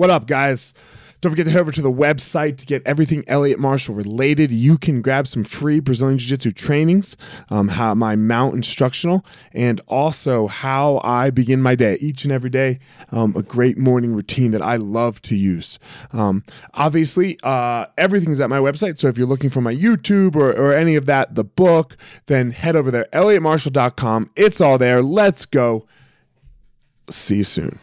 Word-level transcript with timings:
What 0.00 0.08
up, 0.08 0.26
guys? 0.26 0.72
Don't 1.20 1.30
forget 1.30 1.44
to 1.44 1.52
head 1.52 1.60
over 1.60 1.72
to 1.72 1.82
the 1.82 1.92
website 1.92 2.56
to 2.56 2.64
get 2.64 2.82
everything 2.86 3.22
Elliot 3.26 3.58
Marshall 3.58 3.94
related. 3.94 4.50
You 4.50 4.78
can 4.78 5.02
grab 5.02 5.28
some 5.28 5.44
free 5.44 5.78
Brazilian 5.78 6.16
Jiu 6.16 6.28
Jitsu 6.28 6.52
trainings, 6.52 7.18
um, 7.50 7.68
how 7.68 7.94
my 7.94 8.16
mount 8.16 8.54
instructional, 8.54 9.26
and 9.52 9.78
also 9.88 10.46
how 10.46 11.02
I 11.04 11.28
begin 11.28 11.60
my 11.60 11.74
day 11.74 11.98
each 12.00 12.24
and 12.24 12.32
every 12.32 12.48
day. 12.48 12.78
Um, 13.12 13.36
a 13.36 13.42
great 13.42 13.76
morning 13.76 14.14
routine 14.14 14.52
that 14.52 14.62
I 14.62 14.76
love 14.76 15.20
to 15.20 15.36
use. 15.36 15.78
Um, 16.14 16.44
obviously, 16.72 17.38
uh, 17.42 17.84
everything's 17.98 18.40
at 18.40 18.48
my 18.48 18.58
website. 18.58 18.96
So 18.96 19.08
if 19.08 19.18
you're 19.18 19.26
looking 19.26 19.50
for 19.50 19.60
my 19.60 19.74
YouTube 19.74 20.34
or, 20.34 20.50
or 20.50 20.72
any 20.72 20.96
of 20.96 21.04
that, 21.04 21.34
the 21.34 21.44
book, 21.44 21.98
then 22.24 22.52
head 22.52 22.74
over 22.74 22.90
there, 22.90 23.06
elliottmarshall.com. 23.12 24.30
It's 24.34 24.62
all 24.62 24.78
there. 24.78 25.02
Let's 25.02 25.44
go. 25.44 25.86
See 27.10 27.36
you 27.36 27.44
soon. 27.44 27.78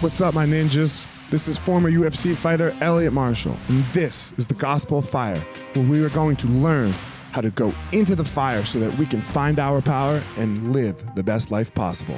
What's 0.00 0.20
up, 0.20 0.32
my 0.32 0.46
ninjas? 0.46 1.08
This 1.28 1.48
is 1.48 1.58
former 1.58 1.90
UFC 1.90 2.36
fighter 2.36 2.72
Elliot 2.80 3.12
Marshall, 3.12 3.56
and 3.66 3.82
this 3.86 4.32
is 4.36 4.46
the 4.46 4.54
Gospel 4.54 4.98
of 4.98 5.08
Fire, 5.08 5.40
where 5.74 5.84
we 5.84 6.04
are 6.04 6.08
going 6.10 6.36
to 6.36 6.46
learn 6.46 6.92
how 7.32 7.40
to 7.40 7.50
go 7.50 7.74
into 7.90 8.14
the 8.14 8.24
fire 8.24 8.64
so 8.64 8.78
that 8.78 8.96
we 8.96 9.06
can 9.06 9.20
find 9.20 9.58
our 9.58 9.82
power 9.82 10.22
and 10.36 10.72
live 10.72 11.16
the 11.16 11.24
best 11.24 11.50
life 11.50 11.74
possible. 11.74 12.14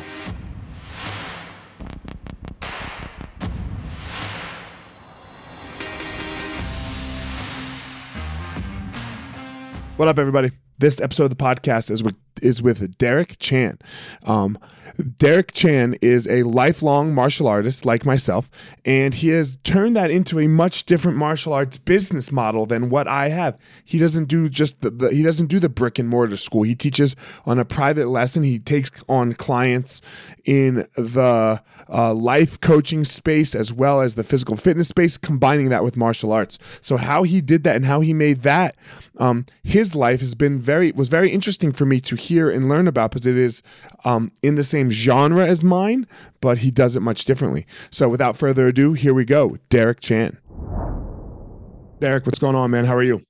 What 9.97 10.09
up, 10.09 10.19
everybody? 10.19 10.51
This 10.77 11.01
episode 11.01 11.25
of 11.25 11.31
the 11.31 11.37
podcast 11.37 11.91
is 11.91 12.03
with 12.03 12.15
is 12.43 12.63
with 12.63 12.99
Derek 12.99 13.39
Chan. 13.39 13.79
Um, 14.25 14.59
Derek 15.19 15.53
Chan 15.53 15.97
is 16.01 16.27
a 16.29 16.43
lifelong 16.43 17.15
martial 17.15 17.47
artist 17.47 17.85
like 17.85 18.05
myself, 18.05 18.51
and 18.85 19.15
he 19.15 19.29
has 19.29 19.57
turned 19.65 19.97
that 19.97 20.11
into 20.11 20.39
a 20.41 20.49
much 20.49 20.85
different 20.85 21.17
martial 21.17 21.53
arts 21.53 21.77
business 21.77 22.33
model 22.33 22.67
than 22.67 22.91
what 22.91 23.07
I 23.07 23.29
have. 23.29 23.59
He 23.85 23.99
doesn't 23.99 24.27
do 24.27 24.49
just 24.49 24.81
the, 24.81 24.91
the 24.91 25.11
he 25.11 25.23
doesn't 25.23 25.47
do 25.47 25.59
the 25.59 25.69
brick 25.69 25.99
and 25.99 26.09
mortar 26.09 26.37
school. 26.37 26.63
He 26.63 26.75
teaches 26.75 27.17
on 27.47 27.59
a 27.59 27.65
private 27.65 28.09
lesson. 28.09 28.43
He 28.43 28.59
takes 28.59 28.91
on 29.09 29.35
clients 29.35 30.03
in 30.45 30.87
the 30.97 31.63
uh, 31.89 32.15
life 32.15 32.61
coaching 32.61 33.05
space 33.05 33.55
as 33.55 33.73
well 33.73 34.01
as 34.01 34.15
the 34.15 34.25
physical 34.25 34.57
fitness 34.57 34.89
space, 34.89 35.17
combining 35.17 35.69
that 35.69 35.85
with 35.85 35.97
martial 35.97 36.33
arts. 36.33 36.59
So 36.81 36.97
how 36.97 37.23
he 37.23 37.41
did 37.41 37.65
that 37.65 37.77
and 37.77 37.87
how 37.87 38.01
he 38.01 38.13
made 38.13 38.43
that 38.43 38.75
um, 39.21 39.45
his 39.63 39.95
life 39.95 40.21
has 40.21 40.35
been 40.35 40.59
very 40.59 40.93
was 40.93 41.09
very 41.09 41.31
interesting 41.31 41.73
for 41.73 41.85
me 41.85 42.01
to 42.01 42.17
hear 42.17 42.30
and 42.31 42.69
learn 42.69 42.87
about 42.87 43.11
because 43.11 43.27
it 43.27 43.37
is 43.37 43.63
um, 44.05 44.31
in 44.43 44.55
the 44.55 44.65
same 44.65 44.91
genre 44.91 45.47
as 45.47 45.65
mine, 45.65 46.07
but 46.41 46.59
he 46.59 46.71
does 46.71 46.97
it 46.97 47.01
much 47.01 47.25
differently. 47.25 47.67
So 47.91 48.09
without 48.09 48.37
further 48.37 48.69
ado, 48.69 48.93
here 48.93 49.15
we 49.15 49.25
go, 49.25 49.59
Derek 49.69 50.01
Chan. 50.01 50.39
Derek, 52.01 52.25
what's 52.27 52.39
going 52.39 52.55
on, 52.55 52.71
man? 52.71 52.85
How 52.85 52.97
are 52.97 53.03
you? 53.03 53.23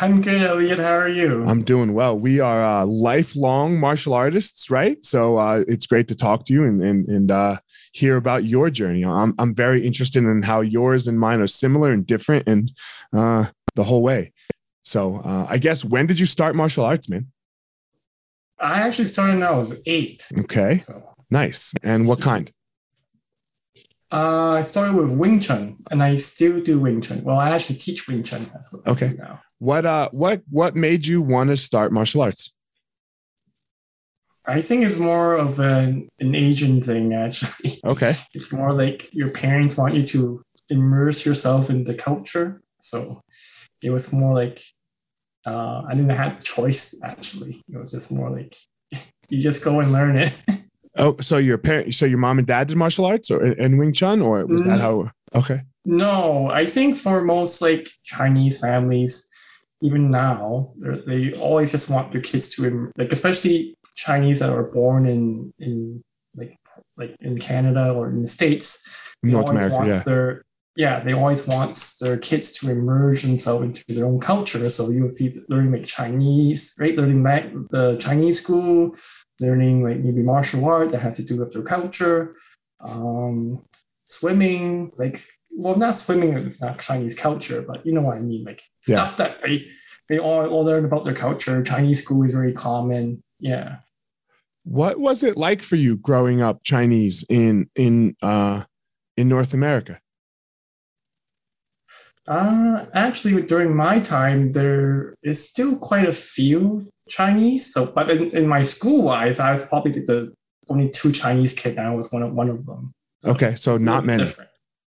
I'm 0.00 0.22
good, 0.22 0.42
Elliot. 0.42 0.78
How 0.78 0.94
are 0.94 1.08
you? 1.08 1.44
I'm 1.48 1.62
doing 1.62 1.94
well. 1.94 2.16
We 2.16 2.40
are 2.40 2.62
uh, 2.62 2.86
lifelong 2.86 3.78
martial 3.78 4.14
artists, 4.14 4.70
right? 4.70 5.04
So 5.04 5.36
uh, 5.36 5.64
it's 5.66 5.86
great 5.86 6.08
to 6.08 6.14
talk 6.14 6.44
to 6.46 6.52
you 6.52 6.64
and 6.64 6.82
and, 6.82 7.08
and 7.08 7.30
uh, 7.30 7.58
hear 7.92 8.16
about 8.16 8.44
your 8.44 8.70
journey. 8.70 9.04
I'm 9.04 9.34
I'm 9.38 9.54
very 9.54 9.84
interested 9.84 10.22
in 10.22 10.42
how 10.42 10.60
yours 10.60 11.08
and 11.08 11.18
mine 11.18 11.40
are 11.40 11.46
similar 11.46 11.92
and 11.92 12.06
different, 12.06 12.46
and 12.46 12.72
uh, 13.12 13.46
the 13.74 13.84
whole 13.84 14.02
way. 14.02 14.32
So 14.84 15.16
uh, 15.16 15.46
I 15.48 15.58
guess 15.58 15.84
when 15.84 16.06
did 16.06 16.18
you 16.18 16.26
start 16.26 16.54
martial 16.54 16.84
arts, 16.84 17.08
man? 17.08 17.26
I 18.60 18.82
actually 18.82 19.06
started 19.06 19.34
when 19.34 19.42
I 19.42 19.52
was 19.52 19.82
eight. 19.86 20.26
Okay, 20.40 20.74
so. 20.74 20.92
nice. 21.30 21.72
And 21.82 22.06
what 22.06 22.20
kind? 22.20 22.50
Uh, 24.12 24.50
I 24.50 24.60
started 24.62 24.96
with 24.96 25.12
Wing 25.12 25.40
Chun, 25.40 25.76
and 25.90 26.02
I 26.02 26.16
still 26.16 26.60
do 26.60 26.80
Wing 26.80 27.00
Chun. 27.00 27.22
Well, 27.22 27.38
I 27.38 27.50
actually 27.50 27.76
teach 27.76 28.08
Wing 28.08 28.22
Chun. 28.22 28.40
That's 28.52 28.72
what 28.72 28.86
okay. 28.86 29.14
now. 29.16 29.40
What 29.58 29.86
uh, 29.86 30.08
what 30.12 30.42
what 30.50 30.74
made 30.74 31.06
you 31.06 31.22
want 31.22 31.50
to 31.50 31.56
start 31.56 31.92
martial 31.92 32.22
arts? 32.22 32.52
I 34.46 34.60
think 34.60 34.84
it's 34.84 34.98
more 34.98 35.36
of 35.36 35.60
an, 35.60 36.08
an 36.18 36.34
Asian 36.34 36.80
thing, 36.80 37.14
actually. 37.14 37.72
Okay. 37.84 38.12
It's 38.34 38.52
more 38.52 38.72
like 38.72 39.08
your 39.12 39.30
parents 39.30 39.76
want 39.76 39.94
you 39.94 40.02
to 40.06 40.42
immerse 40.70 41.24
yourself 41.24 41.70
in 41.70 41.84
the 41.84 41.94
culture. 41.94 42.60
So 42.80 43.20
it 43.82 43.90
was 43.90 44.12
more 44.12 44.34
like 44.34 44.62
uh, 45.46 45.82
I 45.86 45.94
didn't 45.94 46.10
have 46.10 46.40
a 46.40 46.42
choice 46.42 47.00
actually. 47.04 47.62
It 47.68 47.78
was 47.78 47.90
just 47.90 48.12
more 48.12 48.30
like 48.30 48.56
you 49.28 49.40
just 49.40 49.64
go 49.64 49.80
and 49.80 49.92
learn 49.92 50.16
it. 50.16 50.40
oh, 50.96 51.16
so 51.20 51.38
your 51.38 51.58
parent, 51.58 51.94
so 51.94 52.06
your 52.06 52.18
mom 52.18 52.38
and 52.38 52.46
dad 52.46 52.68
did 52.68 52.76
martial 52.76 53.04
arts 53.04 53.30
or 53.30 53.44
in 53.44 53.78
Wing 53.78 53.92
Chun, 53.92 54.20
or 54.20 54.46
was 54.46 54.64
that 54.64 54.80
how? 54.80 55.10
Okay. 55.34 55.62
No, 55.84 56.50
I 56.50 56.64
think 56.64 56.96
for 56.96 57.22
most 57.22 57.62
like 57.62 57.88
Chinese 58.04 58.60
families, 58.60 59.26
even 59.80 60.10
now, 60.10 60.74
they 61.06 61.32
always 61.34 61.70
just 61.70 61.88
want 61.88 62.12
their 62.12 62.20
kids 62.20 62.54
to 62.56 62.92
like, 62.98 63.12
especially 63.12 63.74
Chinese 63.96 64.40
that 64.40 64.50
are 64.50 64.70
born 64.72 65.06
in 65.06 65.52
in 65.58 66.02
like 66.36 66.54
like 66.96 67.16
in 67.20 67.38
Canada 67.38 67.92
or 67.92 68.08
in 68.10 68.20
the 68.22 68.28
states. 68.28 69.16
They 69.22 69.32
North 69.32 69.46
always 69.46 69.64
America, 69.64 69.76
want 69.76 69.88
yeah. 69.88 70.02
their 70.04 70.42
yeah, 70.76 71.00
they 71.00 71.12
always 71.12 71.46
want 71.48 71.94
their 72.00 72.16
kids 72.16 72.52
to 72.58 72.70
immerse 72.70 73.22
themselves 73.22 73.64
into 73.64 73.84
their 73.88 74.06
own 74.06 74.20
culture. 74.20 74.68
So 74.68 74.88
you 74.90 75.02
would 75.02 75.16
be 75.16 75.34
learning 75.48 75.72
like 75.72 75.86
Chinese, 75.86 76.74
right? 76.78 76.96
Learning 76.96 77.22
like 77.22 77.52
the 77.70 77.98
Chinese 77.98 78.40
school, 78.40 78.94
learning 79.40 79.82
like 79.82 79.98
maybe 79.98 80.22
martial 80.22 80.64
art 80.64 80.90
that 80.90 81.00
has 81.00 81.16
to 81.16 81.24
do 81.24 81.40
with 81.40 81.52
their 81.52 81.62
culture, 81.62 82.36
um, 82.80 83.64
swimming, 84.04 84.92
like 84.96 85.18
well, 85.58 85.76
not 85.76 85.94
swimming. 85.96 86.34
It's 86.38 86.62
not 86.62 86.80
Chinese 86.80 87.18
culture, 87.18 87.64
but 87.66 87.84
you 87.84 87.92
know 87.92 88.02
what 88.02 88.18
I 88.18 88.20
mean, 88.20 88.44
like 88.44 88.62
yeah. 88.86 88.94
stuff 89.04 89.16
that 89.16 89.42
they 89.42 89.66
they 90.08 90.18
all, 90.18 90.46
all 90.46 90.64
learn 90.64 90.84
about 90.84 91.04
their 91.04 91.14
culture. 91.14 91.62
Chinese 91.62 92.02
school 92.02 92.22
is 92.22 92.32
very 92.32 92.52
common. 92.52 93.22
Yeah. 93.40 93.78
What 94.64 95.00
was 95.00 95.24
it 95.24 95.36
like 95.36 95.62
for 95.62 95.76
you 95.76 95.96
growing 95.96 96.42
up 96.42 96.62
Chinese 96.62 97.24
in 97.28 97.70
in 97.74 98.16
uh, 98.22 98.64
in 99.16 99.28
North 99.28 99.52
America? 99.52 100.00
Uh, 102.28 102.86
actually, 102.94 103.42
during 103.42 103.76
my 103.76 103.98
time, 104.00 104.50
there 104.50 105.14
is 105.22 105.48
still 105.48 105.76
quite 105.78 106.08
a 106.08 106.12
few 106.12 106.88
Chinese. 107.08 107.72
So, 107.72 107.86
but 107.86 108.10
in, 108.10 108.36
in 108.36 108.46
my 108.46 108.62
school 108.62 109.02
wise, 109.02 109.40
I 109.40 109.52
was 109.52 109.66
probably 109.66 109.92
the 109.92 110.32
only 110.68 110.90
two 110.90 111.12
Chinese 111.12 111.54
kid, 111.54 111.76
and 111.76 111.86
I 111.86 111.94
was 111.94 112.12
one 112.12 112.22
of 112.22 112.32
one 112.32 112.48
of 112.48 112.64
them. 112.66 112.92
So 113.22 113.32
okay, 113.32 113.56
so 113.56 113.76
not 113.76 114.04
many. 114.04 114.24
Different. 114.24 114.50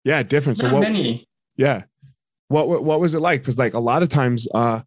Yeah, 0.04 0.22
different. 0.22 0.62
Not 0.62 0.68
so 0.68 0.74
what, 0.74 0.82
many. 0.82 1.26
Yeah. 1.56 1.82
What, 2.48 2.68
what 2.68 2.84
what 2.84 3.00
was 3.00 3.14
it 3.14 3.20
like? 3.20 3.40
Because 3.40 3.58
like 3.58 3.74
a 3.74 3.80
lot 3.80 4.02
of 4.02 4.08
times, 4.08 4.46
uh, 4.54 4.82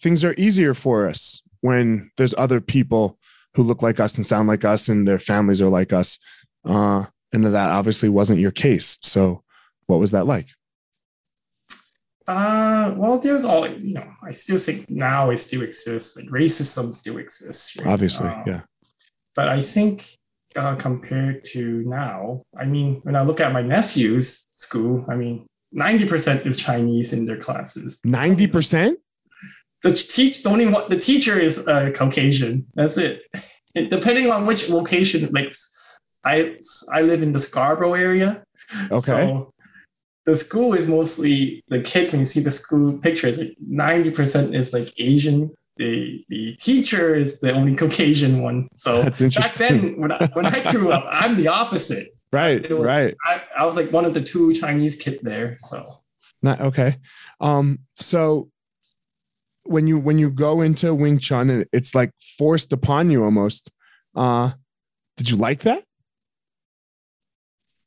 things 0.00 0.24
are 0.24 0.34
easier 0.38 0.74
for 0.74 1.08
us 1.08 1.42
when 1.60 2.10
there's 2.16 2.34
other 2.38 2.60
people 2.60 3.18
who 3.54 3.62
look 3.62 3.82
like 3.82 4.00
us 4.00 4.16
and 4.16 4.26
sound 4.26 4.48
like 4.48 4.64
us, 4.64 4.88
and 4.88 5.06
their 5.06 5.18
families 5.18 5.60
are 5.60 5.68
like 5.68 5.92
us. 5.92 6.18
Uh, 6.64 7.04
and 7.32 7.44
that 7.44 7.54
obviously 7.54 8.08
wasn't 8.08 8.40
your 8.40 8.50
case. 8.50 8.98
So, 9.02 9.42
what 9.86 9.98
was 9.98 10.12
that 10.12 10.26
like? 10.26 10.48
Uh, 12.30 12.94
well, 12.96 13.18
there's 13.18 13.44
all 13.44 13.66
you 13.66 13.94
know. 13.94 14.08
I 14.22 14.30
still 14.30 14.56
think 14.56 14.88
now 14.88 15.30
it 15.30 15.38
still 15.38 15.62
exists. 15.62 16.16
Like 16.16 16.30
racism 16.30 16.94
still 16.94 17.18
exists. 17.18 17.76
Right? 17.76 17.88
Obviously, 17.88 18.28
um, 18.28 18.44
yeah. 18.46 18.60
But 19.34 19.48
I 19.48 19.60
think 19.60 20.04
uh, 20.54 20.76
compared 20.76 21.42
to 21.52 21.82
now, 21.86 22.42
I 22.56 22.66
mean, 22.66 23.00
when 23.02 23.16
I 23.16 23.22
look 23.22 23.40
at 23.40 23.52
my 23.52 23.62
nephew's 23.62 24.46
school, 24.52 25.04
I 25.08 25.16
mean, 25.16 25.44
ninety 25.72 26.06
percent 26.06 26.46
is 26.46 26.56
Chinese 26.56 27.12
in 27.12 27.24
their 27.24 27.36
classes. 27.36 27.98
Ninety 28.04 28.46
percent. 28.46 29.00
The 29.82 29.90
teach 29.90 30.44
don't 30.44 30.60
even 30.60 30.76
the 30.88 31.00
teacher 31.00 31.36
is 31.36 31.66
uh, 31.66 31.90
Caucasian. 31.96 32.64
That's 32.74 32.96
it. 32.96 33.22
it. 33.74 33.90
Depending 33.90 34.30
on 34.30 34.46
which 34.46 34.70
location, 34.70 35.28
like 35.32 35.52
I 36.24 36.58
I 36.92 37.02
live 37.02 37.22
in 37.24 37.32
the 37.32 37.40
Scarborough 37.40 37.94
area. 37.94 38.44
Okay. 38.92 39.00
So 39.00 39.49
the 40.30 40.36
school 40.36 40.74
is 40.74 40.88
mostly 40.88 41.62
the 41.68 41.82
kids 41.82 42.12
when 42.12 42.20
you 42.20 42.24
see 42.24 42.40
the 42.40 42.52
school 42.52 42.96
pictures 42.98 43.36
like 43.36 43.56
90% 43.68 44.54
is 44.54 44.72
like 44.72 44.88
asian. 44.98 45.50
The 45.76 46.22
the 46.28 46.54
teacher 46.56 47.16
is 47.16 47.40
the 47.40 47.52
only 47.52 47.74
caucasian 47.82 48.42
one. 48.42 48.68
So 48.74 49.02
back 49.02 49.54
then 49.54 50.00
when 50.00 50.12
I, 50.12 50.28
when 50.34 50.46
I 50.46 50.70
grew 50.70 50.92
up 50.92 51.04
i'm 51.10 51.34
the 51.36 51.48
opposite. 51.48 52.06
Right 52.32 52.62
was, 52.70 52.86
right. 52.86 53.16
I, 53.26 53.42
I, 53.58 53.64
was 53.64 53.74
like 53.74 53.90
one 53.90 54.04
of 54.04 54.14
the 54.14 54.20
two 54.20 54.52
chinese 54.52 54.96
kids 54.96 55.18
there 55.22 55.56
so. 55.56 56.00
Not 56.42 56.60
okay. 56.60 56.96
Um 57.40 57.80
so 57.96 58.50
when 59.64 59.86
you 59.88 59.98
when 59.98 60.18
you 60.18 60.30
go 60.30 60.60
into 60.60 60.94
wing 60.94 61.18
chun 61.18 61.64
it's 61.72 61.94
like 61.94 62.12
forced 62.38 62.72
upon 62.72 63.10
you 63.10 63.24
almost. 63.24 63.72
Uh 64.14 64.52
did 65.16 65.28
you 65.30 65.36
like 65.36 65.62
that 65.62 65.82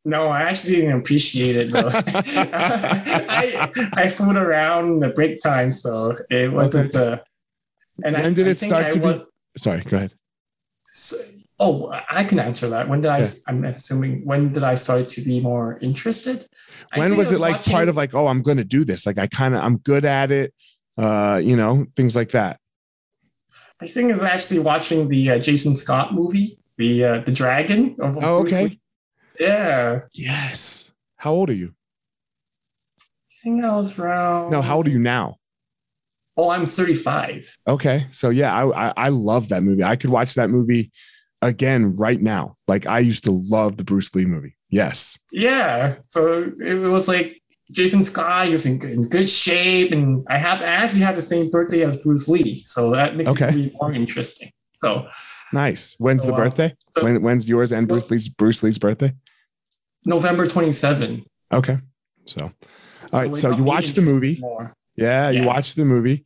No, 0.06 0.28
I 0.28 0.42
actually 0.44 0.78
didn't 0.78 1.00
appreciate 1.00 1.56
it 1.56 1.72
though. 1.72 1.90
I 1.94 3.72
I 3.94 4.08
fooled 4.08 4.36
around 4.36 5.00
the 5.00 5.10
break 5.10 5.40
time, 5.40 5.72
so 5.72 6.18
it 6.30 6.52
wasn't. 6.52 6.94
Uh, 6.94 7.20
and 8.04 8.16
when 8.16 8.26
I, 8.26 8.34
did 8.34 8.48
it 8.48 8.58
start 8.58 8.94
to 8.94 9.00
was, 9.00 9.18
be? 9.20 9.26
Sorry, 9.58 9.82
go 9.82 9.98
ahead. 9.98 10.14
So, 10.84 11.16
oh, 11.60 11.94
I 12.10 12.26
can 12.26 12.40
answer 12.40 12.68
that. 12.70 12.90
When 12.90 13.00
did 13.00 13.12
I? 13.12 13.20
Yeah. 13.20 13.26
I'm 13.48 13.64
assuming 13.64 14.26
when 14.26 14.52
did 14.52 14.64
I 14.64 14.76
start 14.76 15.08
to 15.10 15.22
be 15.22 15.40
more 15.40 15.78
interested? 15.82 16.46
When 16.96 17.12
was, 17.12 17.30
was, 17.30 17.32
it 17.32 17.40
like 17.40 17.56
watching, 17.56 17.74
part 17.74 17.88
of 17.88 17.96
like, 17.96 18.14
oh, 18.14 18.28
I'm 18.28 18.42
going 18.42 18.58
to 18.58 18.66
do 18.66 18.84
this? 18.84 19.06
Like 19.06 19.18
I 19.18 19.28
kind 19.28 19.56
of 19.56 19.62
I'm 19.62 19.78
good 19.78 20.04
at 20.04 20.32
it. 20.32 20.54
Uh, 20.98 21.40
you 21.42 21.56
know, 21.56 21.86
things 21.96 22.16
like 22.16 22.32
that. 22.32 22.60
I 23.82 23.88
think 23.88 24.12
it's 24.12 24.22
actually 24.22 24.60
watching 24.60 25.08
the 25.08 25.32
uh, 25.32 25.40
Jason 25.40 25.76
Scott 25.76 26.14
movie, 26.14 26.58
the 26.78 27.06
uh, 27.06 27.20
the 27.20 27.32
Dragon. 27.32 27.96
Of, 28.00 28.18
oh, 28.22 28.42
okay. 28.44 28.78
Yeah. 29.40 30.02
Yes. 30.14 30.92
How 31.18 31.34
old 31.34 31.50
are 31.50 31.54
you? 31.54 31.74
I 33.00 33.04
think 33.44 33.64
I 33.64 33.76
was 33.76 33.98
around. 34.00 34.52
No, 34.52 34.62
how 34.62 34.78
old 34.78 34.88
are 34.88 34.92
you 34.92 35.00
now? 35.00 35.38
Oh, 36.36 36.50
I'm 36.50 36.66
35. 36.66 37.58
Okay, 37.68 38.08
so 38.12 38.30
yeah, 38.30 38.54
I, 38.54 38.88
I 38.88 38.94
I 38.98 39.10
love 39.10 39.50
that 39.50 39.64
movie. 39.64 39.84
I 39.84 39.96
could 39.96 40.10
watch 40.10 40.34
that 40.34 40.50
movie 40.50 40.92
again 41.44 41.96
right 41.96 42.22
now. 42.22 42.58
Like 42.68 42.88
I 42.88 43.00
used 43.00 43.24
to 43.26 43.32
love 43.32 43.78
the 43.78 43.84
Bruce 43.84 44.14
Lee 44.16 44.26
movie. 44.26 44.56
Yes. 44.70 45.20
Yeah. 45.32 45.96
So 46.02 46.52
it 46.60 46.76
was 46.76 47.08
like 47.08 47.40
Jason 47.72 48.04
Scott 48.04 48.48
is 48.48 48.66
in, 48.66 48.82
in 48.90 49.02
good 49.10 49.30
shape, 49.30 49.92
and 49.92 50.26
I 50.30 50.38
have 50.38 50.62
I 50.62 50.66
actually 50.66 51.02
had 51.02 51.16
the 51.16 51.22
same 51.22 51.50
birthday 51.52 51.84
as 51.84 52.02
Bruce 52.02 52.28
Lee, 52.28 52.64
so 52.66 52.92
that 52.92 53.16
makes 53.16 53.30
okay. 53.30 53.50
it 53.50 53.56
really 53.56 53.76
more 53.80 53.94
interesting. 53.94 54.50
So 54.74 55.08
nice. 55.54 55.96
When's 56.00 56.22
so, 56.22 56.30
the 56.30 56.34
uh, 56.34 56.38
birthday? 56.38 56.66
Uh, 56.66 56.76
so, 56.88 57.04
when, 57.04 57.22
when's 57.22 57.48
yours 57.48 57.72
and 57.72 57.88
Bruce 57.88 58.10
Lee's 58.10 58.30
Bruce 58.30 58.64
Lee's 58.64 58.80
birthday? 58.80 59.14
November 60.06 60.48
27. 60.48 61.26
Okay. 61.54 61.78
So, 62.26 62.42
all 62.42 62.52
right. 63.14 63.30
So, 63.30 63.36
so 63.36 63.56
you 63.56 63.64
watched 63.64 63.96
the 63.96 64.02
movie. 64.02 64.38
More. 64.40 64.74
Yeah, 64.96 65.30
yeah, 65.30 65.42
you 65.42 65.48
watched 65.48 65.76
the 65.76 65.86
movie. 65.86 66.26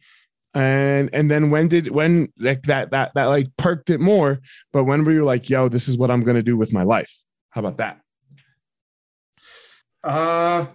And 0.54 1.10
and 1.14 1.30
then 1.30 1.52
when 1.52 1.68
did 1.68 1.92
when 1.92 2.32
like 2.40 2.64
that 2.64 2.92
that 2.92 3.14
that 3.14 3.26
like 3.26 3.48
perked 3.58 3.90
it 3.90 4.00
more, 4.00 4.40
but 4.74 4.86
when 4.86 5.04
were 5.04 5.12
you 5.12 5.26
like, 5.26 5.50
yo, 5.50 5.70
this 5.70 5.88
is 5.88 5.98
what 5.98 6.10
I'm 6.10 6.24
gonna 6.24 6.42
do 6.42 6.58
with 6.58 6.74
my 6.74 6.84
life? 6.84 7.14
How 7.52 7.62
about 7.62 7.78
that? 7.78 8.02
Uh 10.04 10.66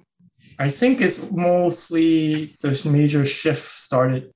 I 0.61 0.69
think 0.69 1.01
it's 1.01 1.33
mostly 1.33 2.55
this 2.61 2.85
major 2.85 3.25
shift 3.25 3.63
started 3.63 4.31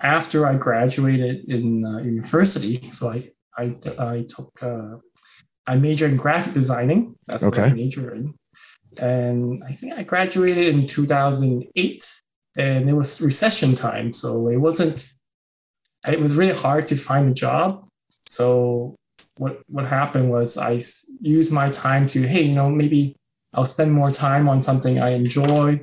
after 0.00 0.46
I 0.46 0.54
graduated 0.54 1.44
in 1.48 1.84
uh, 1.84 1.98
university. 1.98 2.76
So 2.90 3.10
I 3.10 3.24
I, 3.58 3.70
I 3.98 4.24
took 4.28 4.50
uh, 4.62 4.96
I 5.68 5.76
majored 5.76 6.10
in 6.10 6.16
graphic 6.16 6.54
designing. 6.54 7.14
That's 7.28 7.44
okay. 7.44 7.62
what 7.62 7.70
I 7.70 7.74
majored 7.74 8.16
in, 8.16 8.34
and 9.00 9.62
I 9.62 9.72
think 9.72 9.94
I 9.94 10.02
graduated 10.02 10.74
in 10.74 10.86
2008 10.86 12.20
and 12.58 12.88
it 12.88 12.92
was 12.92 13.20
recession 13.20 13.74
time, 13.74 14.12
so 14.12 14.48
it 14.48 14.56
wasn't. 14.56 15.12
It 16.06 16.18
was 16.18 16.36
really 16.36 16.54
hard 16.54 16.86
to 16.86 16.96
find 16.96 17.30
a 17.30 17.34
job. 17.34 17.84
So 18.22 18.96
what 19.36 19.60
what 19.68 19.86
happened 19.86 20.30
was 20.30 20.58
I 20.58 20.80
used 21.20 21.52
my 21.52 21.70
time 21.70 22.06
to 22.08 22.26
hey, 22.26 22.42
you 22.42 22.54
know, 22.54 22.68
maybe 22.68 23.16
I'll 23.54 23.64
spend 23.64 23.92
more 23.92 24.10
time 24.10 24.48
on 24.48 24.60
something 24.60 24.98
I 25.00 25.10
enjoy. 25.10 25.80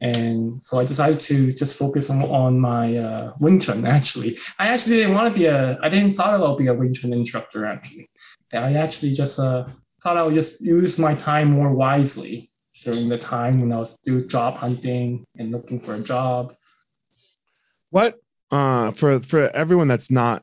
And 0.00 0.62
so 0.62 0.78
I 0.78 0.84
decided 0.84 1.18
to 1.20 1.52
just 1.52 1.76
focus 1.76 2.08
on, 2.08 2.18
on 2.22 2.60
my 2.60 2.96
uh, 2.96 3.32
Wing 3.40 3.58
Chun. 3.58 3.84
Actually, 3.98 4.38
I 4.58 4.68
actually 4.68 4.98
didn't 4.98 5.16
want 5.16 5.32
to 5.32 5.38
be 5.38 5.46
a. 5.46 5.78
I 5.82 5.88
didn't 5.88 6.12
thought 6.12 6.34
about 6.34 6.58
being 6.58 6.68
a 6.68 6.74
Wing 6.74 6.94
Chun 6.94 7.12
instructor. 7.12 7.64
Actually, 7.64 8.06
I 8.52 8.74
actually 8.74 9.12
just 9.12 9.38
uh, 9.38 9.66
thought 10.02 10.16
I 10.16 10.22
would 10.22 10.34
just 10.34 10.60
use 10.60 10.98
my 10.98 11.14
time 11.14 11.50
more 11.50 11.72
wisely 11.72 12.48
during 12.82 13.08
the 13.08 13.18
time 13.18 13.60
when 13.60 13.72
I 13.72 13.78
was 13.78 13.94
still 13.94 14.26
job 14.26 14.56
hunting 14.56 15.24
and 15.36 15.52
looking 15.52 15.78
for 15.78 15.94
a 15.94 16.02
job. 16.02 16.50
What 17.90 18.16
uh, 18.50 18.92
for 18.92 19.20
for 19.20 19.50
everyone 19.50 19.88
that's 19.88 20.10
not 20.10 20.42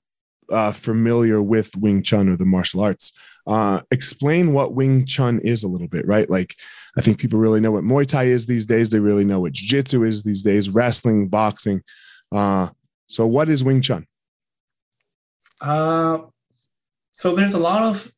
uh, 0.51 0.71
familiar 0.71 1.41
with 1.41 1.75
Wing 1.77 2.03
Chun 2.03 2.29
or 2.29 2.37
the 2.37 2.45
martial 2.45 2.81
arts, 2.81 3.13
uh, 3.47 3.81
explain 3.91 4.53
what 4.53 4.73
Wing 4.73 5.05
Chun 5.05 5.39
is 5.39 5.63
a 5.63 5.67
little 5.67 5.87
bit, 5.87 6.07
right? 6.07 6.29
Like, 6.29 6.55
I 6.97 7.01
think 7.01 7.17
people 7.17 7.39
really 7.39 7.59
know 7.59 7.71
what 7.71 7.83
Muay 7.83 8.07
Thai 8.07 8.25
is 8.25 8.45
these 8.45 8.65
days. 8.65 8.89
They 8.89 8.99
really 8.99 9.25
know 9.25 9.39
what 9.39 9.53
Jiu 9.53 9.67
Jitsu 9.67 10.03
is 10.03 10.23
these 10.23 10.43
days, 10.43 10.69
wrestling, 10.69 11.27
boxing. 11.27 11.81
Uh, 12.31 12.69
so, 13.07 13.25
what 13.27 13.49
is 13.49 13.63
Wing 13.63 13.81
Chun? 13.81 14.05
Uh, 15.61 16.19
so 17.15 17.33
there's 17.33 17.53
a 17.53 17.59
lot 17.59 17.81
of, 17.81 18.11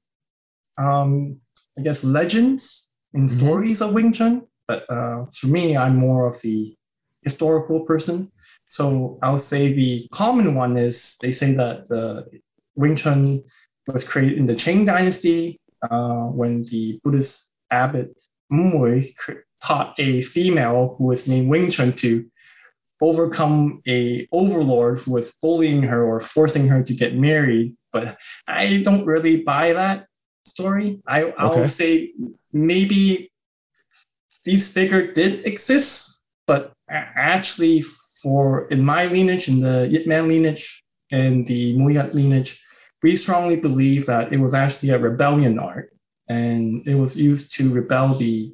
um, 0.80 1.40
I 1.78 1.84
guess, 1.84 2.04
legends 2.04 2.96
in 3.14 3.22
mm-hmm. 3.22 3.28
stories 3.28 3.80
of 3.80 3.94
Wing 3.94 4.12
Chun, 4.12 4.48
but 4.68 4.90
uh, 4.90 5.26
for 5.40 5.48
me, 5.48 5.78
I'm 5.78 5.96
more 5.96 6.26
of 6.26 6.42
the 6.42 6.76
historical 7.22 7.86
person. 7.86 8.28
So 8.66 9.20
I'll 9.22 9.38
say 9.38 9.72
the 9.72 10.08
common 10.12 10.56
one 10.56 10.78
is 10.78 11.16
they 11.22 11.32
say 11.32 11.54
that 11.54 11.88
the 11.88 12.26
Wing 12.76 12.96
Chun 12.96 13.44
was 13.86 14.04
created 14.04 14.40
in 14.40 14.48
the 14.48 14.56
Qing 14.56 14.88
Dynasty 14.88 15.60
uh, 15.90 16.26
when 16.26 16.64
the 16.72 17.00
Buddhist 17.04 17.52
abbot 17.70 18.20
Mui 18.52 19.14
taught 19.64 19.94
a 20.00 20.22
female 20.24 20.96
who 20.98 21.06
was 21.06 21.28
named 21.28 21.50
Wing 21.50 21.70
Chun 21.70 21.92
to 21.92 22.26
overcome 23.02 23.82
a 23.88 24.28
overlord 24.32 24.98
who 24.98 25.14
was 25.14 25.38
bullying 25.42 25.84
her 25.84 26.04
or 26.04 26.20
forcing 26.20 26.68
her 26.68 26.82
to 26.82 26.94
get 26.96 27.16
married. 27.16 27.74
But 27.98 28.18
I 28.48 28.82
don't 28.84 29.06
really 29.06 29.44
buy 29.44 29.74
that 29.74 30.08
story. 30.46 31.02
I 31.08 31.34
I'll 31.38 31.68
say 31.68 32.12
maybe 32.54 33.30
these 34.44 34.72
figure 34.72 35.12
did 35.12 35.46
exist, 35.46 36.24
but 36.46 36.74
actually 36.90 37.82
for 38.22 38.68
in 38.70 38.84
my 38.84 39.08
lineage, 39.08 39.48
in 39.48 39.60
the 39.60 39.88
Yip 39.90 40.08
Man 40.08 40.28
lineage 40.28 40.84
and 41.12 41.46
the 41.48 41.76
Muyat 41.76 42.14
lineage, 42.14 42.60
we 43.04 43.16
strongly 43.16 43.60
believe 43.60 44.06
that 44.06 44.34
it 44.34 44.40
was 44.40 44.54
actually 44.54 44.90
a 44.92 45.00
rebellion 45.00 45.60
art 45.60 45.92
and 46.30 46.86
it 46.88 46.96
was 46.96 47.20
used 47.20 47.54
to 47.58 47.74
rebel 47.74 48.14
the 48.16 48.54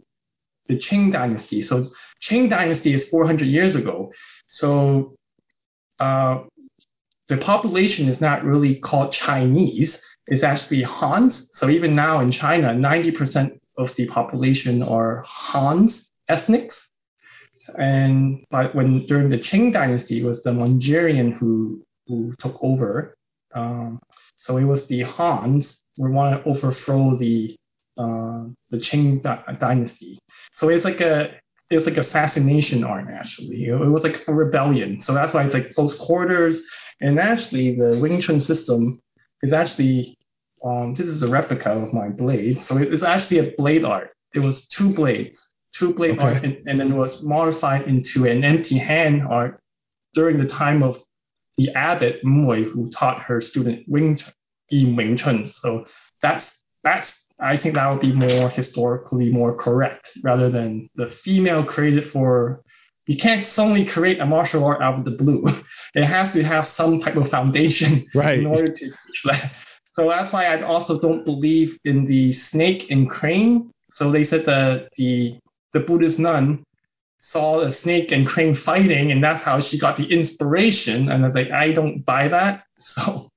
the 0.68 0.76
Qing 0.76 1.12
dynasty. 1.12 1.62
So 1.62 1.84
Qing 2.22 2.50
dynasty 2.50 2.94
is 2.94 3.10
400 3.10 3.48
years 3.48 3.76
ago. 3.76 4.12
So 4.48 5.14
uh, 6.00 6.44
the 7.28 7.38
population 7.38 8.08
is 8.08 8.22
not 8.22 8.44
really 8.44 8.76
called 8.76 9.12
Chinese 9.12 10.04
it's 10.28 10.44
actually 10.44 10.84
Hans. 10.84 11.50
So 11.52 11.70
even 11.70 11.96
now 11.96 12.20
in 12.20 12.32
China, 12.32 12.70
90% 12.70 13.60
of 13.78 13.96
the 13.96 14.08
population 14.08 14.82
are 14.84 15.24
Hans 15.28 16.12
ethnics. 16.30 16.90
And 17.78 18.44
but 18.50 18.76
when 18.76 19.06
during 19.06 19.30
the 19.30 19.38
Qing 19.38 19.72
dynasty, 19.72 20.20
it 20.20 20.26
was 20.26 20.44
the 20.44 20.54
Manchurian 20.54 21.32
who 21.32 21.84
who 22.08 22.34
took 22.38 22.62
over. 22.62 23.16
Um, 23.54 24.00
so 24.36 24.58
it 24.58 24.66
was 24.66 24.88
the 24.88 25.02
Hans 25.02 25.84
who 25.96 26.12
want 26.12 26.44
to 26.44 26.50
overthrow 26.50 27.16
the 27.16 27.56
uh, 27.98 28.46
the 28.70 28.78
Qing 28.78 29.22
dynasty. 29.60 30.20
So 30.52 30.70
it's 30.70 30.84
like 30.84 31.00
a 31.00 31.40
it's 31.70 31.88
like 31.88 31.98
assassination 31.98 32.84
art 32.84 33.08
actually. 33.12 33.66
It 33.66 33.80
was 33.80 34.04
like 34.04 34.20
a 34.28 34.34
rebellion. 34.34 35.00
So 35.00 35.14
that's 35.14 35.34
why 35.34 35.44
it's 35.44 35.54
like 35.54 35.74
close 35.74 35.98
quarters. 35.98 36.68
And 37.02 37.20
actually, 37.20 37.76
the 37.76 38.00
Wing 38.02 38.22
Chun 38.22 38.40
system 38.40 39.02
is 39.42 39.54
actually 39.54 40.18
um, 40.64 40.94
this 40.94 41.08
is 41.08 41.24
a 41.24 41.32
replica 41.32 41.72
of 41.72 41.94
my 41.94 42.10
blade. 42.10 42.58
So 42.58 42.78
it's 42.78 43.04
actually 43.04 43.40
a 43.40 43.52
blade 43.58 43.84
art. 43.84 44.12
It 44.34 44.40
was 44.40 44.68
two 44.68 44.94
blades, 44.94 45.54
two 45.74 45.94
blade 45.94 46.18
okay. 46.18 46.24
art, 46.24 46.44
and, 46.44 46.58
and, 46.66 46.80
then 46.80 46.92
it 46.92 46.96
was 46.96 47.24
modified 47.24 47.84
into 47.84 48.26
an 48.26 48.44
empty 48.44 48.78
hand 48.78 49.24
art 49.24 49.60
during 50.14 50.38
the 50.38 50.48
time 50.48 50.82
of 50.82 50.98
the 51.58 51.70
abbot 51.76 52.24
Mui, 52.24 52.64
who 52.64 52.90
taught 52.90 53.22
her 53.22 53.42
student 53.42 53.84
Wing 53.88 54.16
Chun, 54.16 54.34
Yim 54.72 54.96
Wing 54.96 55.18
Chun. 55.18 55.48
So 55.48 55.86
that's 56.22 56.63
that's 56.84 57.34
I 57.42 57.56
think 57.56 57.76
that 57.76 57.90
would 57.90 58.02
be 58.02 58.14
more 58.14 58.50
historically 58.50 59.32
more 59.32 59.56
correct 59.56 60.10
rather 60.24 60.50
than 60.50 60.88
the 60.96 61.08
female 61.08 61.64
created 61.64 62.04
for 62.04 62.62
you 63.08 63.18
can't 63.18 63.48
suddenly 63.48 63.86
create 63.86 64.20
a 64.20 64.26
martial 64.26 64.64
art 64.64 64.82
out 64.82 64.96
of 64.96 65.06
the 65.06 65.12
blue. 65.12 65.44
It 65.96 66.06
has 66.06 66.34
to 66.34 66.44
have 66.44 66.66
some 66.66 67.00
type 67.00 67.18
of 67.18 67.30
foundation 67.30 68.04
right. 68.16 68.40
in 68.40 68.48
order 68.48 68.66
to 68.66 68.92
so 69.94 70.10
that's 70.10 70.34
why 70.34 70.46
I 70.46 70.60
also 70.62 71.00
don't 71.00 71.24
believe 71.24 71.78
in 71.86 72.06
the 72.06 72.32
snake 72.32 72.90
and 72.90 73.08
crane. 73.08 73.70
So 73.92 74.10
they 74.10 74.24
said 74.24 74.46
that 74.46 74.90
the 74.98 75.38
the 75.74 75.82
Buddhist 75.82 76.20
nun 76.20 76.64
saw 77.20 77.60
a 77.60 77.70
snake 77.70 78.12
and 78.12 78.26
crane 78.26 78.56
fighting, 78.56 79.12
and 79.12 79.24
that's 79.24 79.44
how 79.44 79.60
she 79.60 79.78
got 79.78 79.96
the 79.96 80.12
inspiration. 80.12 81.10
And 81.10 81.24
I 81.24 81.28
was 81.28 81.36
like, 81.36 81.52
I 81.52 81.74
don't 81.74 82.04
buy 82.04 82.28
that. 82.28 82.64
So 82.80 83.28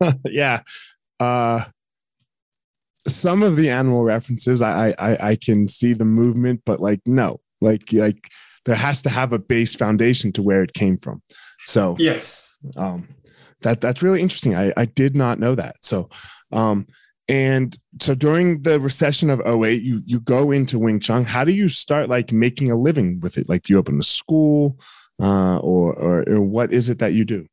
yeah. 0.26 0.60
Uh 1.18 1.64
some 3.06 3.42
of 3.42 3.56
the 3.56 3.70
animal 3.70 4.02
references 4.02 4.62
I, 4.62 4.94
I 4.98 5.30
I 5.30 5.36
can 5.36 5.68
see 5.68 5.92
the 5.92 6.04
movement, 6.04 6.62
but 6.64 6.80
like 6.80 7.00
no, 7.06 7.40
like 7.60 7.92
like 7.92 8.28
there 8.64 8.74
has 8.76 9.02
to 9.02 9.10
have 9.10 9.32
a 9.32 9.38
base 9.38 9.74
foundation 9.74 10.32
to 10.32 10.42
where 10.42 10.62
it 10.62 10.72
came 10.74 10.96
from. 10.98 11.22
So 11.66 11.96
yes, 11.98 12.58
um, 12.76 13.08
that 13.62 13.80
that's 13.80 14.02
really 14.02 14.22
interesting. 14.22 14.54
I 14.54 14.72
I 14.76 14.86
did 14.86 15.14
not 15.14 15.38
know 15.38 15.54
that. 15.54 15.76
So, 15.82 16.08
um, 16.52 16.86
And 17.28 17.76
so 18.02 18.14
during 18.14 18.62
the 18.62 18.78
recession 18.78 19.30
of 19.30 19.40
08, 19.40 19.82
you 19.82 20.02
you 20.04 20.20
go 20.20 20.50
into 20.50 20.78
Wing 20.78 21.00
Chun. 21.00 21.24
How 21.24 21.44
do 21.44 21.52
you 21.52 21.68
start 21.68 22.08
like 22.10 22.32
making 22.32 22.70
a 22.70 22.76
living 22.76 23.20
with 23.20 23.38
it? 23.38 23.48
Like 23.48 23.62
do 23.62 23.72
you 23.72 23.78
open 23.78 23.98
a 23.98 24.02
school 24.02 24.78
uh, 25.22 25.56
or, 25.58 25.94
or 25.94 26.28
or 26.28 26.40
what 26.42 26.72
is 26.72 26.88
it 26.88 26.98
that 26.98 27.14
you 27.14 27.24
do? 27.24 27.46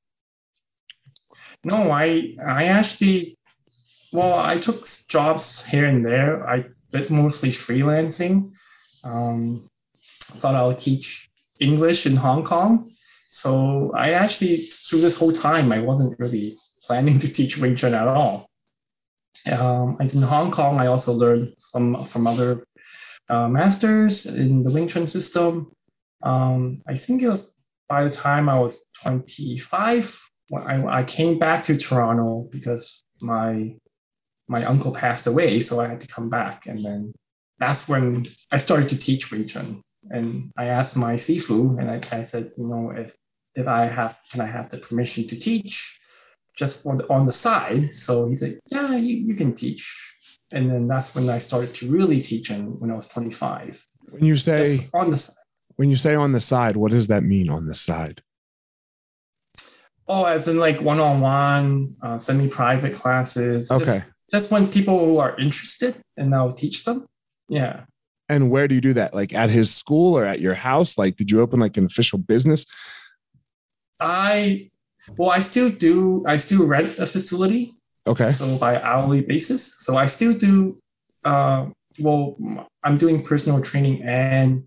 No, 1.64 1.92
I 1.92 2.36
I 2.46 2.66
actually 2.66 3.38
well, 4.14 4.40
I 4.40 4.58
took 4.58 4.84
jobs 5.08 5.66
here 5.66 5.86
and 5.86 6.06
there. 6.06 6.48
I 6.48 6.66
did 6.92 7.12
mostly 7.12 7.50
freelancing. 7.50 8.54
Um, 9.06 9.68
thought 9.96 10.56
I 10.56 10.66
would 10.66 10.78
teach 10.78 11.30
English 11.60 12.06
in 12.06 12.16
Hong 12.16 12.44
Kong. 12.44 12.90
So 13.28 13.92
I 13.96 14.12
actually, 14.12 14.58
through 14.58 15.02
this 15.02 15.18
whole 15.18 15.32
time, 15.32 15.72
I 15.72 15.80
wasn't 15.80 16.20
really 16.20 16.52
planning 16.86 17.20
to 17.20 17.32
teach 17.32 17.58
Wing 17.58 17.76
Chun 17.76 17.94
at 17.94 18.08
all. 18.08 18.50
Um, 19.58 19.98
in 20.00 20.22
Hong 20.22 20.52
Kong, 20.52 20.80
I 20.80 20.88
also 20.88 21.14
learned 21.14 21.54
some 21.58 21.96
from 22.04 22.28
other 22.28 22.64
uh, 23.30 23.48
masters 23.48 24.26
in 24.26 24.64
the 24.64 24.72
Wing 24.72 24.88
Chun 24.88 25.08
system. 25.08 25.72
Um, 26.22 26.82
I 26.88 26.96
think 26.96 27.22
it 27.22 27.30
was 27.30 27.56
by 27.88 28.04
the 28.04 28.10
time 28.10 28.50
I 28.50 28.60
was 28.60 28.86
25 29.04 30.20
when 30.50 30.64
I, 30.64 31.00
I 31.00 31.04
came 31.04 31.40
back 31.40 31.64
to 31.64 31.78
Toronto 31.78 32.46
because 32.52 33.04
my 33.22 33.74
my 34.52 34.64
uncle 34.66 34.94
passed 34.94 35.28
away, 35.28 35.60
so 35.62 35.80
I 35.80 35.88
had 35.88 36.02
to 36.02 36.08
come 36.08 36.30
back, 36.30 36.68
and 36.68 36.84
then 36.86 37.14
that's 37.58 37.88
when 37.90 38.24
I 38.52 38.58
started 38.58 38.90
to 38.90 39.00
teach 39.00 39.32
Wing 39.32 39.48
Chun. 39.48 39.82
And 40.10 40.52
I 40.58 40.66
asked 40.66 40.98
my 40.98 41.14
sifu, 41.14 41.80
and 41.80 41.90
I, 41.90 41.96
I 42.18 42.24
said, 42.24 42.52
you 42.58 42.68
know, 42.68 42.92
if 42.92 43.16
if 43.56 43.68
I 43.68 43.86
have, 43.86 44.18
can 44.32 44.42
I 44.42 44.46
have 44.48 44.70
the 44.70 44.78
permission 44.78 45.28
to 45.28 45.40
teach? 45.40 45.98
just 46.58 46.86
on 46.86 46.98
the, 46.98 47.10
on 47.10 47.26
the 47.26 47.32
side. 47.32 47.94
So 47.94 48.28
he 48.28 48.36
said, 48.36 48.60
yeah, 48.68 48.96
you, 48.96 49.16
you 49.16 49.36
can 49.36 49.54
teach. 49.54 50.38
And 50.54 50.70
then 50.70 50.86
that's 50.88 51.16
when 51.16 51.30
I 51.30 51.38
started 51.38 51.74
to 51.76 51.90
really 51.90 52.22
teach 52.22 52.50
him 52.50 52.80
when 52.80 52.92
I 52.92 52.96
was 52.96 53.08
25. 53.08 53.84
When 54.12 54.26
you 54.26 54.38
say 54.38 54.60
just 54.60 54.94
on 54.94 55.10
the 55.10 55.18
side. 55.18 55.36
When 55.78 55.90
you 55.90 55.96
say 55.96 56.16
on 56.16 56.34
the 56.34 56.40
side, 56.40 56.76
what 56.76 56.92
does 56.92 57.08
that 57.08 57.24
mean 57.24 57.50
on 57.50 57.66
the 57.66 57.74
side? 57.74 58.22
Oh, 60.08 60.26
as 60.26 60.48
in 60.48 60.60
like 60.60 60.82
one-on-one, 60.82 61.96
uh, 62.04 62.18
semi-private 62.18 62.94
classes. 62.94 63.72
Okay. 63.72 63.86
Just, 63.86 64.12
just 64.32 64.52
when 64.52 64.68
people 64.68 65.06
who 65.06 65.18
are 65.20 65.38
interested 65.40 65.98
and 66.18 66.34
I'll 66.34 66.52
teach 66.52 66.86
them. 66.86 67.06
Yeah. 67.50 67.84
And 68.30 68.50
where 68.50 68.68
do 68.68 68.76
you 68.76 68.82
do 68.82 68.94
that? 68.94 69.14
Like 69.14 69.34
at 69.34 69.50
his 69.50 69.74
school 69.74 70.18
or 70.18 70.26
at 70.26 70.40
your 70.40 70.54
house? 70.54 70.98
Like, 70.98 71.18
did 71.18 71.30
you 71.30 71.42
open 71.42 71.60
like 71.60 71.76
an 71.76 71.86
official 71.86 72.18
business? 72.18 72.66
I 74.00 74.70
well, 75.18 75.32
I 75.32 75.40
still 75.40 75.70
do. 75.70 76.24
I 76.28 76.38
still 76.38 76.66
rent 76.66 77.00
a 77.00 77.06
facility. 77.06 77.72
Okay. 78.08 78.30
So 78.30 78.58
by 78.58 78.82
hourly 78.82 79.22
basis. 79.22 79.76
So 79.80 79.98
I 79.98 80.06
still 80.06 80.34
do. 80.34 80.78
Uh, 81.24 81.68
well, 82.00 82.38
I'm 82.84 82.96
doing 82.96 83.22
personal 83.22 83.62
training 83.62 84.02
and 84.04 84.64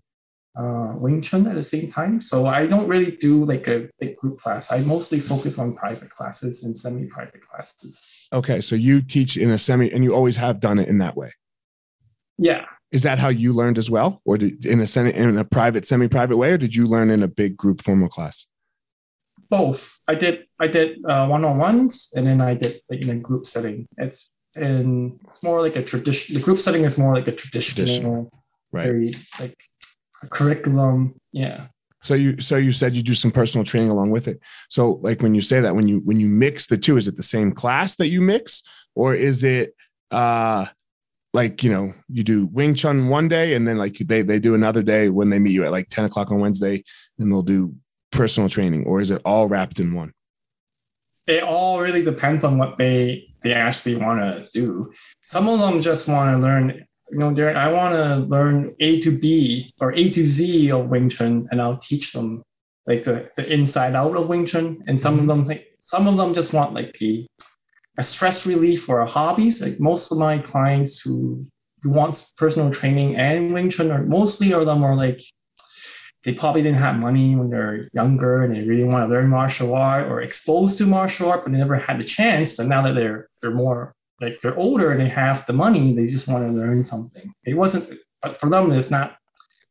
uh, 0.57 0.93
Wing 0.95 1.21
Chun 1.21 1.45
at 1.47 1.55
the 1.55 1.63
same 1.63 1.87
time. 1.87 2.21
So 2.21 2.45
I 2.45 2.67
don't 2.67 2.87
really 2.87 3.15
do 3.17 3.45
like 3.45 3.67
a 3.67 3.89
big 3.99 4.15
group 4.17 4.37
class. 4.37 4.71
I 4.71 4.79
mostly 4.87 5.19
focus 5.19 5.59
on 5.59 5.73
private 5.73 6.09
classes 6.09 6.63
and 6.63 6.75
semi-private 6.75 7.41
classes. 7.41 8.27
Okay, 8.33 8.61
so 8.61 8.75
you 8.75 9.01
teach 9.01 9.37
in 9.37 9.51
a 9.51 9.57
semi, 9.57 9.91
and 9.91 10.03
you 10.03 10.13
always 10.13 10.37
have 10.37 10.59
done 10.59 10.79
it 10.79 10.87
in 10.87 10.97
that 10.99 11.15
way. 11.15 11.31
Yeah. 12.37 12.65
Is 12.91 13.03
that 13.03 13.19
how 13.19 13.29
you 13.29 13.53
learned 13.53 13.77
as 13.77 13.89
well, 13.89 14.21
or 14.25 14.37
did, 14.37 14.65
in 14.65 14.81
a 14.81 14.87
semi, 14.87 15.11
in 15.11 15.37
a 15.37 15.45
private, 15.45 15.85
semi-private 15.87 16.37
way, 16.37 16.51
or 16.51 16.57
did 16.57 16.75
you 16.75 16.87
learn 16.87 17.09
in 17.09 17.23
a 17.23 17.27
big 17.27 17.57
group 17.57 17.81
formal 17.81 18.09
class? 18.09 18.45
both. 19.49 19.99
I 20.07 20.15
did 20.15 20.45
I 20.59 20.67
did 20.67 21.03
uh, 21.05 21.27
one-on-ones 21.27 22.13
and 22.15 22.25
then 22.27 22.41
I 22.41 22.55
did 22.55 22.73
like 22.89 23.01
in 23.01 23.09
a 23.09 23.19
group 23.19 23.45
setting. 23.45 23.87
It's 23.97 24.31
and 24.55 25.19
it's 25.25 25.43
more 25.43 25.61
like 25.61 25.75
a 25.75 25.83
tradition. 25.83 26.35
The 26.35 26.41
group 26.41 26.57
setting 26.57 26.83
is 26.83 26.97
more 26.97 27.13
like 27.13 27.27
a 27.27 27.31
traditional, 27.31 27.85
traditional. 27.85 28.29
right? 28.71 28.85
Very 28.85 29.11
like 29.39 29.57
curriculum. 30.29 31.15
Yeah. 31.31 31.65
So 32.01 32.13
you 32.13 32.39
so 32.39 32.57
you 32.57 32.71
said 32.71 32.95
you 32.95 33.01
do 33.01 33.15
some 33.15 33.31
personal 33.31 33.65
training 33.65 33.89
along 33.89 34.11
with 34.11 34.27
it. 34.27 34.39
So 34.69 34.99
like 35.01 35.21
when 35.21 35.33
you 35.33 35.41
say 35.41 35.59
that 35.61 35.75
when 35.75 35.87
you 35.87 36.01
when 36.05 36.19
you 36.19 36.27
mix 36.27 36.67
the 36.67 36.77
two, 36.77 36.97
is 36.97 37.07
it 37.07 37.15
the 37.15 37.23
same 37.23 37.51
class 37.51 37.95
that 37.95 38.09
you 38.09 38.21
mix, 38.21 38.63
or 38.93 39.13
is 39.13 39.43
it 39.43 39.75
uh 40.11 40.67
like 41.33 41.63
you 41.63 41.71
know 41.71 41.93
you 42.07 42.23
do 42.23 42.45
Wing 42.47 42.75
Chun 42.75 43.09
one 43.09 43.27
day 43.27 43.55
and 43.55 43.67
then 43.67 43.77
like 43.77 43.97
they 43.99 44.21
they 44.21 44.39
do 44.39 44.55
another 44.55 44.83
day 44.83 45.09
when 45.09 45.29
they 45.29 45.39
meet 45.39 45.51
you 45.53 45.65
at 45.65 45.71
like 45.71 45.89
ten 45.89 46.05
o'clock 46.05 46.31
on 46.31 46.39
Wednesday 46.39 46.83
and 47.17 47.31
they'll 47.31 47.41
do 47.41 47.75
personal 48.11 48.49
training 48.49 48.85
or 48.85 49.01
is 49.01 49.11
it 49.11 49.21
all 49.25 49.47
wrapped 49.47 49.79
in 49.79 49.93
one? 49.93 50.13
It 51.27 51.43
all 51.43 51.81
really 51.81 52.03
depends 52.03 52.43
on 52.43 52.57
what 52.57 52.77
they 52.77 53.27
they 53.41 53.53
actually 53.53 53.97
want 53.97 54.21
to 54.21 54.49
do. 54.53 54.91
Some 55.21 55.47
of 55.47 55.59
them 55.59 55.81
just 55.81 56.07
want 56.07 56.35
to 56.35 56.41
learn, 56.41 56.85
you 57.11 57.19
know, 57.19 57.29
I 57.29 57.71
want 57.71 57.95
to 57.95 58.27
learn 58.27 58.75
A 58.79 58.99
to 59.01 59.17
B 59.19 59.71
or 59.79 59.91
A 59.91 60.03
to 60.09 60.23
Z 60.23 60.71
of 60.71 60.89
Wing 60.89 61.09
Chun, 61.09 61.47
and 61.51 61.61
I'll 61.61 61.77
teach 61.77 62.13
them 62.13 62.41
like 62.87 63.03
the, 63.03 63.29
the 63.35 63.51
inside 63.51 63.95
out 63.95 64.15
of 64.15 64.27
Wing 64.27 64.45
Chun. 64.45 64.83
And 64.87 64.99
some 64.99 65.13
of 65.15 65.19
mm-hmm. 65.21 65.27
them 65.27 65.45
think 65.45 65.65
some 65.79 66.07
of 66.07 66.17
them 66.17 66.33
just 66.33 66.53
want 66.53 66.73
like 66.73 66.95
a, 67.01 67.27
a 67.97 68.03
stress 68.03 68.47
relief 68.47 68.89
or 68.89 68.99
a 69.01 69.09
hobbies. 69.09 69.61
Like 69.61 69.79
most 69.79 70.11
of 70.11 70.17
my 70.17 70.39
clients 70.39 70.99
who 70.99 71.45
who 71.81 71.91
wants 71.91 72.33
personal 72.37 72.71
training 72.71 73.15
and 73.15 73.53
Wing 73.53 73.69
Chun 73.69 73.91
are 73.91 74.03
mostly 74.03 74.53
of 74.53 74.65
them 74.65 74.83
are 74.83 74.95
like 74.95 75.21
they 76.23 76.33
probably 76.33 76.63
didn't 76.63 76.79
have 76.79 76.97
money 76.97 77.35
when 77.35 77.51
they're 77.51 77.87
younger 77.93 78.43
and 78.43 78.55
they 78.55 78.61
really 78.61 78.83
want 78.83 79.07
to 79.07 79.13
learn 79.13 79.29
martial 79.29 79.75
art 79.75 80.07
or 80.07 80.21
exposed 80.21 80.79
to 80.79 80.87
martial 80.87 81.29
art, 81.29 81.43
but 81.43 81.51
they 81.51 81.59
never 81.59 81.75
had 81.75 81.99
the 81.99 82.03
chance. 82.03 82.55
So 82.55 82.65
now 82.65 82.81
that 82.81 82.95
they're 82.95 83.29
they're 83.41 83.51
more 83.51 83.93
like 84.21 84.39
they're 84.41 84.57
older 84.57 84.91
and 84.91 84.99
they 84.99 85.09
have 85.09 85.45
the 85.45 85.53
money, 85.53 85.93
they 85.93 86.07
just 86.07 86.27
want 86.27 86.43
to 86.43 86.51
learn 86.51 86.83
something. 86.83 87.33
It 87.45 87.55
wasn't, 87.55 87.99
but 88.21 88.37
for 88.37 88.49
them, 88.49 88.71
it's 88.71 88.91
not. 88.91 89.17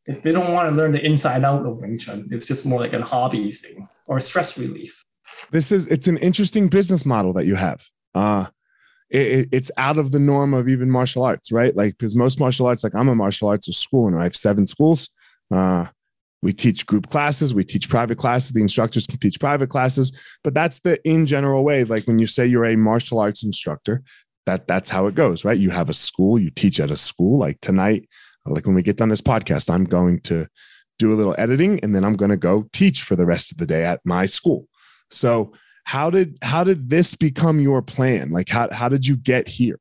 If 0.07 0.21
they 0.21 0.31
don't 0.31 0.53
want 0.53 0.69
to 0.69 0.75
learn 0.75 0.91
the 0.91 1.03
inside 1.03 1.43
out 1.43 1.65
of 1.65 1.81
Wing 1.81 1.97
Chun, 1.97 2.27
it's 2.29 2.45
just 2.45 2.65
more 2.65 2.79
like 2.79 2.93
a 2.93 3.03
hobby 3.03 3.51
thing 3.51 3.87
or 4.07 4.19
stress 4.19 4.55
relief. 4.55 5.03
This 5.51 5.71
is 5.71 5.87
it's 5.87 6.07
an 6.07 6.17
interesting 6.17 6.67
business 6.67 7.05
model 7.05 7.33
that 7.33 7.47
you 7.47 7.55
have. 7.55 7.83
Uh, 8.13 8.45
it, 9.09 9.49
it's 9.51 9.71
out 9.77 9.97
of 9.97 10.11
the 10.11 10.19
norm 10.19 10.53
of 10.53 10.69
even 10.69 10.91
martial 10.91 11.23
arts, 11.23 11.51
right? 11.51 11.75
Like 11.75 11.97
because 11.97 12.15
most 12.15 12.39
martial 12.39 12.67
arts, 12.67 12.83
like 12.83 12.93
I'm 12.93 13.07
a 13.07 13.15
martial 13.15 13.47
arts 13.47 13.67
school 13.75 14.07
and 14.07 14.19
I 14.19 14.23
have 14.23 14.35
seven 14.35 14.65
schools. 14.67 15.09
Uh, 15.51 15.87
we 16.41 16.53
teach 16.53 16.85
group 16.85 17.07
classes, 17.09 17.55
we 17.55 17.63
teach 17.63 17.89
private 17.89 18.17
classes. 18.17 18.51
The 18.51 18.61
instructors 18.61 19.07
can 19.07 19.17
teach 19.19 19.39
private 19.39 19.69
classes, 19.69 20.11
but 20.43 20.53
that's 20.53 20.79
the 20.79 21.03
in 21.07 21.25
general 21.25 21.63
way. 21.63 21.83
Like 21.83 22.05
when 22.05 22.19
you 22.19 22.27
say 22.27 22.45
you're 22.45 22.65
a 22.65 22.75
martial 22.75 23.19
arts 23.19 23.43
instructor, 23.43 24.03
that 24.45 24.67
that's 24.67 24.89
how 24.89 25.07
it 25.07 25.15
goes, 25.15 25.45
right? 25.45 25.57
You 25.57 25.69
have 25.71 25.89
a 25.89 25.93
school, 25.93 26.39
you 26.39 26.49
teach 26.49 26.79
at 26.79 26.91
a 26.91 26.95
school. 26.95 27.39
Like 27.39 27.59
tonight, 27.61 28.07
like 28.45 28.65
when 28.65 28.75
we 28.75 28.83
get 28.83 28.97
done 28.97 29.09
this 29.09 29.21
podcast, 29.21 29.69
I'm 29.69 29.85
going 29.85 30.19
to 30.21 30.47
do 30.97 31.11
a 31.11 31.15
little 31.15 31.35
editing 31.37 31.79
and 31.81 31.95
then 31.95 32.05
I'm 32.05 32.15
going 32.15 32.31
to 32.31 32.37
go 32.37 32.67
teach 32.71 33.03
for 33.03 33.15
the 33.15 33.25
rest 33.25 33.51
of 33.51 33.57
the 33.57 33.65
day 33.65 33.83
at 33.83 34.01
my 34.05 34.25
school. 34.25 34.67
So 35.11 35.53
how 35.83 36.09
did 36.09 36.37
how 36.41 36.63
did 36.63 36.89
this 36.89 37.15
become 37.15 37.59
your 37.59 37.81
plan? 37.81 38.31
Like 38.31 38.49
how 38.49 38.69
how 38.71 38.89
did 38.89 39.05
you 39.05 39.15
get 39.15 39.47
here? 39.47 39.79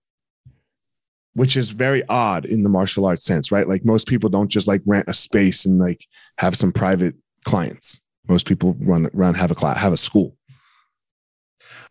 which 1.34 1.56
is 1.56 1.70
very 1.70 2.02
odd 2.08 2.44
in 2.44 2.62
the 2.62 2.68
martial 2.68 3.04
arts 3.04 3.24
sense, 3.24 3.52
right? 3.52 3.68
Like 3.68 3.84
most 3.84 4.06
people 4.08 4.30
don't 4.30 4.48
just 4.48 4.68
like 4.68 4.82
rent 4.86 5.08
a 5.08 5.12
space 5.12 5.64
and 5.64 5.78
like 5.78 6.06
have 6.38 6.56
some 6.56 6.72
private 6.72 7.14
clients. 7.44 8.00
Most 8.28 8.46
people 8.46 8.76
run 8.80 9.10
run 9.12 9.34
have 9.34 9.50
a 9.50 9.54
class, 9.54 9.78
have 9.78 9.92
a 9.92 9.98
school. 9.98 10.36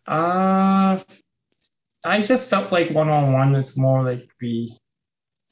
Uh 0.06 0.98
I 2.04 2.20
just 2.22 2.50
felt 2.50 2.72
like 2.72 2.90
one 2.90 3.08
on 3.08 3.32
one 3.32 3.54
is 3.54 3.78
more 3.78 4.02
like 4.02 4.28
the 4.40 4.68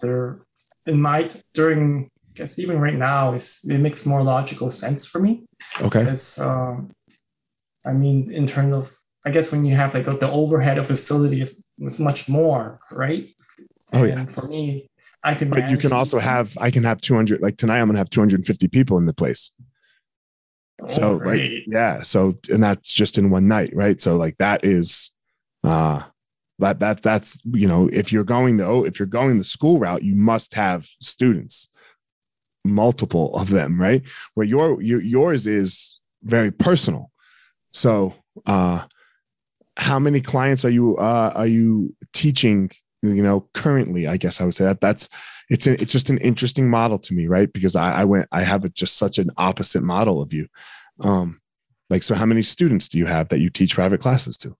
there 0.01 0.41
in 0.87 1.01
my 1.01 1.29
during 1.55 2.09
I 2.31 2.33
guess 2.35 2.59
even 2.59 2.81
right 2.81 2.95
now 2.95 3.35
it's, 3.35 3.69
it 3.69 3.79
makes 3.79 4.07
more 4.07 4.23
logical 4.23 4.71
sense 4.71 5.07
for 5.07 5.21
me. 5.21 5.45
Okay. 5.81 6.01
Because 6.01 6.39
um, 6.39 6.91
I 7.87 7.93
mean 7.93 8.33
in 8.33 8.47
terms 8.47 8.73
of 8.75 8.93
I 9.25 9.31
guess 9.31 9.53
when 9.53 9.65
you 9.65 9.77
have 9.77 9.95
like 9.95 10.05
the 10.05 10.31
overhead 10.31 10.79
of 10.79 10.87
facility 10.87 11.41
is, 11.41 11.65
is 11.79 12.01
much 12.01 12.29
more, 12.29 12.79
right? 12.91 13.25
Oh 13.93 14.05
yeah. 14.05 14.21
And 14.21 14.31
for 14.31 14.49
me, 14.49 14.89
I 15.23 15.35
can. 15.35 15.51
But 15.51 15.71
you 15.71 15.77
can 15.77 15.93
also 15.93 16.19
have. 16.19 16.57
I 16.61 16.71
can 16.71 16.83
have 16.83 17.01
200. 17.01 17.41
Like 17.41 17.57
tonight, 17.57 17.81
I'm 17.81 17.87
gonna 17.87 17.99
have 17.99 18.11
250 18.11 18.69
people 18.69 18.99
in 18.99 19.07
the 19.07 19.13
place. 19.13 19.53
Oh, 20.83 20.87
so 20.89 21.17
like 21.25 21.43
yeah. 21.67 22.03
So 22.03 22.35
and 22.51 22.63
that's 22.65 22.93
just 22.93 23.17
in 23.17 23.31
one 23.31 23.47
night, 23.47 23.75
right? 23.75 24.01
So 24.01 24.17
like 24.17 24.37
that 24.37 24.65
is, 24.65 25.11
uh 25.63 26.03
that 26.63 26.81
that 26.81 27.03
that's 27.03 27.39
you 27.45 27.69
know 27.69 27.89
if 27.93 28.13
you're 28.13 28.25
going 28.25 28.57
the 28.57 28.83
if 28.85 28.99
you're 28.99 29.07
going 29.07 29.39
the 29.39 29.45
school 29.45 29.79
route, 29.79 30.03
you 30.03 30.15
must 30.15 30.55
have 30.55 30.87
students, 31.01 31.69
multiple 32.65 33.35
of 33.37 33.51
them, 33.51 33.81
right? 33.81 34.03
Where 34.35 34.47
your, 34.47 34.81
your 34.81 35.01
yours 35.01 35.47
is 35.47 36.01
very 36.23 36.51
personal. 36.51 37.11
So 37.73 38.15
uh 38.47 38.85
how 39.77 39.99
many 39.99 40.21
clients 40.21 40.65
are 40.65 40.71
you 40.71 40.97
uh, 40.99 41.33
are 41.35 41.47
you 41.47 41.95
teaching 42.13 42.71
you 43.03 43.23
know 43.23 43.49
currently 43.55 44.07
i 44.07 44.17
guess 44.17 44.41
i 44.41 44.45
would 44.45 44.55
say 44.55 44.65
that 44.65 44.81
that's 44.81 45.09
it's 45.49 45.67
a, 45.67 45.81
it's 45.81 45.93
just 45.93 46.11
an 46.11 46.19
interesting 46.19 46.69
model 46.69 46.99
to 46.99 47.15
me 47.15 47.27
right 47.27 47.53
because 47.53 47.75
i, 47.75 48.01
I 48.01 48.05
went 48.05 48.29
i 48.33 48.43
have 48.43 48.65
a, 48.65 48.69
just 48.69 48.97
such 48.97 49.19
an 49.19 49.31
opposite 49.37 49.83
model 49.83 50.21
of 50.21 50.33
you 50.33 50.47
um 51.01 51.41
like 51.91 52.03
so 52.03 52.15
how 52.15 52.27
many 52.27 52.43
students 52.43 52.89
do 52.89 52.99
you 52.99 53.07
have 53.07 53.29
that 53.29 53.41
you 53.41 53.51
teach 53.51 53.75
private 53.75 54.01
classes 54.01 54.37
to 54.39 54.57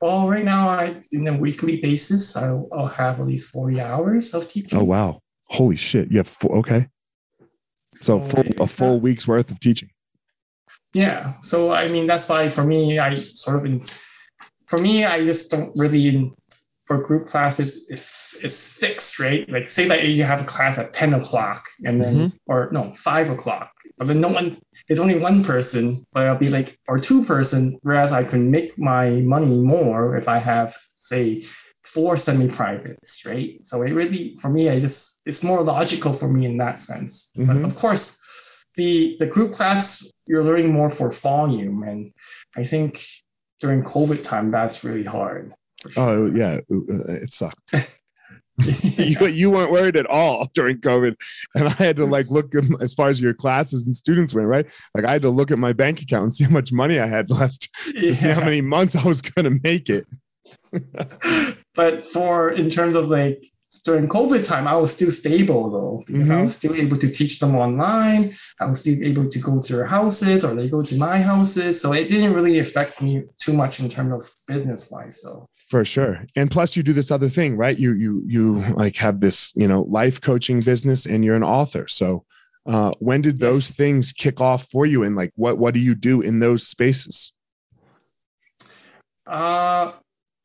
Well, 0.00 0.28
right 0.28 0.44
now, 0.44 0.68
I 0.68 1.00
in 1.12 1.26
a 1.28 1.38
weekly 1.38 1.80
basis, 1.80 2.36
I'll, 2.36 2.68
I'll 2.72 2.88
have 2.88 3.20
at 3.20 3.26
least 3.26 3.50
forty 3.52 3.80
hours 3.80 4.34
of 4.34 4.48
teaching. 4.48 4.78
Oh 4.78 4.84
wow! 4.84 5.20
Holy 5.48 5.76
shit! 5.76 6.10
You 6.10 6.18
have 6.18 6.28
four, 6.28 6.56
okay. 6.58 6.88
So, 7.94 8.20
full, 8.20 8.44
a 8.60 8.66
full 8.66 8.94
not- 8.94 9.02
week's 9.02 9.26
worth 9.28 9.50
of 9.50 9.60
teaching. 9.60 9.90
Yeah. 10.94 11.32
So 11.40 11.72
I 11.72 11.88
mean, 11.88 12.06
that's 12.06 12.28
why 12.28 12.48
for 12.48 12.64
me, 12.64 12.98
I 12.98 13.16
sort 13.16 13.58
of 13.58 13.64
in, 13.66 13.80
for 14.66 14.78
me, 14.78 15.04
I 15.04 15.24
just 15.24 15.50
don't 15.50 15.72
really 15.76 16.32
for 16.86 17.02
group 17.02 17.26
classes 17.26 17.86
if 17.88 18.34
it's 18.42 18.78
fixed, 18.78 19.18
right? 19.18 19.48
Like 19.48 19.66
say 19.66 19.88
that 19.88 20.04
you 20.06 20.22
have 20.24 20.42
a 20.42 20.44
class 20.44 20.76
at 20.76 20.92
ten 20.92 21.14
o'clock 21.14 21.62
and 21.84 22.00
then 22.00 22.14
Mhm. 22.16 22.32
or 22.46 22.68
no 22.72 22.92
five 22.92 23.30
o'clock, 23.30 23.70
but 23.98 24.08
then 24.08 24.20
no 24.20 24.28
one 24.28 24.56
there's 24.88 25.00
only 25.00 25.18
one 25.18 25.44
person, 25.44 26.04
but 26.12 26.26
I'll 26.26 26.38
be 26.38 26.50
like 26.50 26.76
or 26.88 26.98
two 26.98 27.24
person, 27.24 27.78
whereas 27.82 28.12
I 28.12 28.24
can 28.24 28.50
make 28.50 28.78
my 28.78 29.10
money 29.10 29.56
more 29.60 30.16
if 30.16 30.28
I 30.28 30.38
have 30.38 30.74
say 30.92 31.44
four 31.84 32.16
semi-privates, 32.16 33.24
right? 33.26 33.52
So 33.60 33.82
it 33.82 33.92
really 33.92 34.34
for 34.40 34.48
me, 34.50 34.68
I 34.68 34.78
just 34.78 35.20
it's 35.26 35.44
more 35.44 35.62
logical 35.62 36.12
for 36.12 36.28
me 36.28 36.46
in 36.46 36.56
that 36.58 36.78
sense. 36.78 37.32
Mhm. 37.36 37.46
But 37.46 37.56
of 37.64 37.76
course, 37.76 38.18
the 38.76 39.16
the 39.18 39.26
group 39.26 39.52
class 39.52 40.04
you're 40.26 40.44
learning 40.44 40.72
more 40.72 40.90
for 40.90 41.10
volume, 41.10 41.82
and 41.82 42.12
I 42.56 42.64
think 42.64 43.00
during 43.60 43.82
COVID 43.82 44.22
time 44.22 44.50
that's 44.50 44.82
really 44.84 45.04
hard. 45.04 45.52
sure. 45.88 46.02
Oh 46.02 46.26
yeah, 46.34 46.60
it 46.68 47.32
sucked. 47.32 47.72
you, 48.98 49.26
you 49.26 49.50
weren't 49.50 49.72
worried 49.72 49.96
at 49.96 50.06
all 50.06 50.48
during 50.54 50.78
COVID, 50.78 51.16
and 51.54 51.68
I 51.68 51.70
had 51.70 51.96
to 51.96 52.04
like 52.04 52.30
look 52.30 52.54
at, 52.54 52.64
as 52.80 52.94
far 52.94 53.08
as 53.08 53.20
your 53.20 53.34
classes 53.34 53.84
and 53.84 53.94
students 53.94 54.34
went, 54.34 54.46
right? 54.46 54.66
Like 54.94 55.04
I 55.04 55.12
had 55.12 55.22
to 55.22 55.30
look 55.30 55.50
at 55.50 55.58
my 55.58 55.72
bank 55.72 56.00
account 56.02 56.22
and 56.22 56.34
see 56.34 56.44
how 56.44 56.50
much 56.50 56.72
money 56.72 57.00
I 57.00 57.06
had 57.06 57.30
left 57.30 57.68
to 57.86 58.14
see 58.14 58.28
how 58.28 58.44
many 58.44 58.60
months 58.60 58.94
I 58.96 59.06
was 59.06 59.22
going 59.22 59.44
to 59.44 59.60
make 59.62 59.88
it. 59.88 60.04
but 61.74 62.00
for 62.00 62.50
in 62.50 62.68
terms 62.68 62.96
of 62.96 63.08
like 63.08 63.42
during 63.82 64.06
COVID 64.08 64.44
time, 64.44 64.66
I 64.68 64.76
was 64.76 64.94
still 64.94 65.10
stable 65.10 65.70
though 65.70 66.02
because 66.06 66.30
I 66.30 66.36
Mhm. 66.36 66.42
was 66.44 66.56
still 66.56 66.74
able 66.74 66.96
to 66.98 67.08
teach 67.08 67.40
them 67.40 67.54
online. 67.56 68.30
I 68.60 68.66
was 68.66 68.80
still 68.80 69.02
able 69.02 69.28
to 69.28 69.38
go 69.38 69.60
to 69.60 69.72
their 69.72 69.86
houses 69.86 70.44
or 70.44 70.54
they 70.54 70.68
go 70.68 70.82
to 70.82 70.96
my 70.98 71.18
houses, 71.18 71.80
so 71.80 71.92
it 71.92 72.08
didn't 72.08 72.34
really 72.34 72.58
affect 72.58 73.02
me 73.02 73.22
too 73.40 73.52
much 73.52 73.80
in 73.80 73.88
terms 73.88 74.12
of 74.12 74.22
business 74.46 74.90
wise. 74.90 75.20
So 75.22 75.46
For 75.68 75.84
sure. 75.84 76.24
And 76.36 76.50
plus 76.50 76.76
you 76.76 76.82
do 76.82 76.92
this 76.92 77.10
other 77.10 77.28
thing, 77.28 77.56
right? 77.56 77.78
You 77.78 77.94
you 77.94 78.22
you 78.26 78.60
like 78.74 78.96
have 78.96 79.20
this, 79.20 79.52
you 79.56 79.66
know, 79.68 79.82
life 79.88 80.20
coaching 80.20 80.60
business 80.60 81.06
and 81.06 81.24
you're 81.24 81.36
an 81.36 81.42
author. 81.42 81.88
So 81.88 82.24
uh 82.66 82.92
when 82.98 83.20
did 83.22 83.40
those 83.40 83.68
Yes. 83.68 83.76
things 83.76 84.12
kick 84.12 84.40
off 84.40 84.66
for 84.70 84.86
you 84.86 85.02
and 85.04 85.16
like 85.16 85.32
what 85.36 85.58
what 85.58 85.74
do 85.74 85.80
you 85.80 85.94
do 85.94 86.20
in 86.22 86.38
those 86.40 86.66
spaces? 86.66 87.32
Uh, 89.26 89.92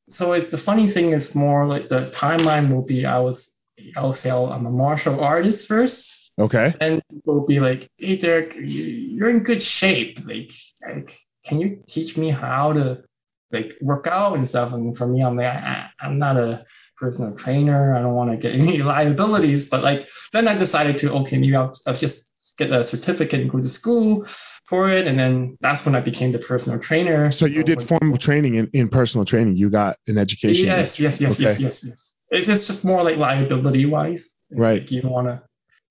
so 0.09 0.33
it's 0.33 0.49
the 0.49 0.57
funny 0.57 0.87
thing 0.87 1.11
is 1.11 1.35
more 1.35 1.65
like 1.65 1.87
the 1.87 2.09
timeline 2.11 2.71
will 2.73 2.83
be 2.85 3.05
I 3.05 3.19
was 3.19 3.55
I'll 3.95 4.13
say 4.13 4.29
I'll- 4.29 4.51
I'm 4.51 4.65
a 4.65 4.71
martial 4.71 5.21
artist 5.21 5.67
first, 5.67 6.31
Okay. 6.37 6.73
and 6.81 7.01
will 7.25 7.45
be 7.45 7.59
like, 7.61 7.87
hey 7.97 8.17
Derek, 8.17 8.53
you- 8.55 8.83
you're 9.15 9.29
in 9.29 9.39
good 9.43 9.61
shape. 9.63 10.19
Like, 10.25 10.51
like, 10.85 11.13
can 11.45 11.59
you 11.61 11.81
teach 11.87 12.17
me 12.17 12.29
how 12.29 12.73
to 12.73 13.03
like 13.51 13.73
work 13.81 14.05
out 14.07 14.35
and 14.37 14.45
stuff? 14.47 14.73
And 14.73 14.95
for 14.97 15.07
me, 15.07 15.21
I'm 15.23 15.35
like, 15.37 15.47
I, 15.47 15.87
I'm 16.01 16.17
not 16.17 16.35
a 16.37 16.65
personal 16.99 17.35
trainer. 17.37 17.95
I 17.95 18.01
don't 18.01 18.13
want 18.13 18.31
to 18.31 18.37
get 18.37 18.53
any 18.59 18.81
liabilities. 18.81 19.69
But 19.69 19.83
like, 19.83 20.09
then 20.33 20.47
I 20.47 20.57
decided 20.57 20.97
to 20.99 21.13
okay, 21.13 21.37
maybe 21.37 21.55
I'll, 21.55 21.73
I'll 21.87 21.93
just 21.95 22.55
get 22.57 22.71
a 22.71 22.83
certificate 22.83 23.39
and 23.41 23.49
go 23.49 23.59
to 23.59 23.67
school 23.67 24.25
for 24.65 24.89
it. 24.89 25.07
And 25.07 25.17
then 25.17 25.57
that's 25.61 25.85
when 25.85 25.95
I 25.95 26.01
became 26.01 26.31
the 26.31 26.39
personal 26.39 26.79
trainer. 26.79 27.31
So 27.31 27.45
you 27.45 27.63
did 27.63 27.77
when- 27.79 27.87
formal 27.87 28.17
training 28.17 28.55
in, 28.55 28.69
in 28.73 28.89
personal 28.89 29.25
training. 29.25 29.55
You 29.57 29.69
got 29.69 29.97
an 30.07 30.17
education. 30.17 30.65
Yes, 30.65 30.99
yes, 30.99 31.21
yes, 31.21 31.39
yes, 31.39 31.55
Okay. 31.55 31.63
yes, 31.63 31.85
yes. 31.85 32.15
It's 32.31 32.47
just 32.47 32.67
just 32.67 32.85
more 32.85 33.03
like 33.03 33.17
liability 33.17 33.85
wise. 33.85 34.35
Right. 34.51 34.81
Like 34.81 34.91
you 34.91 35.01
don't 35.01 35.11
want 35.11 35.27
to, 35.27 35.41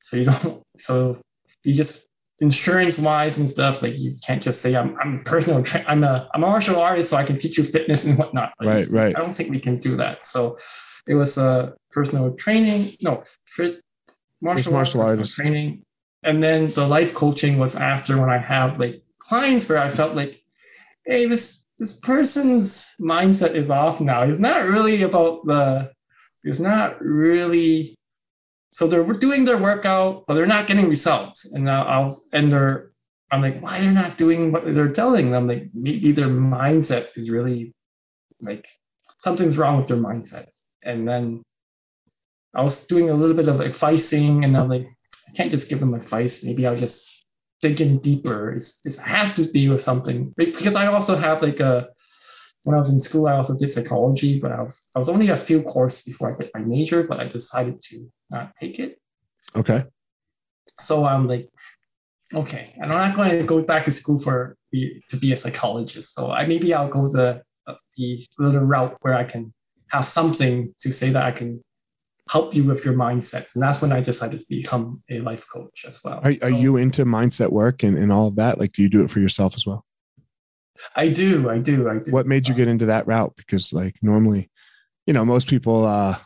so 0.01 0.17
you 0.17 0.25
don't, 0.25 0.63
so 0.77 1.19
you 1.65 1.75
just 1.75 2.07
insurance 2.41 2.99
wise 2.99 3.39
and 3.39 3.49
stuff. 3.49 3.83
Like 3.83 3.99
you 3.99 4.15
can't 4.25 4.43
just 4.43 4.61
say 4.63 4.77
I'm 4.77 4.97
I'm 5.01 5.19
a 5.19 5.23
personal 5.25 5.63
tra- 5.63 5.85
I'm 5.89 6.05
a 6.05 6.29
I'm 6.35 6.45
a 6.45 6.47
martial 6.47 6.79
artist, 6.79 7.11
so 7.11 7.17
I 7.17 7.25
can 7.25 7.37
teach 7.37 7.59
you 7.59 7.65
fitness 7.65 8.07
and 8.07 8.17
whatnot. 8.19 8.53
Like, 8.61 8.69
Right, 8.69 8.89
right. 8.91 9.17
I 9.17 9.21
don't 9.21 9.33
think 9.33 9.51
we 9.51 9.59
can 9.59 9.79
do 9.81 9.97
that. 9.97 10.25
So 10.25 10.59
it 11.09 11.15
was 11.15 11.39
a 11.39 11.75
personal 11.91 12.35
training. 12.35 12.91
No, 13.03 13.25
first 13.47 13.83
martial, 14.43 14.73
martial 14.73 15.01
arts, 15.01 15.35
training, 15.35 15.83
and 16.23 16.43
then 16.43 16.71
the 16.71 16.87
life 16.87 17.15
coaching 17.15 17.59
was 17.59 17.75
after 17.75 18.21
when 18.21 18.31
I 18.31 18.39
have 18.39 18.79
like 18.79 19.03
clients 19.19 19.69
where 19.69 19.79
I 19.79 19.89
felt 19.89 20.15
like, 20.15 20.31
hey, 21.07 21.27
this 21.27 21.67
this 21.79 21.99
person's 22.01 22.95
mindset 23.01 23.55
is 23.55 23.71
off 23.71 24.01
now. 24.01 24.23
It's 24.23 24.39
not 24.39 24.69
really 24.69 25.03
about 25.03 25.47
the. 25.47 25.91
It's 26.45 26.61
not 26.61 27.01
really. 27.01 27.97
So 28.73 28.87
they're 28.87 29.05
doing 29.15 29.45
their 29.45 29.59
workout, 29.59 30.25
but 30.27 30.35
they're 30.35 30.47
not 30.47 30.67
getting 30.67 30.89
results, 30.89 31.53
and 31.53 31.65
now 31.65 31.85
I'll 31.85 32.15
and 32.33 32.53
they're. 32.53 32.93
I'm 33.31 33.43
like, 33.43 33.61
why 33.61 33.79
they're 33.81 33.93
not 33.93 34.17
doing 34.17 34.53
what 34.53 34.73
they're 34.73 34.93
telling 34.93 35.31
them? 35.31 35.47
Like 35.47 35.69
maybe 35.75 36.13
their 36.13 36.29
mindset 36.29 37.15
is 37.19 37.29
really, 37.29 37.75
like, 38.41 38.67
something's 39.19 39.59
wrong 39.59 39.77
with 39.77 39.87
their 39.87 39.99
mindsets. 39.99 40.65
And 40.85 41.09
then 41.09 41.43
I 42.55 42.63
was 42.63 42.87
doing 42.87 43.11
a 43.11 43.15
little 43.15 43.37
bit 43.37 43.49
of 43.49 43.61
advising, 43.61 44.45
and 44.45 44.57
I'm 44.57 44.69
like, 44.69 44.87
I 44.87 45.37
can't 45.37 45.51
just 45.51 45.69
give 45.69 45.81
them 45.81 45.95
advice. 45.95 46.45
Maybe 46.45 46.67
I'll 46.67 46.77
just 46.77 47.27
dig 47.61 47.81
in 47.81 47.99
deeper. 48.01 48.51
It's, 48.51 48.81
it 48.85 48.97
has 49.05 49.35
to 49.35 49.51
be 49.53 49.69
with 49.69 49.81
something 49.81 50.33
because 50.37 50.77
I 50.77 50.87
also 50.87 51.17
have 51.17 51.43
like 51.43 51.61
a. 51.61 51.89
When 52.65 52.75
I 52.75 52.79
was 52.79 52.93
in 52.93 52.99
school, 52.99 53.29
I 53.29 53.37
also 53.37 53.57
did 53.57 53.69
psychology, 53.69 54.41
but 54.43 54.51
I 54.53 54.61
was 54.61 54.89
I 54.95 54.99
was 54.99 55.09
only 55.09 55.29
a 55.29 55.37
few 55.37 55.63
courses 55.63 56.05
before 56.05 56.35
I 56.35 56.37
did 56.37 56.51
my 56.53 56.61
major, 56.61 57.07
but 57.07 57.21
I 57.21 57.29
decided 57.29 57.81
to 57.83 58.11
not 58.31 58.53
take 58.61 58.79
it. 58.79 59.01
Okay. 59.57 59.85
So 60.77 61.05
I'm 61.05 61.29
like, 61.29 61.47
okay, 62.35 62.75
and 62.77 62.93
I'm 62.93 62.99
not 63.09 63.17
going 63.17 63.31
to 63.31 63.45
go 63.45 63.63
back 63.63 63.85
to 63.85 63.93
school 63.93 64.19
for 64.19 64.57
to 64.75 65.17
be 65.17 65.33
a 65.33 65.37
psychologist. 65.37 66.15
So 66.15 66.31
I 66.31 66.47
maybe 66.47 66.75
I'll 66.75 66.89
go 66.89 67.07
the 67.07 67.43
the 67.97 68.27
little 68.39 68.67
route 68.67 68.97
where 69.01 69.15
I 69.15 69.25
can 69.25 69.55
have 69.91 70.05
something 70.05 70.73
to 70.81 70.93
say 70.93 71.11
that 71.11 71.25
I 71.25 71.31
can 71.31 71.63
help 72.31 72.55
you 72.55 72.65
with 72.65 72.85
your 72.85 72.95
mindsets, 72.95 73.55
and 73.55 73.63
that's 73.63 73.81
when 73.81 73.93
I 73.93 74.01
decided 74.01 74.41
to 74.41 74.47
become 74.49 75.03
a 75.11 75.21
life 75.21 75.47
coach 75.51 75.85
as 75.87 76.01
well. 76.05 76.21
Are, 76.25 76.31
are 76.31 76.39
So 76.39 76.47
you 76.49 76.77
into 76.77 77.05
mindset 77.05 77.51
work 77.51 77.83
and, 77.83 77.97
and 77.97 78.13
all 78.13 78.29
of 78.29 78.37
that? 78.37 78.59
Like, 78.59 78.73
do 78.73 78.83
you 78.83 78.89
do 78.89 79.03
it 79.03 79.11
for 79.11 79.21
yourself 79.21 79.55
as 79.55 79.67
well? 79.67 79.85
I 80.95 81.09
do, 81.09 81.51
I 81.51 81.59
do, 81.59 81.89
I 81.89 81.99
do. 81.99 82.11
What 82.11 82.27
made 82.27 82.49
you 82.49 82.55
get 82.55 82.69
into 82.69 82.87
that 82.87 83.07
route? 83.07 83.35
Because 83.37 83.73
like 83.73 83.97
normally, 84.03 84.51
you 85.07 85.13
know, 85.13 85.25
most 85.25 85.49
people, 85.49 85.85
uh, 85.85 86.19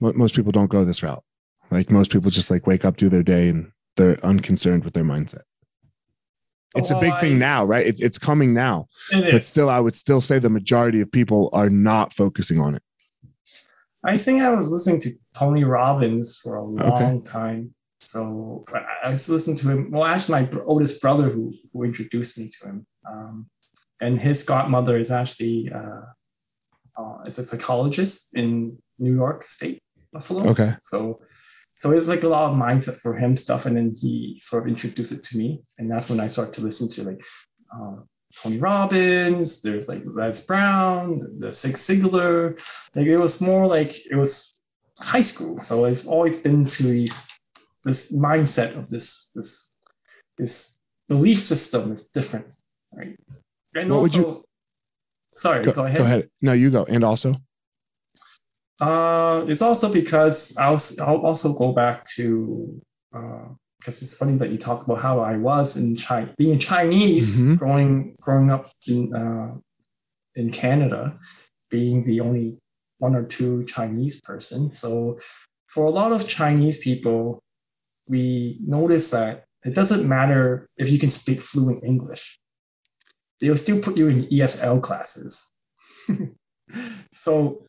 most 0.00 0.34
people 0.34 0.52
don't 0.52 0.70
go 0.70 0.84
this 0.84 1.02
route. 1.02 1.22
Like 1.70 1.90
most 1.90 2.12
people 2.12 2.30
just 2.30 2.50
like 2.50 2.66
wake 2.66 2.84
up, 2.84 2.96
do 2.96 3.08
their 3.08 3.22
day 3.22 3.48
and 3.48 3.72
they're 3.96 4.24
unconcerned 4.24 4.84
with 4.84 4.94
their 4.94 5.04
mindset. 5.04 5.42
It's 6.76 6.90
a 6.90 6.94
Oh, 6.94 7.00
big 7.00 7.16
thing 7.18 7.38
now, 7.38 7.64
right? 7.64 7.86
It, 7.86 8.00
it's 8.00 8.18
coming 8.18 8.52
now, 8.52 8.88
It 9.10 9.30
but 9.32 9.44
still, 9.44 9.70
I 9.70 9.78
would 9.80 9.94
still 9.94 10.20
say 10.20 10.38
the 10.38 10.50
majority 10.50 11.00
of 11.00 11.10
people 11.10 11.50
are 11.52 11.70
not 11.70 12.12
focusing 12.12 12.58
on 12.60 12.74
it. 12.74 12.82
I 14.04 14.18
think 14.18 14.42
I 14.42 14.50
was 14.54 14.70
listening 14.70 15.00
to 15.02 15.10
Tony 15.36 15.64
Robbins 15.64 16.38
for 16.42 16.56
a 16.56 16.64
Okay. 16.64 17.04
long 17.04 17.22
time. 17.24 17.74
So 18.00 18.64
I 19.02 19.08
was 19.08 19.30
listening 19.30 19.56
to 19.58 19.68
him. 19.70 19.90
Well, 19.90 20.04
actually, 20.04 20.42
my 20.42 20.60
oldest 20.66 21.00
brother 21.00 21.24
who, 21.24 21.54
who 21.72 21.84
introduced 21.84 22.38
me 22.38 22.50
to 22.60 22.68
him, 22.68 22.86
um, 23.10 23.46
and 24.00 24.18
his 24.18 24.42
godmother 24.42 24.98
is 24.98 25.10
actually 25.10 25.70
uh, 25.74 26.02
uh, 27.00 27.22
is 27.24 27.38
a 27.38 27.42
psychologist 27.42 28.30
in 28.34 28.76
New 28.98 29.14
York 29.14 29.44
State, 29.44 29.80
Buffalo. 30.12 30.48
Okay. 30.50 30.74
So, 30.80 31.20
so 31.74 31.90
it's 31.90 32.08
like 32.08 32.22
a 32.22 32.28
lot 32.28 32.50
of 32.50 32.56
mindset 32.56 33.00
for 33.00 33.14
him 33.16 33.34
stuff, 33.36 33.66
and 33.66 33.76
then 33.76 33.92
he 34.00 34.38
sort 34.40 34.62
of 34.64 34.68
introduced 34.68 35.12
it 35.12 35.22
to 35.24 35.38
me, 35.38 35.60
and 35.78 35.90
that's 35.90 36.08
when 36.10 36.20
I 36.20 36.26
started 36.26 36.54
to 36.54 36.62
listen 36.62 36.88
to 36.90 37.02
like 37.10 37.24
uh, 37.74 37.96
Tony 38.42 38.58
Robbins. 38.58 39.60
There's 39.62 39.88
like 39.88 40.02
Les 40.04 40.46
Brown, 40.46 41.38
the 41.38 41.52
Zig 41.52 41.74
Ziglar. 41.74 42.54
Like 42.94 43.06
it 43.06 43.18
was 43.18 43.40
more 43.40 43.66
like 43.66 43.92
it 44.10 44.16
was 44.16 44.58
high 45.00 45.20
school, 45.22 45.58
so 45.58 45.84
it's 45.84 46.06
always 46.06 46.38
been 46.42 46.64
to 46.64 46.82
these, 46.84 47.26
this 47.84 48.16
mindset 48.16 48.76
of 48.76 48.88
this 48.88 49.30
this 49.34 49.70
this 50.38 50.80
belief 51.08 51.38
system 51.38 51.92
is 51.92 52.08
different, 52.08 52.46
right? 52.94 53.16
And 53.74 53.90
What 53.90 53.98
also, 53.98 54.18
you- 54.18 54.44
sorry, 55.32 55.64
Go, 55.64 55.72
go, 55.72 55.84
ahead. 55.84 55.98
go 55.98 56.04
ahead. 56.04 56.30
No, 56.40 56.52
you 56.52 56.70
go. 56.70 56.84
And 56.84 57.02
also, 57.04 57.34
Uh, 58.80 59.44
it's 59.48 59.62
also 59.62 59.92
because 59.92 60.56
I'll, 60.58 60.78
I'll 61.00 61.24
also 61.26 61.54
go 61.54 61.72
back 61.72 62.04
to 62.16 62.80
because 63.12 64.00
it's 64.02 64.14
funny 64.16 64.36
that 64.38 64.50
you 64.50 64.58
talk 64.58 64.84
about 64.84 64.98
how 65.00 65.20
I 65.20 65.36
was 65.36 65.76
in 65.76 65.94
China, 65.96 66.32
being 66.38 66.58
Chinese, 66.58 67.40
Mhm. 67.40 67.58
growing 67.58 68.16
growing 68.20 68.50
up 68.50 68.70
in 68.88 69.14
uh, 69.14 69.54
in 70.34 70.50
Canada, 70.50 71.16
being 71.70 72.02
the 72.02 72.20
only 72.20 72.58
one 72.98 73.14
or 73.14 73.24
two 73.24 73.64
Chinese 73.66 74.20
person. 74.22 74.72
So 74.72 75.18
for 75.66 75.84
a 75.84 75.90
lot 75.90 76.12
of 76.12 76.26
Chinese 76.26 76.78
people, 76.78 77.42
we 78.08 78.58
notice 78.62 79.10
that 79.10 79.44
it 79.64 79.74
doesn't 79.74 80.08
matter 80.08 80.68
if 80.76 80.90
you 80.90 80.98
can 80.98 81.10
speak 81.10 81.40
fluent 81.40 81.84
English. 81.84 82.38
They'll 83.40 83.56
still 83.56 83.80
put 83.80 83.96
you 83.96 84.08
in 84.08 84.26
ESL 84.30 84.80
classes. 84.82 85.50
so 87.12 87.66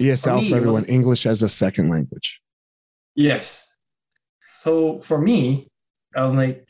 ESL 0.00 0.40
me, 0.40 0.50
for 0.50 0.56
everyone, 0.56 0.74
wasn't- 0.74 0.90
English 0.90 1.26
as 1.26 1.42
a 1.42 1.48
second 1.48 1.88
language. 1.88 2.40
Yes. 3.14 3.76
So 4.40 4.98
for 4.98 5.20
me, 5.20 5.68
I'm 6.16 6.36
like, 6.36 6.66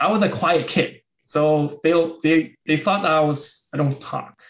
I 0.00 0.10
was 0.10 0.22
a 0.22 0.28
quiet 0.28 0.66
kid. 0.68 1.00
So 1.20 1.78
they 1.82 1.92
they 2.22 2.54
they 2.66 2.76
thought 2.76 3.02
that 3.02 3.10
I 3.10 3.20
was 3.20 3.68
I 3.74 3.76
don't 3.78 4.00
talk, 4.00 4.40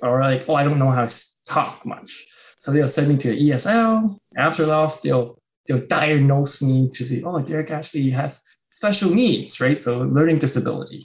or 0.00 0.20
like 0.20 0.48
oh 0.48 0.54
I 0.54 0.62
don't 0.62 0.78
know 0.78 0.90
how 0.90 1.06
to 1.06 1.24
talk 1.44 1.84
much. 1.84 2.24
So 2.58 2.70
they'll 2.70 2.88
send 2.88 3.08
me 3.08 3.16
to 3.18 3.36
ESL. 3.36 4.16
After 4.36 4.64
that, 4.66 4.96
they'll 5.02 5.38
they'll 5.66 5.86
diagnose 5.88 6.62
me 6.62 6.88
to 6.92 7.04
say 7.04 7.22
oh 7.24 7.40
Derek 7.42 7.70
actually 7.72 8.10
has 8.10 8.42
special 8.70 9.10
needs, 9.12 9.60
right? 9.60 9.76
So 9.76 10.00
learning 10.02 10.38
disability. 10.38 11.04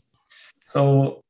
So 0.59 1.21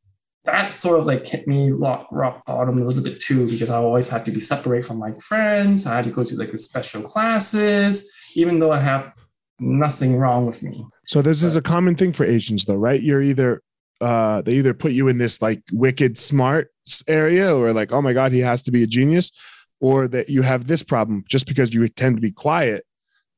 that 0.46 0.72
sort 0.72 1.00
of 1.00 1.06
like 1.06 1.26
hit 1.26 1.48
me 1.48 1.72
rock, 1.72 2.08
rock 2.12 2.46
bottom 2.46 2.78
a 2.78 2.84
little 2.84 3.04
bit 3.04 3.20
too 3.20 3.50
because 3.50 3.70
I 3.70 3.78
always 3.78 4.10
had 4.10 4.26
to 4.26 4.32
be 4.32 4.40
separate 4.40 4.86
from 4.86 5.00
my 5.00 5.12
friends. 5.14 5.88
I 5.88 5.96
had 5.96 6.06
to 6.06 6.12
go 6.12 6.24
to 6.24 6.36
like 6.36 6.52
the 6.52 6.58
special 6.58 7.02
classes, 7.02 8.12
even 8.36 8.60
though 8.60 8.72
I 8.72 8.80
have 8.80 9.14
nothing 9.60 10.18
wrong 10.18 10.46
with 10.46 10.64
me. 10.64 10.86
So 11.06 11.22
this 11.22 11.44
is 11.44 11.56
a 11.56 11.62
common 11.62 11.96
thing 11.96 12.14
for 12.14 12.26
Asians, 12.26 12.66
though, 12.66 12.76
right? 12.76 13.02
You're 13.02 13.22
either 13.22 13.62
uh, 14.02 14.42
they 14.42 14.56
either 14.56 14.74
put 14.74 14.92
you 14.92 15.08
in 15.08 15.18
this 15.18 15.42
like 15.42 15.62
wicked 15.72 16.18
smart 16.18 16.70
area, 17.08 17.56
or 17.56 17.74
like, 17.74 17.92
oh 17.92 18.02
my 18.02 18.14
god, 18.14 18.32
he 18.32 18.40
has 18.40 18.62
to 18.64 18.72
be 18.72 18.84
a 18.84 18.88
genius, 18.88 19.32
or 19.80 20.08
that 20.08 20.30
you 20.30 20.42
have 20.42 20.68
this 20.68 20.84
problem 20.84 21.24
just 21.30 21.48
because 21.48 21.74
you 21.74 21.88
tend 21.90 22.18
to 22.18 22.22
be 22.22 22.32
quiet, 22.32 22.86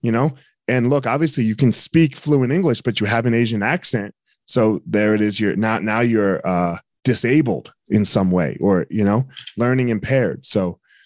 you 0.01 0.11
know. 0.11 0.33
And 0.67 0.89
look, 0.89 1.05
obviously, 1.05 1.45
you 1.45 1.55
can 1.55 1.71
speak 1.71 2.17
fluent 2.17 2.51
English, 2.51 2.81
but 2.81 2.99
you 2.99 3.05
have 3.05 3.25
an 3.25 3.33
Asian 3.33 3.63
accent, 3.63 4.13
so 4.45 4.81
there 4.85 5.13
it 5.13 5.21
is. 5.21 5.39
You're 5.39 5.55
not 5.55 5.83
now 5.83 6.01
you're 6.01 6.45
uh, 6.45 6.79
disabled 7.11 7.67
in 7.97 8.03
some 8.05 8.29
way, 8.39 8.57
or 8.65 8.85
you 8.89 9.03
know, 9.09 9.19
learning 9.63 9.87
impaired. 9.89 10.45
So 10.45 10.61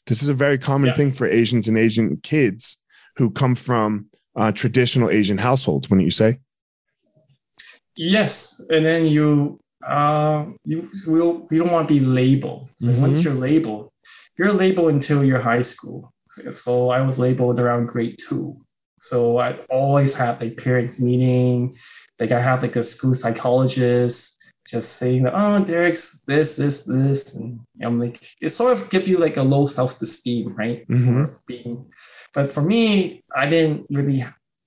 this 0.08 0.20
is 0.24 0.30
a 0.30 0.34
very 0.46 0.58
common 0.58 0.88
Yeah. 0.90 0.98
thing 0.98 1.12
for 1.14 1.26
Asians 1.42 1.68
and 1.70 1.78
Asian 1.78 2.08
kids 2.32 2.64
who 3.18 3.30
come 3.42 3.56
from 3.56 3.90
uh, 4.40 4.52
traditional 4.62 5.10
Asian 5.20 5.38
households. 5.38 5.90
Wouldn't 5.90 6.06
you 6.12 6.18
say? 6.24 6.32
Yes, 7.96 8.32
and 8.74 8.86
then 8.86 9.02
you 9.16 9.60
uh 10.00 10.46
you 10.72 10.78
will 11.08 11.48
you 11.52 11.58
don't 11.60 11.72
want 11.76 11.88
to 11.88 11.94
be 12.00 12.06
labeled. 12.22 12.64
So 12.78 12.90
once 13.06 13.18
Mhm. 13.18 13.24
you're 13.24 13.42
labeled, 13.50 13.86
you're 14.38 14.54
labeled 14.64 14.92
until 14.98 15.24
you're 15.28 15.42
high 15.54 15.66
school. 15.74 16.00
So, 16.30 16.52
so 16.52 16.72
I 16.98 17.02
was 17.02 17.18
labeled 17.26 17.60
around 17.60 17.88
grade 17.94 18.18
two. 18.26 18.46
So 19.10 19.18
I've 19.40 19.66
always 19.70 20.12
had 20.22 20.34
like 20.42 20.56
parents 20.68 21.02
meeting, 21.02 21.74
like 22.20 22.32
I 22.32 22.40
have 22.50 22.62
like 22.66 22.78
a 22.78 22.84
school 22.84 23.14
psychologist 23.14 24.38
just 24.72 24.98
saying 24.98 25.24
that 25.24 25.34
oh 25.36 25.64
Derek's 25.64 26.22
this, 26.22 26.58
this, 26.58 26.86
this, 26.86 27.36
and 27.36 27.60
I'm 27.82 28.00
like 28.00 28.16
it 28.42 28.50
sort 28.50 28.78
of 28.78 28.90
gives 28.90 29.08
you 29.08 29.18
like 29.18 29.38
a 29.38 29.44
low 29.44 29.68
self-esteem, 29.68 30.56
right? 30.56 30.88
Mhm. 30.88 31.30
Being 31.46 31.86
but 32.34 32.50
for 32.50 32.62
me, 32.62 33.24
I 33.36 33.48
didn't 33.48 33.86
really 33.92 34.24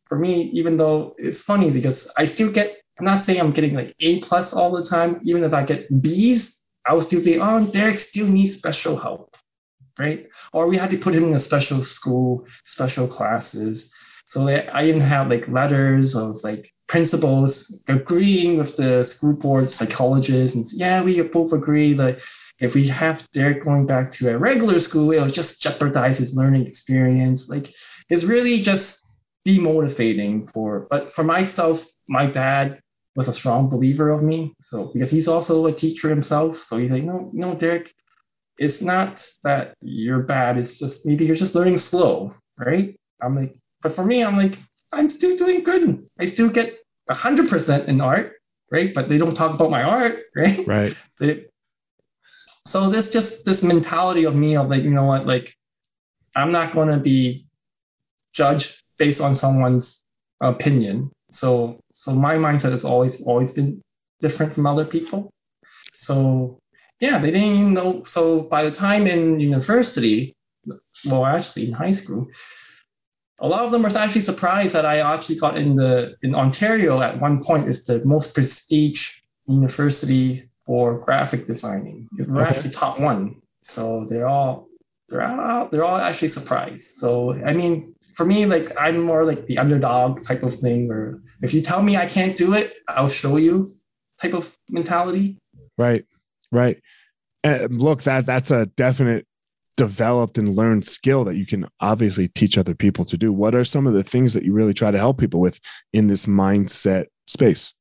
for 0.07 0.19
me, 0.19 0.51
even 0.53 0.77
though 0.77 1.15
it's 1.19 1.43
funny 1.43 1.71
because 1.71 2.13
I 2.19 2.27
still 2.27 2.53
get 2.53 2.77
I'm 2.99 3.05
not 3.05 3.19
saying 3.19 3.41
I'm 3.41 3.51
getting 3.51 3.75
like 3.75 3.95
A 4.01 4.21
plus 4.21 4.55
all 4.55 4.71
the 4.71 4.85
time. 4.85 5.21
Even 5.25 5.43
if 5.43 5.53
I 5.53 5.65
get 5.65 5.89
B's, 6.03 6.61
I 6.87 6.93
will 6.93 7.01
still 7.01 7.25
be, 7.25 7.41
oh, 7.41 7.67
Derek 7.73 7.99
still 7.99 8.29
needs 8.29 8.57
special 8.57 8.97
help, 8.97 9.37
right? 9.99 10.27
Or 10.53 10.69
we 10.69 10.77
had 10.77 10.91
to 10.91 10.99
put 10.99 11.15
him 11.15 11.25
in 11.25 11.33
a 11.35 11.39
special 11.39 11.81
school, 11.81 12.47
special 12.65 13.09
classes. 13.09 13.93
So 14.27 14.47
that 14.47 14.75
I 14.75 14.87
didn't 14.87 15.03
have 15.03 15.29
like 15.29 15.49
letters 15.49 16.15
of 16.15 16.37
like 16.45 16.73
principals 16.87 17.83
agreeing 17.89 18.59
with 18.59 18.77
the 18.77 19.05
school 19.05 19.37
board 19.37 19.71
psychologists 19.71 20.57
and 20.57 20.65
yeah, 20.81 21.03
we 21.03 21.21
both 21.23 21.53
agree 21.53 21.93
that 21.95 22.23
if 22.61 22.75
we 22.75 22.87
have 22.89 23.29
Derek 23.33 23.65
going 23.65 23.87
back 23.87 24.13
to 24.13 24.31
a 24.31 24.39
regular 24.39 24.79
school, 24.79 25.11
it'll 25.11 25.29
just 25.29 25.61
jeopardize 25.61 26.19
his 26.19 26.37
learning 26.37 26.67
experience. 26.67 27.49
Like 27.49 27.69
it's 28.11 28.25
really 28.25 28.61
just 28.61 29.07
demotivating 29.47 30.51
for 30.53 30.87
but 30.91 31.13
for 31.13 31.25
myself, 31.25 31.85
my 32.09 32.27
dad 32.27 32.79
was 33.17 33.29
a 33.29 33.33
strong 33.33 33.71
believer 33.71 34.11
of 34.11 34.23
me. 34.23 34.55
So 34.61 34.91
because 34.93 35.11
he's 35.11 35.29
also 35.29 35.67
a 35.67 35.73
teacher 35.73 36.09
himself. 36.09 36.57
So 36.57 36.79
he's 36.79 36.93
like, 36.93 37.05
no, 37.05 37.31
no, 37.33 37.57
Derek, 37.57 37.95
it's 38.59 38.83
not 38.83 39.25
that 39.43 39.75
you're 39.81 40.23
bad. 40.23 40.57
It's 40.59 40.79
just 40.79 41.07
maybe 41.07 41.25
you're 41.25 41.35
just 41.35 41.55
learning 41.55 41.77
slow, 41.77 42.31
right? 42.59 42.99
I'm 43.23 43.35
like, 43.35 43.53
but 43.85 43.93
for 43.93 44.05
me, 44.05 44.25
I'm 44.25 44.37
like, 44.37 44.57
I'm 44.93 45.09
still 45.09 45.37
doing 45.37 45.63
good. 45.63 46.09
I 46.19 46.25
still 46.25 46.49
get 46.51 46.75
hundred 47.11 47.49
percent 47.51 47.87
in 47.87 48.01
art, 48.01 48.33
right? 48.73 48.93
But 48.95 49.09
they 49.11 49.19
don't 49.19 49.37
talk 49.37 49.55
about 49.55 49.71
my 49.71 49.83
art, 49.83 50.17
right? 50.37 50.67
Right. 50.67 50.95
They- 51.21 51.45
so 52.67 52.89
this 52.89 53.13
just 53.13 53.45
this 53.45 53.63
mentality 53.63 54.25
of 54.25 54.35
me 54.35 54.57
of 54.57 54.71
like, 54.71 54.83
you 54.83 54.91
know 54.91 55.05
what, 55.05 55.27
like 55.27 55.53
I'm 56.35 56.51
not 56.51 56.73
gonna 56.73 56.99
be 56.99 57.45
judged 58.33 58.83
based 58.99 59.21
on 59.21 59.35
someone's 59.35 60.05
opinion. 60.41 61.11
So 61.31 61.79
so 61.91 62.13
my 62.15 62.37
mindset 62.37 62.71
has 62.71 62.85
always 62.85 63.23
always 63.27 63.53
been 63.53 63.81
different 64.21 64.51
from 64.53 64.67
other 64.67 64.87
people. 64.87 65.31
So 65.93 66.59
yeah, 67.01 67.19
they 67.19 67.31
didn't 67.31 67.57
even 67.57 67.75
know. 67.75 68.03
So 68.03 68.49
by 68.49 68.65
the 68.65 68.71
time 68.71 69.07
in 69.07 69.41
university, 69.41 70.33
well, 71.11 71.27
actually 71.27 71.67
in 71.69 71.73
high 71.73 71.91
school, 71.91 72.29
a 73.41 73.49
lot 73.49 73.65
of 73.65 73.73
them 73.73 73.83
were 73.83 73.89
actually 73.97 74.21
surprised 74.21 74.75
that 74.75 74.87
I 74.87 74.99
actually 74.99 75.37
got 75.37 75.59
in 75.59 75.77
the 75.77 76.17
in 76.23 76.35
Ontario 76.35 77.01
at 77.03 77.21
one 77.21 77.43
point 77.43 77.69
is 77.69 77.85
the 77.87 78.05
most 78.05 78.35
prestige 78.35 79.21
university 79.47 80.49
for 80.67 80.99
graphic 80.99 81.45
designing. 81.45 82.09
We're 82.17 82.43
Okay. 82.43 82.49
actually 82.51 82.71
top 82.71 83.01
one. 83.01 83.37
So 83.63 84.07
they're 84.09 84.29
all 84.29 84.69
they're 85.09 85.23
all 85.23 85.69
they're 85.69 85.85
all 85.85 85.97
actually 85.97 86.29
surprised. 86.29 86.95
So 86.97 87.35
I 87.45 87.53
mean, 87.53 87.83
for 88.15 88.25
me, 88.25 88.47
like 88.47 88.71
I'm 88.79 89.01
more 89.01 89.25
like 89.25 89.47
the 89.47 89.59
underdog 89.59 90.23
type 90.23 90.43
of 90.43 90.55
thing 90.55 90.89
where 90.89 91.19
if 91.43 91.53
you 91.53 91.61
tell 91.61 91.83
me 91.83 91.97
I 91.97 92.07
can't 92.07 92.37
do 92.37 92.55
it, 92.55 92.73
I'll 92.89 93.09
show 93.09 93.37
you 93.37 93.69
type 94.23 94.35
of 94.35 94.57
mentality. 94.71 95.37
Right. 95.77 96.05
Right. 96.53 96.81
And 97.43 97.83
look, 97.83 98.05
that 98.05 98.27
that's 98.27 98.51
a 98.51 98.67
definite 98.67 99.27
developed 99.77 100.39
and 100.39 100.55
learned 100.55 100.85
skill 100.85 101.25
that 101.25 101.37
you 101.37 101.47
can 101.47 101.67
obviously 101.81 102.29
teach 102.29 102.57
other 102.57 102.75
people 102.75 103.05
to 103.05 103.17
do. 103.17 103.33
What 103.33 103.55
are 103.55 103.65
some 103.65 103.87
of 103.87 103.95
the 103.95 104.05
things 104.05 104.35
that 104.35 104.45
you 104.45 104.53
really 104.53 104.75
try 104.75 104.91
to 104.91 104.99
help 104.99 105.19
people 105.19 105.41
with 105.41 105.61
in 105.93 106.07
this 106.07 106.27
mindset 106.27 107.07
space? 107.27 107.73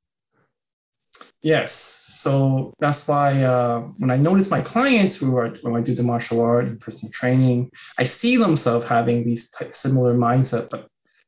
Yes. 1.42 1.74
So 1.74 2.74
that's 2.80 3.08
why 3.08 3.44
uh, 3.44 3.82
when 3.98 4.10
I 4.10 4.18
notice 4.18 4.50
my 4.50 4.62
clients 4.62 5.16
who 5.16 5.38
are 5.38 5.50
when 5.62 5.76
I 5.76 5.82
do 5.82 5.94
the 5.94 6.04
martial 6.04 6.42
art 6.42 6.66
and 6.66 6.80
personal 6.80 7.12
training, 7.12 7.70
I 7.98 8.04
see 8.04 8.38
themselves 8.38 8.88
having 8.88 9.26
these 9.26 9.50
type, 9.52 9.74
similar 9.74 10.16
mindset. 10.16 10.70
But 10.72 10.88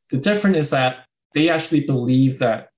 the 0.09 0.17
difference 0.17 0.57
is 0.57 0.69
that 0.71 1.05
they 1.33 1.49
actually 1.49 1.85
believe 1.85 2.39
that 2.39 2.69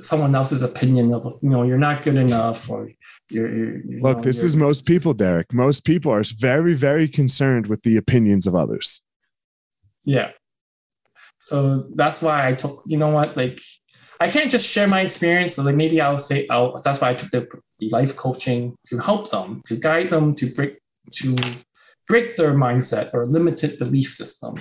someone 0.00 0.34
else's 0.34 0.62
opinion 0.62 1.12
of 1.14 1.24
you 1.42 1.48
know 1.50 1.62
you're 1.62 1.78
not 1.78 2.02
good 2.02 2.16
enough 2.16 2.68
or 2.68 2.90
you're, 3.30 3.54
you're 3.54 3.76
you 3.86 4.00
Look, 4.02 4.18
know, 4.18 4.22
this 4.24 4.38
you're- 4.38 4.46
is 4.46 4.56
most 4.56 4.86
people, 4.86 5.14
Derek. 5.14 5.52
Most 5.52 5.84
people 5.84 6.12
are 6.12 6.22
very, 6.38 6.74
very 6.74 7.08
concerned 7.08 7.66
with 7.68 7.82
the 7.82 7.96
opinions 7.96 8.46
of 8.46 8.54
others. 8.54 9.00
Yeah. 10.04 10.30
So 11.38 11.84
that's 11.94 12.22
why 12.22 12.48
I 12.48 12.54
took, 12.54 12.82
you 12.86 12.96
know 12.96 13.10
what, 13.10 13.36
like 13.36 13.60
I 14.20 14.30
can't 14.30 14.50
just 14.50 14.66
share 14.66 14.88
my 14.88 15.02
experience. 15.02 15.54
So 15.56 15.62
like 15.62 15.76
maybe 15.76 16.00
I'll 16.00 16.18
say, 16.18 16.46
I'll, 16.48 16.74
that's 16.82 17.00
why 17.00 17.10
I 17.10 17.14
took 17.14 17.30
the, 17.30 17.62
life 17.90 18.16
coaching 18.16 18.74
to 18.86 18.96
help 18.98 19.30
them, 19.30 19.60
to 19.66 19.76
guide 19.76 20.08
them 20.08 20.34
to 20.34 20.46
break, 20.54 20.72
to 21.12 21.36
break 22.08 22.34
their 22.36 22.54
mindset 22.54 23.12
or 23.12 23.26
limited 23.26 23.78
belief 23.78 24.06
system. 24.06 24.54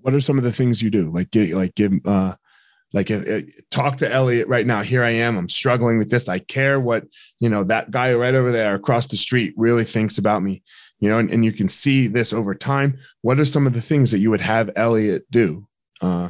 What 0.00 0.12
are 0.12 0.20
some 0.20 0.38
of 0.38 0.42
the 0.44 0.50
things 0.50 0.82
you 0.82 0.90
do? 0.90 1.08
Like, 1.10 1.30
give, 1.30 1.50
like 1.50 1.76
give, 1.76 1.92
uh, 2.04 2.34
like 2.92 3.10
uh, 3.10 3.16
uh, 3.16 3.40
talk 3.70 3.98
to 3.98 4.10
Elliot 4.10 4.48
right 4.48 4.66
now. 4.66 4.82
Here 4.82 5.04
I 5.04 5.10
am. 5.10 5.36
I'm 5.36 5.48
struggling 5.48 5.98
with 5.98 6.10
this. 6.10 6.28
I 6.28 6.38
care 6.38 6.78
what 6.80 7.04
you 7.40 7.48
know 7.48 7.64
that 7.64 7.90
guy 7.90 8.14
right 8.14 8.34
over 8.34 8.52
there 8.52 8.74
across 8.74 9.06
the 9.06 9.16
street 9.16 9.54
really 9.56 9.84
thinks 9.84 10.18
about 10.18 10.42
me. 10.42 10.62
You 11.00 11.08
know, 11.08 11.18
and, 11.18 11.30
and 11.30 11.44
you 11.44 11.52
can 11.52 11.68
see 11.68 12.06
this 12.06 12.32
over 12.32 12.54
time. 12.54 12.98
What 13.22 13.40
are 13.40 13.44
some 13.44 13.66
of 13.66 13.72
the 13.72 13.82
things 13.82 14.10
that 14.12 14.18
you 14.18 14.30
would 14.30 14.40
have 14.40 14.70
Elliot 14.76 15.24
do 15.30 15.66
uh, 16.00 16.28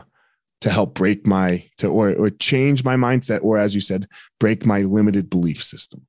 to 0.62 0.70
help 0.70 0.94
break 0.94 1.26
my 1.26 1.68
to 1.78 1.88
or 1.88 2.14
or 2.14 2.30
change 2.30 2.84
my 2.84 2.96
mindset, 2.96 3.42
or 3.42 3.58
as 3.58 3.74
you 3.74 3.80
said, 3.80 4.08
break 4.40 4.64
my 4.64 4.82
limited 4.82 5.28
belief 5.28 5.62
system? 5.62 6.06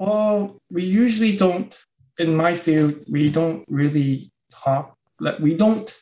Well, 0.00 0.56
we 0.70 0.82
usually 0.82 1.36
don't, 1.36 1.78
in 2.18 2.34
my 2.34 2.54
field, 2.54 3.02
we 3.10 3.30
don't 3.30 3.66
really 3.68 4.30
talk, 4.50 4.96
like 5.20 5.38
we 5.40 5.54
don't, 5.54 5.92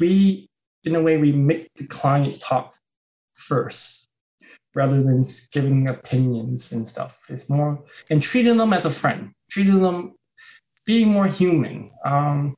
we, 0.00 0.48
in 0.84 0.94
a 0.94 1.02
way, 1.02 1.16
we 1.16 1.32
make 1.32 1.72
the 1.76 1.86
client 1.86 2.40
talk 2.40 2.74
first 3.34 4.08
rather 4.74 5.02
than 5.02 5.22
giving 5.52 5.88
opinions 5.88 6.72
and 6.72 6.86
stuff. 6.86 7.20
It's 7.28 7.48
more, 7.48 7.82
and 8.10 8.22
treating 8.22 8.56
them 8.56 8.72
as 8.72 8.84
a 8.84 8.90
friend, 8.90 9.32
treating 9.50 9.80
them, 9.80 10.14
being 10.84 11.08
more 11.08 11.26
human. 11.26 11.90
Um, 12.04 12.54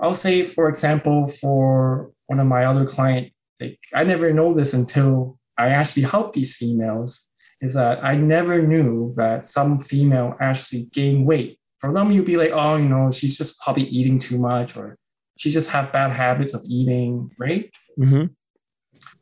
I'll 0.00 0.14
say, 0.14 0.42
for 0.42 0.68
example, 0.68 1.26
for 1.26 2.10
one 2.26 2.40
of 2.40 2.46
my 2.46 2.64
other 2.64 2.86
client, 2.86 3.32
like 3.60 3.78
I 3.94 4.04
never 4.04 4.32
know 4.32 4.52
this 4.52 4.74
until 4.74 5.38
I 5.56 5.68
actually 5.68 6.02
help 6.02 6.32
these 6.32 6.56
females 6.56 7.28
is 7.60 7.74
that 7.74 8.04
I 8.04 8.16
never 8.16 8.66
knew 8.66 9.12
that 9.16 9.44
some 9.44 9.78
female 9.78 10.36
actually 10.40 10.88
gain 10.92 11.24
weight. 11.24 11.58
For 11.78 11.92
them, 11.92 12.10
you'd 12.10 12.26
be 12.26 12.36
like, 12.36 12.50
oh, 12.52 12.76
you 12.76 12.88
know, 12.88 13.10
she's 13.12 13.38
just 13.38 13.60
probably 13.60 13.84
eating 13.84 14.18
too 14.18 14.40
much, 14.40 14.76
or 14.76 14.96
she 15.36 15.50
just 15.50 15.70
have 15.70 15.92
bad 15.92 16.12
habits 16.12 16.54
of 16.54 16.62
eating, 16.68 17.30
right? 17.38 17.70
Mm-hmm. 17.98 18.26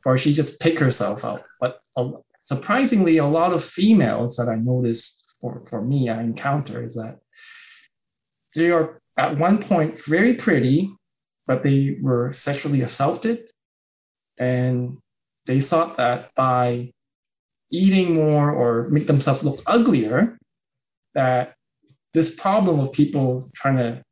Or 0.05 0.19
she 0.19 0.33
just 0.33 0.61
pick 0.61 0.79
herself 0.79 1.25
up. 1.25 1.45
But 1.61 1.81
uh, 1.97 2.11
surprisingly, 2.39 3.19
a 3.19 3.27
lot 3.27 3.53
of 3.53 3.63
females 3.63 4.37
that 4.37 4.49
I 4.49 4.57
noticed 4.57 5.37
for, 5.41 5.63
for 5.69 5.83
me, 5.83 6.09
I 6.09 6.21
encounter 6.21 6.83
is 6.85 6.95
that 6.95 7.19
they 8.55 8.71
are 8.71 9.01
at 9.17 9.39
one 9.39 9.59
point 9.59 9.99
very 10.07 10.35
pretty, 10.35 10.89
but 11.47 11.63
they 11.63 11.99
were 12.01 12.33
sexually 12.33 12.83
assaulted. 12.83 13.51
And 14.39 14.99
they 15.47 15.61
thought 15.61 15.97
that 15.97 16.31
by 16.35 16.93
eating 17.71 18.15
more 18.15 18.51
or 18.51 18.89
make 18.91 19.07
themselves 19.07 19.45
look 19.45 19.61
uglier, 19.67 20.39
that 21.15 21.55
this 22.15 22.39
problem 22.39 22.81
of 22.81 22.93
people 22.93 23.49
trying 23.55 23.77
to 23.77 24.03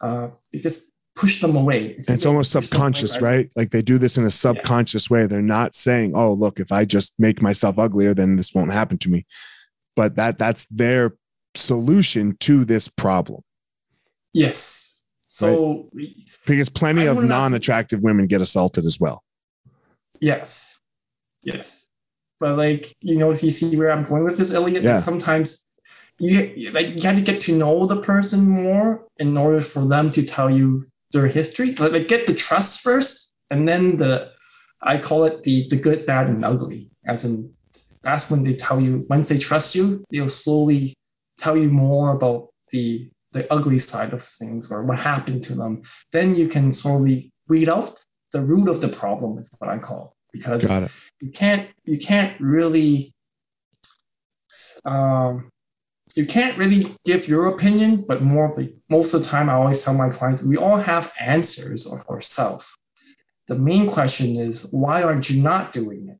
uh, 0.00 0.28
it 0.52 0.62
just 0.62 0.92
push 1.18 1.40
them 1.40 1.56
away. 1.56 1.86
It's, 1.86 2.08
it's 2.08 2.26
almost 2.26 2.52
subconscious, 2.52 3.20
right? 3.20 3.50
Like 3.56 3.70
they 3.70 3.82
do 3.82 3.98
this 3.98 4.16
in 4.16 4.24
a 4.24 4.30
subconscious 4.30 5.10
yeah. 5.10 5.14
way. 5.14 5.26
They're 5.26 5.42
not 5.42 5.74
saying, 5.74 6.12
"Oh, 6.14 6.32
look, 6.32 6.60
if 6.60 6.70
I 6.70 6.84
just 6.84 7.14
make 7.18 7.42
myself 7.42 7.78
uglier, 7.78 8.14
then 8.14 8.36
this 8.36 8.54
won't 8.54 8.72
happen 8.72 8.98
to 8.98 9.10
me." 9.10 9.26
But 9.96 10.16
that 10.16 10.38
that's 10.38 10.66
their 10.70 11.16
solution 11.54 12.36
to 12.40 12.64
this 12.64 12.88
problem. 12.88 13.42
Yes. 14.32 15.02
So 15.22 15.88
right? 15.92 16.06
because 16.46 16.68
plenty 16.68 17.06
of 17.06 17.22
non-attractive 17.22 18.02
women 18.02 18.26
get 18.26 18.40
assaulted 18.40 18.86
as 18.86 18.98
well. 18.98 19.22
Yes. 20.20 20.80
Yes. 21.44 21.90
But 22.40 22.56
like, 22.56 22.86
you 23.00 23.18
know, 23.18 23.28
you 23.28 23.50
see 23.50 23.76
where 23.76 23.90
I'm 23.90 24.02
going 24.02 24.24
with 24.24 24.38
this, 24.38 24.52
Elliot? 24.52 24.82
Yeah. 24.82 25.00
Sometimes 25.00 25.66
you 26.18 26.72
like 26.72 26.88
you 26.88 27.02
have 27.02 27.16
to 27.16 27.22
get 27.22 27.40
to 27.42 27.56
know 27.56 27.86
the 27.86 28.00
person 28.02 28.48
more 28.48 29.06
in 29.18 29.36
order 29.36 29.60
for 29.60 29.86
them 29.86 30.10
to 30.12 30.24
tell 30.24 30.50
you 30.50 30.86
their 31.12 31.26
history. 31.26 31.74
Like, 31.74 32.08
get 32.08 32.26
the 32.26 32.34
trust 32.34 32.80
first, 32.80 33.34
and 33.50 33.66
then 33.66 33.96
the 33.96 34.32
I 34.82 34.98
call 34.98 35.24
it 35.24 35.42
the 35.42 35.66
the 35.68 35.76
good, 35.76 36.06
bad, 36.06 36.28
and 36.28 36.44
ugly. 36.44 36.90
As 37.06 37.24
in, 37.24 37.50
that's 38.02 38.30
when 38.30 38.44
they 38.44 38.54
tell 38.54 38.80
you. 38.80 39.06
Once 39.08 39.28
they 39.28 39.38
trust 39.38 39.74
you, 39.74 40.04
they'll 40.10 40.28
slowly 40.28 40.94
tell 41.38 41.56
you 41.56 41.70
more 41.70 42.14
about 42.16 42.48
the 42.70 43.10
the 43.32 43.50
ugly 43.52 43.78
side 43.78 44.12
of 44.12 44.22
things 44.22 44.72
or 44.72 44.84
what 44.84 44.98
happened 44.98 45.42
to 45.44 45.54
them. 45.54 45.82
Then 46.12 46.34
you 46.34 46.48
can 46.48 46.72
slowly 46.72 47.30
weed 47.48 47.68
out 47.68 48.02
the 48.32 48.42
root 48.42 48.68
of 48.68 48.80
the 48.80 48.88
problem. 48.88 49.38
Is 49.38 49.50
what 49.58 49.70
I 49.70 49.78
call 49.78 50.14
because 50.32 50.70
you 51.20 51.30
can't 51.30 51.68
you 51.84 51.98
can't 51.98 52.38
really 52.40 53.12
um, 54.84 55.50
you 56.18 56.26
can't 56.26 56.58
really 56.58 56.82
give 57.04 57.28
your 57.28 57.46
opinion, 57.46 58.00
but 58.08 58.22
more 58.22 58.52
like 58.56 58.74
most 58.90 59.14
of 59.14 59.22
the 59.22 59.28
time, 59.28 59.48
I 59.48 59.52
always 59.52 59.82
tell 59.82 59.94
my 59.94 60.10
clients 60.10 60.44
we 60.44 60.56
all 60.56 60.76
have 60.76 61.12
answers 61.20 61.86
of 61.86 62.04
ourselves. 62.10 62.76
The 63.46 63.56
main 63.56 63.88
question 63.88 64.36
is 64.36 64.68
why 64.72 65.02
aren't 65.04 65.30
you 65.30 65.40
not 65.40 65.72
doing 65.72 66.08
it? 66.08 66.18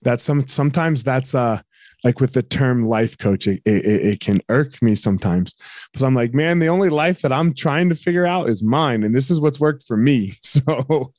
That's 0.00 0.24
some 0.24 0.48
sometimes 0.48 1.04
that's 1.04 1.34
uh 1.34 1.60
like 2.04 2.20
with 2.20 2.32
the 2.32 2.42
term 2.42 2.88
life 2.88 3.16
coach, 3.18 3.46
it, 3.46 3.62
it, 3.64 3.84
it 3.84 4.20
can 4.20 4.40
irk 4.48 4.80
me 4.82 4.94
sometimes 4.94 5.56
because 5.92 6.02
I'm 6.02 6.14
like, 6.14 6.34
man, 6.34 6.58
the 6.58 6.68
only 6.68 6.88
life 6.88 7.20
that 7.20 7.32
I'm 7.32 7.54
trying 7.54 7.90
to 7.90 7.94
figure 7.94 8.26
out 8.26 8.48
is 8.48 8.62
mine, 8.62 9.04
and 9.04 9.14
this 9.14 9.30
is 9.30 9.40
what's 9.40 9.60
worked 9.60 9.84
for 9.86 9.96
me. 9.96 10.34
So, 10.42 11.12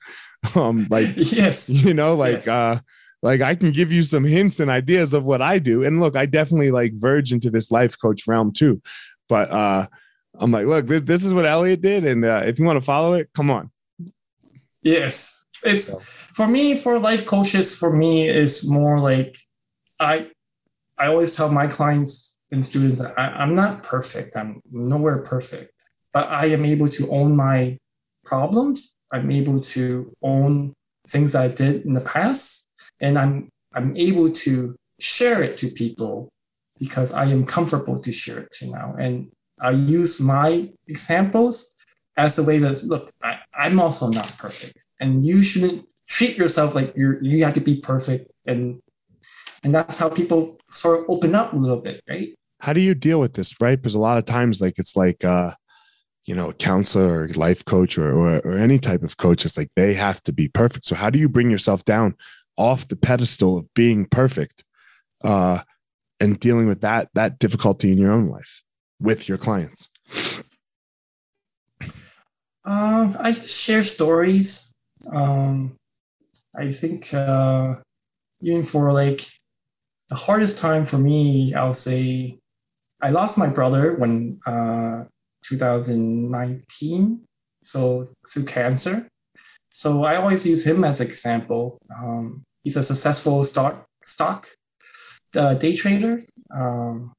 um, 0.56 0.88
like, 0.90 1.08
yes, 1.16 1.70
you 1.70 1.94
know, 1.94 2.16
like, 2.16 2.46
yes. 2.46 2.48
uh, 2.50 2.80
like 3.24 3.42
I 3.42 3.56
can 3.56 3.72
give 3.72 3.92
you 3.92 4.04
some 4.04 4.26
hints 4.26 4.60
and 4.60 4.70
ideas 4.70 5.14
of 5.14 5.24
what 5.24 5.42
I 5.42 5.58
do. 5.58 5.84
And 5.84 6.00
look, 6.00 6.16
I 6.16 6.26
definitely 6.26 6.72
like 6.72 6.92
verge 6.94 7.32
into 7.32 7.50
this 7.50 7.72
life 7.72 7.98
coach 8.00 8.28
realm 8.28 8.52
too. 8.52 8.82
But 9.30 9.50
uh 9.50 9.88
I'm 10.40 10.52
like, 10.52 10.66
look, 10.66 10.88
this, 10.88 11.02
this 11.02 11.26
is 11.26 11.34
what 11.34 11.46
Elliot 11.46 11.82
did. 11.82 12.06
And 12.06 12.26
uh, 12.26 12.42
if 12.46 12.58
you 12.58 12.66
want 12.66 12.78
to 12.78 12.86
follow 12.86 13.14
it, 13.14 13.30
come 13.36 13.52
on. 13.52 13.70
Yes. 14.82 15.46
It's 15.64 16.12
for 16.36 16.48
me, 16.48 16.76
for 16.76 16.98
life 17.00 17.26
coaches, 17.26 17.78
for 17.78 17.96
me 17.96 18.28
is 18.28 18.70
more 18.70 19.00
like 19.00 19.38
I 20.00 20.30
I 21.00 21.08
always 21.08 21.36
tell 21.36 21.50
my 21.50 21.68
clients 21.68 22.38
and 22.52 22.64
students 22.64 23.02
I, 23.18 23.28
I'm 23.28 23.56
not 23.56 23.84
perfect. 23.84 24.36
I'm 24.36 24.62
nowhere 24.70 25.20
perfect, 25.20 25.72
but 26.12 26.28
I 26.30 26.48
am 26.48 26.66
able 26.66 26.90
to 26.90 27.10
own 27.10 27.38
my 27.38 27.78
problems. 28.26 28.98
I'm 29.14 29.32
able 29.32 29.60
to 29.60 30.12
own 30.22 30.74
things 31.08 31.36
I 31.36 31.48
did 31.48 31.86
in 31.86 31.94
the 31.94 32.02
past 32.02 32.63
and 33.04 33.20
I'm 33.20 33.50
I'm 33.76 33.96
able 33.98 34.32
to 34.32 34.76
share 35.00 35.44
it 35.44 35.58
to 35.58 35.68
people 35.68 36.30
because 36.80 37.14
I 37.14 37.26
am 37.26 37.44
comfortable 37.44 38.00
to 38.00 38.12
share 38.12 38.40
it 38.40 38.52
to 38.54 38.72
now. 38.72 38.96
And 38.98 39.32
I 39.60 39.72
use 39.72 40.20
my 40.20 40.72
examples 40.88 41.76
as 42.18 42.40
a 42.40 42.44
way 42.44 42.58
that 42.60 42.84
look, 42.84 43.12
I, 43.24 43.40
I'm 43.54 43.80
also 43.80 44.10
not 44.10 44.36
perfect. 44.38 44.86
And 45.00 45.24
you 45.26 45.42
shouldn't 45.42 45.86
treat 46.08 46.38
yourself 46.38 46.76
like 46.76 46.94
you're 46.96 47.24
you 47.24 47.44
have 47.44 47.54
to 47.56 47.62
be 47.62 47.82
perfect. 47.82 48.32
And 48.48 48.80
and 49.64 49.74
that's 49.74 50.00
how 50.00 50.10
people 50.10 50.58
sort 50.68 51.02
of 51.02 51.10
open 51.10 51.36
up 51.36 51.54
a 51.54 51.58
little 51.58 51.82
bit, 51.82 52.02
right? 52.10 52.30
How 52.60 52.72
do 52.74 52.80
you 52.80 52.96
deal 52.96 53.20
with 53.20 53.34
this, 53.34 53.60
right? 53.60 53.80
Because 53.80 53.96
a 53.96 54.00
lot 54.00 54.18
of 54.18 54.26
times 54.26 54.62
like 54.62 54.80
it's 54.80 54.96
like 54.96 55.26
uh 55.26 55.54
you 56.26 56.34
know, 56.34 56.50
a 56.50 56.54
counselor 56.54 57.24
or 57.24 57.28
life 57.36 57.66
coach 57.66 57.98
or, 57.98 58.10
or, 58.18 58.38
or 58.46 58.54
any 58.54 58.80
type 58.80 59.04
of 59.04 59.18
coach, 59.18 59.44
it's 59.44 59.58
like 59.58 59.70
they 59.76 59.94
have 59.94 60.24
to 60.24 60.32
be 60.32 60.48
perfect. 60.48 60.86
So 60.86 60.96
how 60.96 61.10
do 61.10 61.20
you 61.20 61.28
bring 61.28 61.52
yourself 61.52 61.84
down 61.84 62.16
off 62.58 62.88
the 62.88 62.96
pedestal 62.96 63.58
of 63.58 63.74
being 63.74 64.06
perfect 64.06 64.64
uh, 65.24 65.62
and 66.20 66.40
dealing 66.40 66.68
with 66.68 66.82
that 66.82 67.10
that 67.14 67.40
difficulty 67.40 67.92
in 67.92 67.98
your 67.98 68.12
own 68.12 68.30
life 68.30 68.64
with 69.00 69.28
your 69.28 69.38
clients? 69.38 69.90
Uh, 72.66 73.14
i 73.20 73.32
share 73.32 73.84
stories. 73.84 74.74
Um, 75.12 75.76
i 76.58 76.72
think 76.72 77.14
uh, 77.14 77.76
even 78.42 78.64
for 78.64 78.94
like 78.94 79.22
the 80.10 80.16
hardest 80.16 80.58
time 80.60 80.86
for 80.86 80.98
me 80.98 81.54
i'll 81.56 81.74
say 81.74 82.38
i 83.02 83.10
lost 83.10 83.38
my 83.38 83.50
brother 83.52 83.96
when 83.96 84.40
uh, 84.46 85.04
2019 85.44 87.26
so 87.64 88.08
to 88.26 88.44
cancer 88.46 89.08
so 89.76 90.04
I 90.04 90.18
always 90.18 90.46
use 90.46 90.64
him 90.64 90.84
as 90.84 91.02
an 91.02 91.08
example. 91.08 91.80
Um, 91.98 92.44
he's 92.64 92.78
a 92.78 92.84
successful 92.84 93.44
stock 93.44 93.88
stock 94.06 94.48
uh, 95.36 95.56
day 95.56 95.76
trader. 95.76 96.22
Um, 96.54 97.12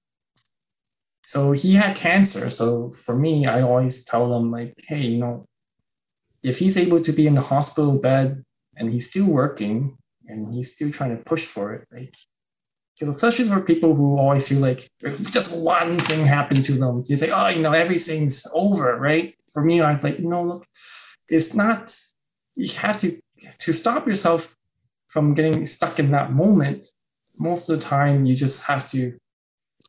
so 1.24 1.50
he 1.50 1.74
had 1.74 1.96
cancer. 1.96 2.50
So 2.50 2.92
for 2.92 3.16
me, 3.16 3.46
I 3.46 3.62
always 3.62 4.04
tell 4.04 4.30
them 4.30 4.52
like, 4.52 4.72
hey, 4.86 5.00
you 5.00 5.18
know, 5.18 5.46
if 6.44 6.56
he's 6.60 6.76
able 6.76 7.00
to 7.00 7.12
be 7.12 7.26
in 7.26 7.34
the 7.34 7.40
hospital 7.40 7.98
bed 7.98 8.44
and 8.76 8.92
he's 8.92 9.08
still 9.08 9.26
working 9.26 9.98
and 10.28 10.54
he's 10.54 10.74
still 10.74 10.92
trying 10.92 11.16
to 11.16 11.24
push 11.24 11.44
for 11.44 11.74
it, 11.74 11.88
like 11.90 12.14
because 12.94 13.16
especially 13.16 13.46
for 13.46 13.62
people 13.62 13.96
who 13.96 14.16
always 14.16 14.48
feel 14.48 14.60
like 14.60 14.88
if 15.00 15.32
just 15.32 15.60
one 15.64 15.98
thing 15.98 16.24
happened 16.24 16.64
to 16.66 16.74
them, 16.74 17.02
you 17.08 17.16
say, 17.16 17.32
oh, 17.32 17.48
you 17.48 17.62
know, 17.62 17.72
everything's 17.72 18.46
over, 18.54 18.96
right? 18.96 19.34
For 19.52 19.64
me, 19.64 19.82
I'm 19.82 20.00
like, 20.02 20.20
no, 20.20 20.44
look, 20.44 20.66
it's 21.28 21.56
not 21.56 21.92
you 22.54 22.68
have 22.76 22.98
to 23.00 23.18
to 23.58 23.72
stop 23.72 24.06
yourself 24.06 24.56
from 25.08 25.34
getting 25.34 25.66
stuck 25.66 25.98
in 25.98 26.10
that 26.10 26.32
moment 26.32 26.84
most 27.38 27.68
of 27.68 27.78
the 27.78 27.84
time 27.84 28.24
you 28.24 28.34
just 28.34 28.64
have 28.64 28.88
to 28.88 29.16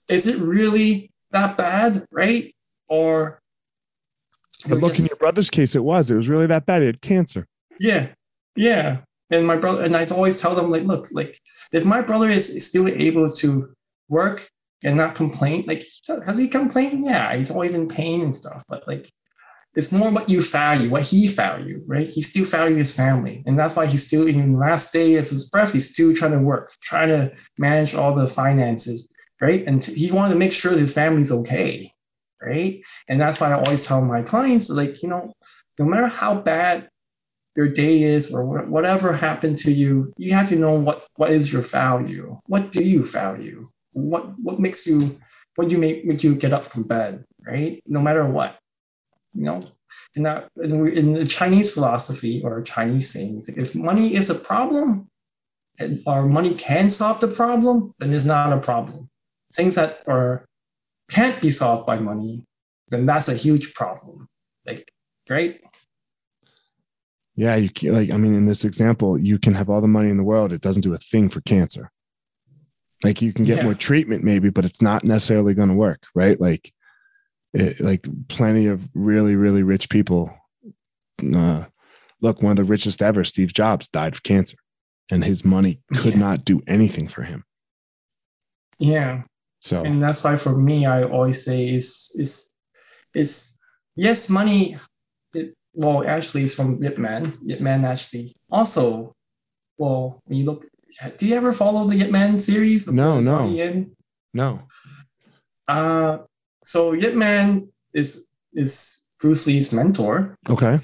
is 0.09 0.27
it 0.27 0.37
really 0.39 1.11
that 1.31 1.57
bad 1.57 2.05
right? 2.11 2.53
Or 2.87 3.39
but 4.67 4.77
look 4.77 4.91
just, 4.91 4.99
in 4.99 5.05
your 5.07 5.17
brother's 5.17 5.49
case 5.49 5.75
it 5.75 5.83
was 5.83 6.09
it 6.11 6.15
was 6.15 6.27
really 6.27 6.47
that 6.47 6.65
bad 6.65 6.81
he 6.81 6.87
had 6.87 7.01
cancer. 7.01 7.47
Yeah 7.79 8.07
yeah 8.55 8.99
and 9.31 9.45
my 9.45 9.57
brother 9.57 9.83
and 9.83 9.95
i 9.95 10.05
always 10.05 10.39
tell 10.39 10.55
them 10.55 10.69
like 10.69 10.83
look 10.83 11.07
like 11.11 11.37
if 11.73 11.83
my 11.83 12.01
brother 12.01 12.29
is 12.29 12.65
still 12.65 12.87
able 12.87 13.27
to 13.27 13.73
work 14.07 14.47
and 14.83 14.95
not 14.95 15.15
complain 15.15 15.63
like 15.67 15.83
has 16.25 16.37
he 16.37 16.47
complained? 16.47 17.03
Yeah 17.03 17.35
he's 17.35 17.51
always 17.51 17.73
in 17.73 17.89
pain 17.89 18.21
and 18.21 18.33
stuff 18.33 18.63
but 18.69 18.87
like 18.87 19.09
it's 19.75 19.91
more 19.91 20.09
what 20.09 20.29
you 20.29 20.41
value, 20.41 20.89
what 20.89 21.03
he 21.03 21.27
value, 21.27 21.83
right? 21.85 22.07
He 22.07 22.21
still 22.21 22.45
value 22.45 22.77
his 22.77 22.95
family. 22.95 23.43
And 23.45 23.59
that's 23.59 23.75
why 23.75 23.85
he's 23.85 24.07
still 24.07 24.25
in 24.25 24.53
the 24.53 24.57
last 24.57 24.93
day 24.93 25.15
of 25.15 25.29
his 25.29 25.49
breath, 25.49 25.73
he's 25.73 25.91
still 25.91 26.13
trying 26.13 26.31
to 26.31 26.39
work, 26.39 26.73
trying 26.81 27.09
to 27.09 27.35
manage 27.57 27.93
all 27.93 28.13
the 28.15 28.27
finances, 28.27 29.07
right? 29.41 29.63
And 29.67 29.83
he 29.83 30.11
wanted 30.11 30.33
to 30.33 30.39
make 30.39 30.53
sure 30.53 30.71
his 30.71 30.93
family's 30.93 31.31
okay, 31.31 31.91
right? 32.41 32.81
And 33.09 33.19
that's 33.19 33.41
why 33.41 33.51
I 33.51 33.55
always 33.55 33.85
tell 33.85 34.03
my 34.03 34.21
clients, 34.21 34.69
like, 34.69 35.03
you 35.03 35.09
know, 35.09 35.33
no 35.77 35.85
matter 35.85 36.07
how 36.07 36.39
bad 36.39 36.89
your 37.55 37.67
day 37.67 38.01
is 38.01 38.33
or 38.33 38.65
whatever 38.65 39.13
happened 39.13 39.57
to 39.57 39.71
you, 39.71 40.13
you 40.17 40.33
have 40.33 40.49
to 40.49 40.55
know 40.55 40.79
what 40.79 41.05
what 41.15 41.31
is 41.31 41.51
your 41.51 41.61
value. 41.61 42.37
What 42.47 42.71
do 42.71 42.83
you 42.83 43.05
value? 43.05 43.69
What 43.93 44.25
what 44.43 44.59
makes 44.59 44.85
you 44.85 45.17
what 45.55 45.69
do 45.69 45.75
you 45.75 45.81
make 45.81 46.05
make 46.05 46.23
you 46.23 46.35
get 46.35 46.53
up 46.53 46.63
from 46.63 46.83
bed, 46.83 47.23
right? 47.45 47.81
No 47.87 48.01
matter 48.01 48.25
what 48.27 48.57
you 49.35 49.43
know, 49.43 49.61
in 50.15 50.23
that 50.23 50.49
in, 50.57 51.13
the 51.13 51.25
Chinese 51.25 51.73
philosophy 51.73 52.41
or 52.43 52.61
Chinese 52.63 53.11
saying, 53.11 53.43
if 53.47 53.75
money 53.75 54.15
is 54.15 54.29
a 54.29 54.35
problem, 54.35 55.07
and 55.79 55.99
our 56.07 56.25
money 56.25 56.53
can 56.53 56.89
solve 56.89 57.19
the 57.19 57.27
problem, 57.27 57.93
then 57.99 58.13
it's 58.13 58.25
not 58.25 58.53
a 58.53 58.59
problem. 58.59 59.09
Things 59.53 59.75
that 59.75 60.01
are 60.07 60.45
can't 61.11 61.39
be 61.41 61.49
solved 61.49 61.85
by 61.85 61.99
money, 61.99 62.45
then 62.89 63.05
that's 63.05 63.29
a 63.29 63.35
huge 63.35 63.73
problem. 63.73 64.25
Like, 64.65 64.89
right? 65.29 65.61
Yeah, 67.35 67.55
you 67.57 67.69
can, 67.69 67.93
like 67.93 68.11
I 68.11 68.17
mean, 68.17 68.33
in 68.33 68.45
this 68.45 68.63
example, 68.63 69.19
you 69.19 69.37
can 69.37 69.53
have 69.53 69.69
all 69.69 69.81
the 69.81 69.87
money 69.87 70.09
in 70.09 70.17
the 70.17 70.23
world, 70.23 70.53
it 70.53 70.61
doesn't 70.61 70.81
do 70.83 70.93
a 70.93 70.97
thing 70.97 71.29
for 71.29 71.41
cancer. 71.41 71.91
Like 73.03 73.21
you 73.21 73.33
can 73.33 73.43
get 73.43 73.57
Yeah. 73.57 73.63
more 73.63 73.75
treatment, 73.75 74.23
maybe, 74.23 74.49
but 74.49 74.63
it's 74.63 74.81
not 74.81 75.03
necessarily 75.03 75.53
going 75.53 75.69
to 75.69 75.75
work, 75.75 76.05
right? 76.15 76.39
Like, 76.39 76.71
it, 77.55 77.79
like 77.79 78.07
plenty 78.27 78.67
of 78.67 78.87
really, 78.93 79.35
really 79.35 79.63
rich 79.63 79.89
people. 79.89 80.31
Uh, 81.33 81.65
look, 82.21 82.41
one 82.41 82.51
of 82.51 82.57
the 82.57 82.63
richest 82.63 83.01
ever, 83.01 83.23
Steve 83.23 83.53
Jobs, 83.53 83.87
died 83.87 84.13
of 84.13 84.23
cancer, 84.23 84.57
and 85.09 85.23
his 85.23 85.43
money 85.45 85.81
could 85.95 86.13
Yeah. 86.13 86.19
not 86.19 86.45
do 86.45 86.61
anything 86.67 87.07
for 87.07 87.23
him. 87.23 87.43
Yeah. 88.79 89.23
So, 89.61 89.83
and 89.83 90.01
that's 90.03 90.23
why 90.23 90.35
for 90.35 90.55
me 90.55 90.85
i 90.85 91.01
always 91.03 91.43
say 91.43 91.67
is 91.67 92.11
is 92.15 92.51
is 93.15 93.57
yes 93.95 94.29
money 94.29 94.77
it, 95.33 95.55
well 95.73 96.05
actually 96.05 96.43
it's 96.43 96.53
from 96.53 96.83
Yip 96.83 96.99
Man. 96.99 97.33
Yip 97.43 97.61
Man 97.61 97.83
actually 97.83 98.31
also 98.51 99.15
well 99.79 100.21
when 100.25 100.37
you 100.37 100.45
look 100.45 100.67
do 101.17 101.25
you 101.25 101.33
ever 101.35 101.51
follow 101.51 101.87
the 101.87 101.95
Yip 101.95 102.11
Man 102.11 102.37
series 102.39 102.85
No, 102.85 103.19
no. 103.19 103.47
No, 104.35 104.61
uh 105.67 106.17
so 106.65 106.93
Yip 106.93 107.13
Man 107.13 107.61
is 107.93 108.27
is 108.53 109.07
Bruce 109.21 109.47
Lee's 109.47 109.71
mentor 109.71 110.37
okay, 110.49 110.79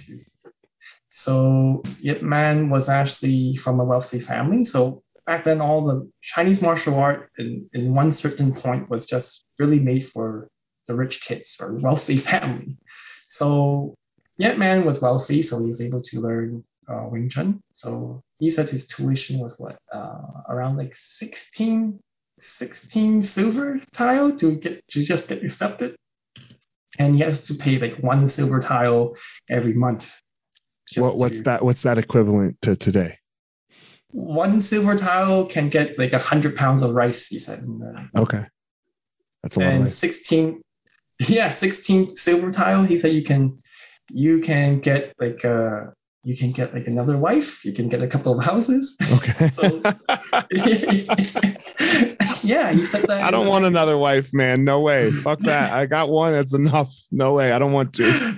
so 1.12 1.84
Yip 2.00 2.22
Man 2.24 2.70
was 2.70 2.88
actually 2.88 3.58
from 3.58 3.80
a 3.80 3.86
wealthy 3.86 4.20
family. 4.20 4.64
So 4.64 5.04
back 5.26 5.44
then, 5.44 5.60
all 5.60 5.86
the 5.86 6.10
Chinese 6.22 6.64
martial 6.64 6.98
art 6.98 7.30
in, 7.38 7.70
in 7.74 7.94
one 7.94 8.14
certain 8.14 8.52
point 8.54 8.90
was 8.90 9.06
just 9.06 9.46
really 9.60 9.80
made 9.80 10.06
for 10.06 10.48
the 10.88 10.96
rich 10.96 11.22
kids 11.22 11.58
or 11.60 11.74
wealthy 11.76 12.16
family. 12.32 12.78
So 13.26 13.96
Yip 14.38 14.58
Man 14.58 14.86
was 14.86 15.02
wealthy, 15.02 15.42
so 15.42 15.60
he 15.60 15.68
was 15.68 15.82
able 15.82 16.02
to 16.02 16.22
learn 16.22 16.64
uh, 16.88 17.08
Wing 17.12 17.28
Chun. 17.28 17.62
So 17.72 18.24
he 18.40 18.50
said 18.50 18.70
his 18.70 18.88
tuition 18.88 19.38
was 19.40 19.60
what 19.60 19.78
uh, 19.94 20.22
around 20.48 20.78
like 20.78 20.96
16, 20.96 22.00
16 22.42 23.22
silver 23.22 23.80
tael 23.94 24.38
to 24.40 24.56
get 24.56 24.88
to 24.90 25.04
just 25.04 25.30
get 25.30 25.44
accepted. 25.44 25.96
And 27.00 27.16
he 27.16 27.22
has 27.22 27.48
to 27.48 27.54
pay 27.54 27.80
like 27.80 27.96
one 27.98 28.28
silver 28.28 28.60
tael 28.60 29.16
every 29.50 29.74
month. 29.74 30.20
what, 30.98 31.18
what's 31.18 31.38
to- 31.38 31.44
that? 31.44 31.64
What's 31.64 31.84
that 31.84 31.98
equivalent 31.98 32.62
to 32.64 32.76
today? 32.76 33.18
One 34.10 34.60
silver 34.60 34.96
tael 34.98 35.46
can 35.46 35.70
get 35.70 35.98
like 35.98 36.12
a 36.12 36.20
hundred 36.20 36.58
pounds 36.58 36.82
of 36.82 36.94
rice. 36.94 37.28
He 37.28 37.40
said, 37.40 37.64
Okay, 38.18 38.44
that's 39.42 39.56
a 39.56 39.60
lot. 39.60 39.70
And 39.70 39.88
sixteen, 39.88 40.62
yeah, 41.30 41.48
sixteen 41.50 42.06
silver 42.06 42.52
tael. 42.52 42.84
He 42.84 42.98
said 42.98 43.14
you 43.14 43.24
can, 43.24 43.58
you 44.10 44.42
can 44.42 44.80
get 44.80 45.14
like 45.18 45.46
uh 45.46 45.86
you 46.24 46.38
can 46.38 46.52
get 46.52 46.74
like 46.74 46.88
another 46.88 47.18
wife. 47.18 47.66
You 47.66 47.74
can 47.74 47.90
get 47.90 48.02
a 48.02 48.08
couple 48.08 48.38
of 48.38 48.44
houses. 48.46 48.96
Okay. 49.18 49.48
So- 49.52 49.82
yeah, 52.44 52.72
he 52.72 52.86
said 52.86 53.04
that. 53.08 53.22
I 53.24 53.32
don't 53.32 53.48
want 53.48 53.66
another 53.66 53.98
wife, 53.98 54.34
man. 54.34 54.64
No 54.64 54.80
way. 54.82 55.12
Fuck 55.12 55.40
that. 55.40 55.74
I 55.74 55.86
got 55.86 56.10
one. 56.10 56.34
That's 56.34 56.54
enough. 56.54 56.94
No 57.12 57.34
way. 57.34 57.52
I 57.52 57.60
don't 57.60 57.72
want 57.72 57.94
to. 57.96 58.04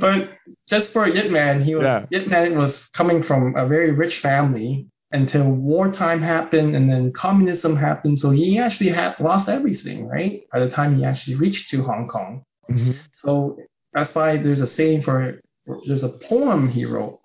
but 0.00 0.30
just 0.68 0.92
for 0.92 1.08
Yip 1.08 1.30
Man, 1.30 1.60
he 1.60 1.74
was 1.74 1.86
Yeah. 1.86 2.06
Yip 2.10 2.28
Man 2.28 2.56
was 2.56 2.88
coming 2.90 3.22
from 3.22 3.54
a 3.56 3.66
very 3.66 3.92
rich 3.92 4.18
family 4.18 4.86
until 5.12 5.50
wartime 5.52 6.20
happened 6.20 6.76
and 6.76 6.90
then 6.90 7.10
communism 7.12 7.76
happened. 7.76 8.18
So 8.18 8.30
he 8.30 8.58
actually 8.58 8.90
had 8.90 9.18
lost 9.20 9.48
everything, 9.48 10.06
right? 10.06 10.42
By 10.52 10.60
the 10.60 10.68
time 10.68 10.94
he 10.94 11.04
actually 11.04 11.36
reached 11.36 11.70
to 11.70 11.82
Hong 11.82 12.06
Kong. 12.06 12.42
Mhm. 12.70 13.08
So 13.12 13.58
that's 13.94 14.14
why 14.14 14.36
there's 14.36 14.60
a 14.60 14.66
saying 14.66 15.00
for 15.00 15.40
there's 15.86 16.04
a 16.04 16.18
poem 16.28 16.68
he 16.68 16.84
wrote. 16.84 17.18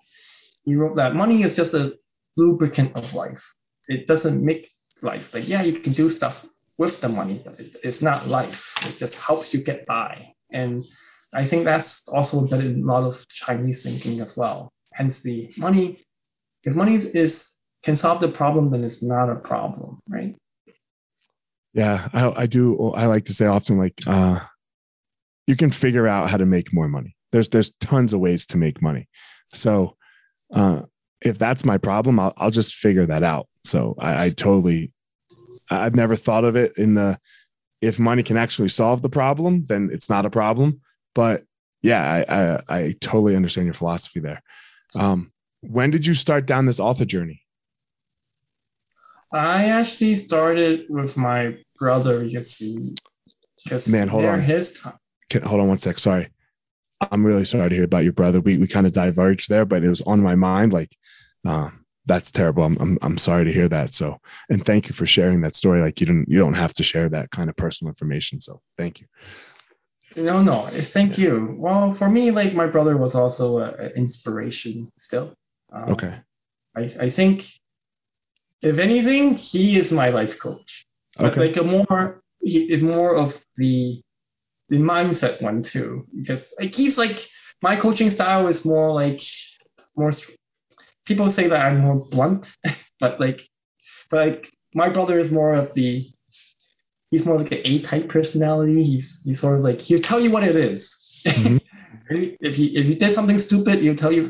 He 0.64 0.74
wrote 0.74 0.96
that 0.96 1.14
money 1.14 1.42
is 1.42 1.54
just 1.54 1.74
a 1.74 1.94
lubricant 2.36 2.96
of 2.96 3.14
life. 3.14 3.54
It 3.88 4.06
doesn't 4.06 4.44
make 4.44 4.66
life. 5.02 5.34
Like, 5.34 5.48
yeah, 5.48 5.62
you 5.62 5.78
can 5.78 5.92
do 5.92 6.08
stuff 6.08 6.46
with 6.78 7.00
the 7.00 7.08
money, 7.08 7.40
but 7.44 7.54
it, 7.60 7.76
it's 7.84 8.02
not 8.02 8.28
life. 8.28 8.74
It 8.88 8.98
just 8.98 9.20
helps 9.20 9.52
you 9.52 9.62
get 9.62 9.86
by. 9.86 10.26
And 10.50 10.82
I 11.34 11.44
think 11.44 11.64
that's 11.64 12.02
also 12.12 12.38
embedded 12.38 12.76
in 12.76 12.82
a 12.82 12.86
lot 12.86 13.04
of 13.04 13.26
Chinese 13.28 13.84
thinking 13.84 14.20
as 14.20 14.36
well. 14.36 14.70
Hence 14.92 15.22
the 15.22 15.52
money, 15.58 15.98
if 16.64 16.74
money 16.74 16.94
is, 16.94 17.60
can 17.84 17.96
solve 17.96 18.20
the 18.20 18.28
problem, 18.28 18.70
then 18.70 18.82
it's 18.82 19.02
not 19.02 19.28
a 19.28 19.36
problem, 19.36 19.98
right? 20.08 20.34
Yeah, 21.74 22.08
I, 22.12 22.42
I 22.42 22.46
do. 22.46 22.92
I 22.92 23.06
like 23.06 23.24
to 23.24 23.34
say 23.34 23.46
often, 23.46 23.78
like, 23.78 24.00
uh, 24.06 24.40
you 25.46 25.56
can 25.56 25.70
figure 25.70 26.06
out 26.06 26.30
how 26.30 26.36
to 26.36 26.46
make 26.46 26.72
more 26.72 26.88
money. 26.88 27.16
There's 27.34 27.48
there's 27.48 27.72
tons 27.80 28.12
of 28.12 28.20
ways 28.20 28.46
to 28.46 28.56
make 28.56 28.80
money. 28.80 29.08
So, 29.52 29.96
uh, 30.52 30.82
if 31.20 31.36
that's 31.36 31.64
my 31.64 31.78
problem, 31.78 32.20
I'll 32.20 32.32
I'll 32.36 32.52
just 32.52 32.76
figure 32.76 33.06
that 33.06 33.24
out. 33.24 33.48
So 33.64 33.96
I, 33.98 34.26
I 34.26 34.28
totally, 34.28 34.92
I've 35.68 35.96
never 35.96 36.14
thought 36.14 36.44
of 36.44 36.54
it 36.54 36.74
in 36.76 36.94
the 36.94 37.18
if 37.80 37.98
money 37.98 38.22
can 38.22 38.36
actually 38.36 38.68
solve 38.68 39.02
the 39.02 39.08
problem, 39.08 39.66
then 39.66 39.90
it's 39.92 40.08
not 40.08 40.24
a 40.24 40.30
problem. 40.30 40.80
But 41.12 41.42
yeah, 41.82 42.24
I 42.28 42.60
I, 42.68 42.78
I 42.78 42.94
totally 43.00 43.34
understand 43.34 43.66
your 43.66 43.74
philosophy 43.74 44.20
there. 44.20 44.40
Um, 44.94 45.32
when 45.60 45.90
did 45.90 46.06
you 46.06 46.14
start 46.14 46.46
down 46.46 46.66
this 46.66 46.78
author 46.78 47.04
journey? 47.04 47.42
I 49.32 49.64
actually 49.64 50.14
started 50.14 50.86
with 50.88 51.18
my 51.18 51.56
brother 51.80 52.24
because 52.24 52.56
he, 52.58 52.94
because 53.64 53.92
Man, 53.92 54.06
hold 54.06 54.24
on. 54.24 54.40
his 54.40 54.78
time. 54.80 54.94
Can, 55.30 55.42
hold 55.42 55.60
on 55.60 55.66
one 55.66 55.78
sec. 55.78 55.98
Sorry. 55.98 56.28
I'm 57.12 57.24
really 57.24 57.44
sorry 57.44 57.68
to 57.68 57.74
hear 57.74 57.84
about 57.84 58.04
your 58.04 58.12
brother. 58.12 58.40
We 58.40 58.58
we 58.58 58.66
kind 58.66 58.86
of 58.86 58.92
diverged 58.92 59.48
there, 59.48 59.64
but 59.64 59.82
it 59.84 59.88
was 59.88 60.02
on 60.02 60.20
my 60.20 60.34
mind. 60.34 60.72
Like, 60.72 60.96
uh, 61.46 61.70
that's 62.06 62.30
terrible. 62.30 62.64
I'm, 62.64 62.76
I'm 62.80 62.98
I'm 63.02 63.18
sorry 63.18 63.44
to 63.44 63.52
hear 63.52 63.68
that. 63.68 63.94
So, 63.94 64.18
and 64.50 64.64
thank 64.64 64.88
you 64.88 64.94
for 64.94 65.06
sharing 65.06 65.40
that 65.42 65.54
story. 65.54 65.80
Like, 65.80 66.00
you 66.00 66.06
don't 66.06 66.26
you 66.28 66.38
don't 66.38 66.54
have 66.54 66.74
to 66.74 66.82
share 66.82 67.08
that 67.10 67.30
kind 67.30 67.48
of 67.48 67.56
personal 67.56 67.90
information. 67.90 68.40
So, 68.40 68.60
thank 68.76 69.00
you. 69.00 69.06
No, 70.16 70.42
no, 70.42 70.60
thank 70.62 71.18
you. 71.18 71.56
Well, 71.58 71.90
for 71.90 72.08
me, 72.08 72.30
like 72.30 72.54
my 72.54 72.66
brother 72.66 72.96
was 72.96 73.14
also 73.14 73.58
an 73.58 73.92
inspiration 73.96 74.86
still. 74.96 75.34
Um, 75.72 75.90
Okay. 75.90 76.14
I, 76.76 76.82
I 76.82 77.08
think, 77.08 77.44
if 78.62 78.78
anything, 78.78 79.34
he 79.34 79.76
is 79.76 79.92
my 79.92 80.10
life 80.10 80.38
coach. 80.38 80.86
But 81.16 81.32
Okay. 81.32 81.40
like 81.40 81.56
a 81.56 81.64
more, 81.64 82.22
he 82.42 82.70
is 82.70 82.82
more 82.82 83.16
of 83.16 83.44
the 83.56 84.02
the 84.68 84.78
mindset 84.78 85.40
one 85.42 85.62
too, 85.62 86.06
because 86.16 86.52
it 86.58 86.72
keeps 86.72 86.98
like 86.98 87.18
my 87.62 87.76
coaching 87.76 88.10
style 88.10 88.46
is 88.46 88.64
more 88.66 88.92
like 88.92 89.20
more. 89.96 90.10
People 91.06 91.28
say 91.28 91.48
that 91.48 91.66
I'm 91.66 91.80
more 91.80 92.00
blunt, 92.10 92.56
but 93.00 93.20
like, 93.20 93.40
but 94.10 94.28
like 94.28 94.52
my 94.74 94.88
brother 94.88 95.18
is 95.18 95.32
more 95.32 95.54
of 95.54 95.72
the. 95.74 96.04
He's 97.10 97.26
more 97.26 97.38
like 97.38 97.52
an 97.52 97.60
A 97.64 97.78
type 97.80 98.08
personality. 98.08 98.82
He's 98.82 99.22
he's 99.24 99.40
sort 99.40 99.58
of 99.58 99.64
like 99.64 99.80
he'll 99.80 100.00
tell 100.00 100.20
you 100.20 100.30
what 100.30 100.44
it 100.44 100.56
is. 100.56 101.00
Mhm. 102.10 102.36
If 102.40 102.56
he 102.56 102.76
if 102.76 102.86
you 102.86 102.94
did 102.94 103.12
something 103.12 103.38
stupid, 103.38 103.78
he'll 103.78 103.94
tell 103.94 104.12
you. 104.12 104.26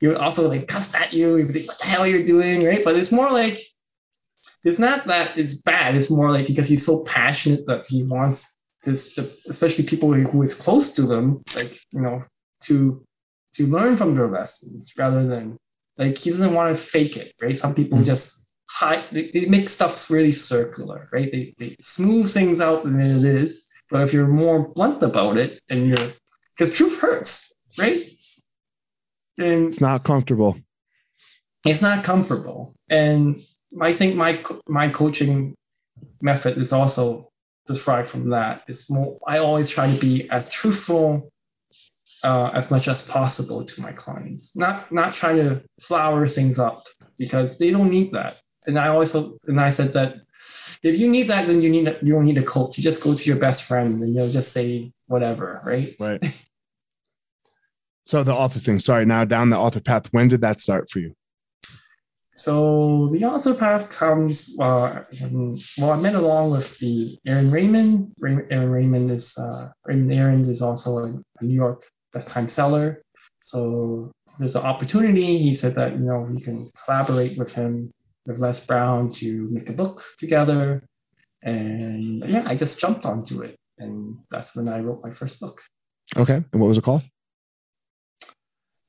He 0.00 0.06
would 0.06 0.16
also 0.16 0.48
like 0.48 0.66
cuss 0.68 0.94
at 0.94 1.12
you. 1.12 1.36
He'd 1.36 1.48
be 1.48 1.60
like, 1.60 1.68
"What 1.68 1.78
the 1.78 1.86
hell 1.86 2.06
you're 2.06 2.24
doing?" 2.24 2.64
Right? 2.64 2.80
But 2.82 2.96
it's 2.96 3.12
more 3.12 3.30
like 3.30 3.58
it's 4.64 4.78
not 4.78 5.06
that 5.06 5.36
it's 5.38 5.60
bad. 5.62 5.94
It's 5.94 6.10
more 6.10 6.30
like 6.30 6.46
because 6.46 6.68
he's 6.68 6.86
so 6.86 7.04
passionate 7.04 7.66
that 7.66 7.84
he 7.86 8.04
wants 8.04 8.55
this, 8.86 9.18
especially 9.48 9.84
people 9.84 10.14
who 10.14 10.42
is 10.42 10.54
close 10.54 10.92
to 10.94 11.02
them, 11.02 11.42
like 11.54 11.72
you 11.92 12.00
know, 12.00 12.22
to 12.66 13.04
to 13.56 13.66
learn 13.66 13.96
from 13.96 14.14
their 14.14 14.28
lessons 14.28 14.92
rather 14.98 15.26
than 15.26 15.56
like 15.98 16.16
he 16.16 16.30
doesn't 16.30 16.54
want 16.54 16.74
to 16.74 16.82
fake 16.82 17.16
it, 17.16 17.32
right? 17.42 17.56
Some 17.56 17.74
people 17.74 17.98
Mhm. 17.98 18.04
just 18.06 18.52
hide. 18.70 19.04
They, 19.12 19.30
they 19.34 19.46
make 19.46 19.68
stuff 19.68 20.10
really 20.10 20.32
circular, 20.32 21.08
right? 21.12 21.30
They 21.30 21.52
they 21.58 21.76
smooth 21.80 22.32
things 22.32 22.60
out 22.60 22.84
than 22.84 22.98
it 23.00 23.24
is. 23.24 23.66
But 23.90 24.02
if 24.02 24.12
you're 24.14 24.26
more 24.44 24.72
blunt 24.74 25.02
about 25.02 25.36
it, 25.38 25.60
and 25.70 25.88
you're 25.88 26.08
because 26.54 26.72
truth 26.72 27.00
hurts, 27.00 27.52
right? 27.78 28.00
And 29.38 29.68
It's 29.68 29.80
not 29.82 30.02
comfortable. 30.04 30.56
it's 31.66 31.82
not 31.82 32.04
comfortable 32.04 32.72
and 32.88 33.36
i 33.88 33.92
think 33.92 34.14
my 34.14 34.32
my 34.68 34.88
coaching 34.88 35.52
method 36.22 36.56
is 36.64 36.72
also 36.72 37.28
derived 37.66 38.08
from 38.08 38.28
that 38.30 38.62
it's 38.68 38.90
more 38.90 39.18
i 39.26 39.38
always 39.38 39.68
try 39.68 39.90
to 39.92 40.00
be 40.00 40.28
as 40.30 40.50
truthful 40.50 41.30
uh, 42.24 42.50
as 42.54 42.70
much 42.70 42.88
as 42.88 43.08
possible 43.08 43.64
to 43.64 43.82
my 43.82 43.92
clients 43.92 44.56
not 44.56 44.90
not 44.90 45.12
trying 45.12 45.36
to 45.36 45.62
flower 45.80 46.26
things 46.26 46.58
up 46.58 46.82
because 47.18 47.58
they 47.58 47.70
don't 47.70 47.90
need 47.90 48.10
that 48.12 48.40
and 48.66 48.78
i 48.78 48.88
also 48.88 49.36
and 49.46 49.60
i 49.60 49.70
said 49.70 49.92
that 49.92 50.16
if 50.82 50.98
you 50.98 51.10
need 51.10 51.28
that 51.28 51.46
then 51.46 51.60
you 51.60 51.68
need 51.70 51.86
a, 51.88 51.98
you 52.02 52.12
don't 52.14 52.24
need 52.24 52.38
a 52.38 52.42
coach 52.42 52.78
you 52.78 52.82
just 52.82 53.02
go 53.02 53.14
to 53.14 53.24
your 53.28 53.38
best 53.38 53.64
friend 53.64 54.00
and 54.00 54.16
they'll 54.16 54.30
just 54.30 54.52
say 54.52 54.90
whatever 55.06 55.60
right 55.66 55.88
Right. 56.00 56.24
so 58.02 58.22
the 58.22 58.32
author 58.32 58.60
thing. 58.60 58.80
Sorry. 58.80 59.04
Now 59.04 59.24
down 59.24 59.50
the 59.50 59.58
author 59.58 59.80
path. 59.80 60.06
When 60.12 60.28
did 60.28 60.40
that 60.42 60.60
start 60.60 60.90
for 60.90 61.00
you? 61.00 61.14
So 62.36 63.08
the 63.12 63.24
author 63.24 63.54
path 63.54 63.90
comes 63.90 64.56
uh, 64.60 65.02
well 65.78 65.92
i 65.92 66.00
met 66.00 66.14
along 66.14 66.50
with 66.50 66.78
the 66.78 67.18
aaron 67.26 67.50
raymond 67.50 68.12
Ray- 68.20 68.46
aaron 68.50 68.70
raymond 68.70 69.10
is 69.10 69.36
uh, 69.38 69.68
raymond 69.84 70.12
aaron 70.12 70.40
is 70.40 70.62
also 70.62 70.90
a, 70.90 71.14
a 71.40 71.44
new 71.44 71.54
york 71.54 71.84
best 72.12 72.28
time 72.28 72.48
seller 72.48 73.02
so 73.40 74.10
there's 74.38 74.56
an 74.56 74.64
opportunity 74.64 75.38
he 75.38 75.54
said 75.54 75.74
that 75.74 75.92
you 75.92 76.04
know 76.04 76.20
we 76.20 76.40
can 76.40 76.64
collaborate 76.84 77.38
with 77.38 77.54
him 77.54 77.90
with 78.26 78.38
les 78.38 78.66
brown 78.66 79.10
to 79.10 79.48
make 79.50 79.68
a 79.68 79.72
book 79.72 80.02
together 80.18 80.82
and 81.42 82.22
yeah 82.28 82.44
i 82.46 82.54
just 82.54 82.80
jumped 82.80 83.06
onto 83.06 83.42
it 83.42 83.56
and 83.78 84.16
that's 84.30 84.54
when 84.56 84.68
i 84.68 84.78
wrote 84.80 85.02
my 85.02 85.10
first 85.10 85.40
book 85.40 85.60
Okay. 86.16 86.34
And 86.52 86.60
what 86.60 86.68
was 86.68 86.78
it 86.78 86.84
called? 86.84 87.02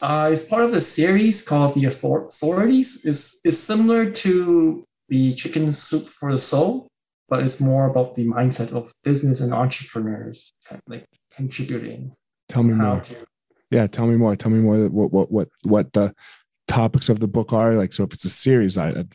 Uh, 0.02 0.30
it's 0.32 0.48
part 0.48 0.64
of 0.64 0.74
a 0.74 0.82
series 0.82 1.42
called 1.42 1.74
The 1.74 1.86
Authorities. 1.86 3.04
It's, 3.04 3.42
it's 3.44 3.58
similar 3.58 4.10
to 4.10 4.84
the 5.10 5.32
Chicken 5.34 5.72
Soup 5.72 6.08
for 6.08 6.32
the 6.32 6.38
Soul, 6.38 6.88
but 7.30 7.42
it's 7.42 7.60
more 7.60 7.90
about 7.90 8.14
the 8.16 8.26
mindset 8.26 8.74
of 8.74 8.92
business 9.04 9.42
and 9.42 9.54
entrepreneurs, 9.54 10.52
like 10.88 11.06
contributing. 11.36 12.14
Tell 12.50 12.64
me 12.64 12.74
more. 12.74 13.00
to, 13.00 13.16
Yeah, 13.72 13.88
tell 13.88 14.06
me 14.08 14.16
more. 14.16 14.36
Tell 14.36 14.52
me 14.52 14.60
more. 14.60 14.88
What 14.90 15.12
what 15.12 15.32
what 15.32 15.50
what 15.64 15.94
the 15.94 16.14
topics 16.68 17.10
of 17.10 17.20
the 17.20 17.28
book 17.28 17.52
are. 17.54 17.76
Like, 17.76 17.94
so 17.94 18.04
if 18.04 18.14
it's 18.14 18.26
a 18.26 18.30
series, 18.30 18.78
I, 18.78 18.90
I'd 18.90 19.14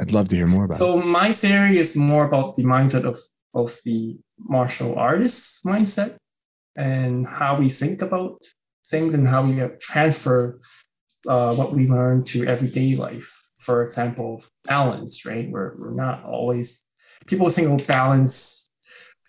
I'd 0.00 0.12
love 0.12 0.28
to 0.28 0.36
hear 0.36 0.46
more 0.46 0.64
about. 0.64 0.74
it. 0.74 0.78
so 0.78 1.00
my 1.00 1.30
series 1.30 1.78
is 1.78 1.96
more 1.96 2.26
about 2.26 2.56
the 2.56 2.64
mindset 2.64 3.04
of 3.04 3.16
of 3.54 3.76
the 3.84 4.18
martial 4.38 4.98
artist 4.98 5.64
mindset 5.64 6.16
and 6.76 7.26
how 7.26 7.58
we 7.58 7.68
think 7.68 8.02
about 8.02 8.42
things 8.86 9.14
and 9.14 9.26
how 9.26 9.46
we 9.46 9.60
transfer 9.80 10.60
uh, 11.28 11.54
what 11.54 11.72
we 11.72 11.88
learn 11.88 12.22
to 12.24 12.46
everyday 12.46 12.96
life. 12.96 13.40
For 13.56 13.82
example, 13.82 14.42
balance, 14.64 15.24
right? 15.24 15.48
We're, 15.50 15.74
we're 15.78 15.94
not 15.94 16.24
always, 16.24 16.84
people 17.26 17.48
think 17.48 17.80
of 17.80 17.86
balance 17.86 18.68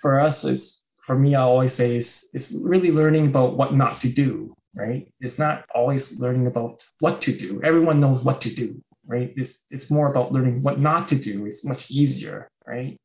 for 0.01 0.19
us 0.19 0.43
is, 0.43 0.83
for 0.97 1.17
me, 1.17 1.35
I 1.35 1.41
always 1.41 1.73
say 1.73 1.95
is, 1.95 2.29
is 2.33 2.61
really 2.65 2.91
learning 2.91 3.27
about 3.29 3.55
what 3.55 3.73
not 3.73 4.01
to 4.01 4.09
do, 4.11 4.53
right? 4.75 5.07
It's 5.19 5.39
not 5.39 5.65
always 5.73 6.19
learning 6.19 6.47
about 6.47 6.83
what 6.99 7.21
to 7.21 7.35
do. 7.35 7.61
Everyone 7.63 7.99
knows 7.99 8.25
what 8.25 8.41
to 8.41 8.53
do, 8.53 8.81
right? 9.07 9.31
It's, 9.35 9.65
it's 9.69 9.91
more 9.91 10.09
about 10.09 10.31
learning 10.31 10.63
what 10.63 10.79
not 10.79 11.07
to 11.09 11.15
do. 11.15 11.45
It's 11.45 11.65
much 11.65 11.91
easier, 11.91 12.49
right? 12.65 12.97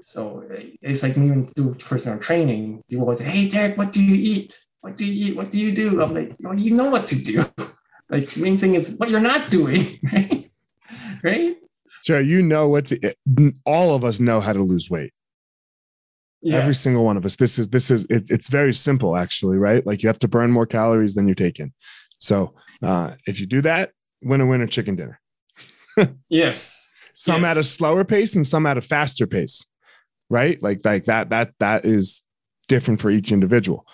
So 0.00 0.44
it's 0.48 1.02
like 1.02 1.16
me 1.16 1.30
when 1.30 1.42
do 1.54 1.74
personal 1.74 2.18
training. 2.18 2.82
People 2.88 3.02
always 3.04 3.18
say, 3.18 3.24
"Hey, 3.24 3.48
Derek, 3.48 3.76
what 3.76 3.92
do 3.92 4.02
you 4.02 4.14
eat? 4.14 4.56
What 4.80 4.96
do 4.96 5.04
you? 5.04 5.34
What 5.36 5.50
do 5.50 5.60
you 5.60 5.74
do?" 5.74 6.02
I'm 6.02 6.14
like, 6.14 6.34
"Well, 6.40 6.56
you 6.56 6.74
know 6.74 6.90
what 6.90 7.06
to 7.08 7.22
do." 7.22 7.42
like 8.10 8.30
the 8.30 8.40
main 8.40 8.56
thing 8.56 8.74
is 8.74 8.96
what 8.98 9.10
you're 9.10 9.20
not 9.20 9.50
doing, 9.50 9.82
right? 10.12 10.50
right? 11.22 11.56
Sure, 12.04 12.20
you 12.20 12.42
know 12.42 12.68
what 12.68 12.86
to. 12.86 13.14
All 13.64 13.94
of 13.94 14.04
us 14.04 14.20
know 14.20 14.40
how 14.40 14.52
to 14.52 14.62
lose 14.62 14.90
weight. 14.90 15.12
Every 16.48 16.74
single 16.74 17.04
one 17.04 17.16
of 17.16 17.24
us. 17.24 17.36
This 17.36 17.58
is 17.58 17.68
this 17.68 17.90
is. 17.90 18.06
It, 18.08 18.30
it's 18.30 18.48
very 18.48 18.74
simple, 18.74 19.16
actually, 19.16 19.56
right? 19.56 19.84
Like 19.86 20.02
you 20.02 20.08
have 20.08 20.18
to 20.20 20.28
burn 20.28 20.50
more 20.50 20.66
calories 20.66 21.14
than 21.14 21.26
you're 21.26 21.34
taking. 21.34 21.72
So 22.18 22.54
uh, 22.82 23.12
if 23.26 23.40
you 23.40 23.46
do 23.46 23.60
that, 23.62 23.90
win 24.22 24.40
winner 24.40 24.46
winner 24.46 24.66
chicken 24.66 24.96
dinner. 24.96 25.20
Yes. 26.28 26.94
Some 27.14 27.46
at 27.46 27.56
a 27.56 27.64
slower 27.64 28.04
pace 28.04 28.36
and 28.36 28.46
some 28.46 28.66
at 28.66 28.76
a 28.76 28.82
faster 28.82 29.26
pace, 29.26 29.64
right? 30.28 30.62
Like 30.62 30.84
like 30.84 31.04
that 31.04 31.30
that 31.30 31.54
that 31.60 31.86
is 31.86 32.22
different 32.68 33.00
for 33.00 33.10
each 33.10 33.32
individual. 33.32 33.86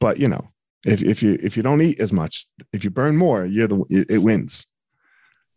But 0.00 0.18
you 0.18 0.28
know, 0.28 0.48
if 0.84 1.02
if 1.02 1.22
you 1.22 1.38
if 1.42 1.56
you 1.56 1.62
don't 1.62 1.82
eat 1.82 2.00
as 2.00 2.12
much, 2.12 2.46
if 2.72 2.82
you 2.82 2.90
burn 2.90 3.16
more, 3.16 3.44
you're 3.44 3.68
the 3.68 3.84
it, 3.90 4.10
it 4.10 4.18
wins. 4.18 4.66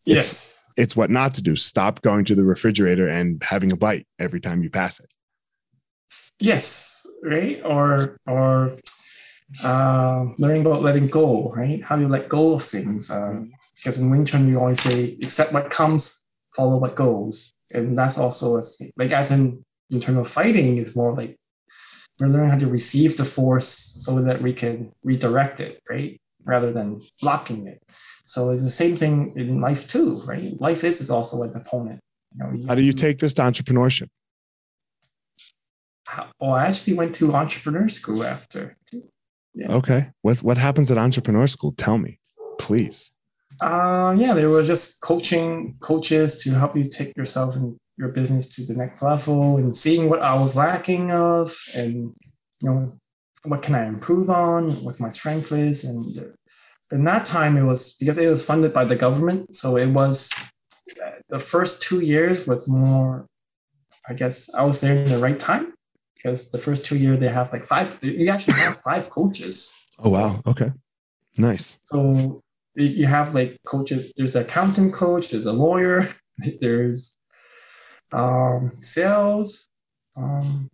Yes. 0.05 0.73
It's 0.75 0.95
what 0.95 1.09
not 1.09 1.35
to 1.35 1.41
do. 1.41 1.55
Stop 1.55 2.01
going 2.01 2.25
to 2.25 2.35
the 2.35 2.43
refrigerator 2.43 3.07
and 3.07 3.41
having 3.43 3.71
a 3.71 3.77
bite 3.77 4.07
every 4.19 4.41
time 4.41 4.63
you 4.63 4.69
pass 4.69 4.99
it. 4.99 5.09
Yes. 6.39 7.05
Right. 7.23 7.61
Or 7.63 8.17
or 8.27 8.71
uh, 9.63 10.25
learning 10.39 10.65
about 10.65 10.81
letting 10.81 11.07
go. 11.07 11.53
Right. 11.53 11.81
How 11.83 11.97
you 11.97 12.07
let 12.07 12.27
go 12.27 12.55
of 12.55 12.63
things? 12.63 13.09
Um, 13.09 13.53
because 13.75 14.01
in 14.01 14.09
Wing 14.09 14.25
Chun 14.25 14.47
you 14.47 14.59
always 14.59 14.81
say 14.81 15.13
accept 15.21 15.53
what 15.53 15.69
comes, 15.69 16.23
follow 16.55 16.77
what 16.77 16.95
goes, 16.95 17.53
and 17.73 17.97
that's 17.97 18.17
also 18.17 18.57
a, 18.57 18.61
like 18.97 19.11
as 19.11 19.31
in 19.31 19.63
in 19.89 19.99
terms 19.99 20.17
of 20.17 20.27
fighting 20.27 20.77
is 20.77 20.95
more 20.95 21.13
like 21.13 21.37
we're 22.23 22.29
learning 22.29 22.51
how 22.51 22.57
to 22.57 22.67
receive 22.67 23.17
the 23.17 23.25
force 23.25 23.67
so 23.67 24.21
that 24.21 24.41
we 24.41 24.53
can 24.53 24.91
redirect 25.03 25.59
it, 25.59 25.81
right? 25.89 26.19
Rather 26.45 26.71
than 26.71 27.01
blocking 27.21 27.67
it. 27.67 27.81
So 28.23 28.49
it's 28.51 28.63
the 28.63 28.69
same 28.69 28.95
thing 28.95 29.33
in 29.35 29.59
life 29.59 29.87
too, 29.89 30.21
right? 30.27 30.59
Life 30.59 30.83
is, 30.83 31.01
is 31.01 31.09
also 31.09 31.41
an 31.43 31.53
opponent. 31.55 31.99
You 32.35 32.43
know, 32.43 32.67
How 32.67 32.75
do 32.75 32.81
you 32.81 32.93
take 32.93 33.17
this 33.19 33.33
to 33.35 33.41
entrepreneurship? 33.41 34.07
How, 36.07 36.27
well, 36.39 36.53
I 36.53 36.67
actually 36.67 36.95
went 36.95 37.13
to 37.15 37.33
entrepreneur 37.33 37.89
school 37.89 38.23
after. 38.23 38.77
too. 38.89 39.03
Okay. 39.69 40.09
What 40.21 40.41
what 40.41 40.57
happens 40.57 40.89
at 40.91 40.97
entrepreneur 40.97 41.47
school? 41.47 41.73
Tell 41.73 41.97
me, 41.97 42.19
please. 42.57 43.11
Uh, 43.61 44.15
yeah, 44.17 44.33
they 44.33 44.45
were 44.45 44.63
just 44.63 45.01
coaching 45.01 45.75
coaches 45.79 46.41
to 46.43 46.51
help 46.51 46.75
you 46.75 46.85
take 46.85 47.15
yourself 47.15 47.55
and 47.55 47.77
your 48.03 48.11
business 48.11 48.55
to 48.55 48.65
the 48.65 48.77
next 48.77 49.01
level 49.01 49.57
and 49.57 49.73
seeing 49.73 50.09
what 50.09 50.21
I 50.21 50.35
was 50.35 50.57
lacking 50.57 51.11
of 51.11 51.55
and 51.73 52.13
you 52.59 52.69
know 52.69 52.87
what 53.45 53.61
can 53.61 53.75
I 53.75 53.85
improve 53.87 54.29
on, 54.29 54.69
what 54.83 54.95
my 54.99 55.09
strength 55.09 55.51
is, 55.51 55.83
and 55.83 56.33
in 56.91 57.03
that 57.05 57.25
time 57.25 57.57
it 57.57 57.63
was 57.63 57.97
because 57.97 58.17
it 58.17 58.27
was 58.27 58.45
funded 58.45 58.73
by 58.73 58.85
the 58.85 58.95
government, 58.95 59.55
so 59.55 59.77
it 59.77 59.87
was 59.87 60.31
the 61.29 61.39
first 61.39 61.81
two 61.81 62.01
years 62.01 62.47
was 62.47 62.69
more, 62.69 63.25
I 64.09 64.13
guess 64.13 64.53
I 64.53 64.63
was 64.63 64.81
there 64.81 64.95
in 64.95 65.09
the 65.09 65.17
right 65.17 65.39
time 65.39 65.73
because 66.15 66.51
the 66.51 66.57
first 66.57 66.85
two 66.85 66.97
years 66.97 67.19
they 67.19 67.29
have 67.29 67.51
like 67.51 67.65
five, 67.65 67.99
you 68.01 68.29
actually 68.29 68.59
have 68.59 68.79
five 68.79 69.09
coaches. 69.09 69.73
Oh 70.05 70.11
wow. 70.11 70.35
Okay. 70.47 70.71
Nice. 71.37 71.77
So 71.81 72.41
you 72.75 73.07
have 73.07 73.33
like 73.33 73.57
coaches. 73.65 74.13
There's 74.15 74.35
an 74.35 74.43
accountant 74.43 74.93
coach. 74.93 75.29
There's 75.29 75.45
a 75.45 75.53
lawyer. 75.53 76.07
There's 76.61 77.17
um, 78.13 78.71
sales. 78.73 79.69
Um, 80.15 80.69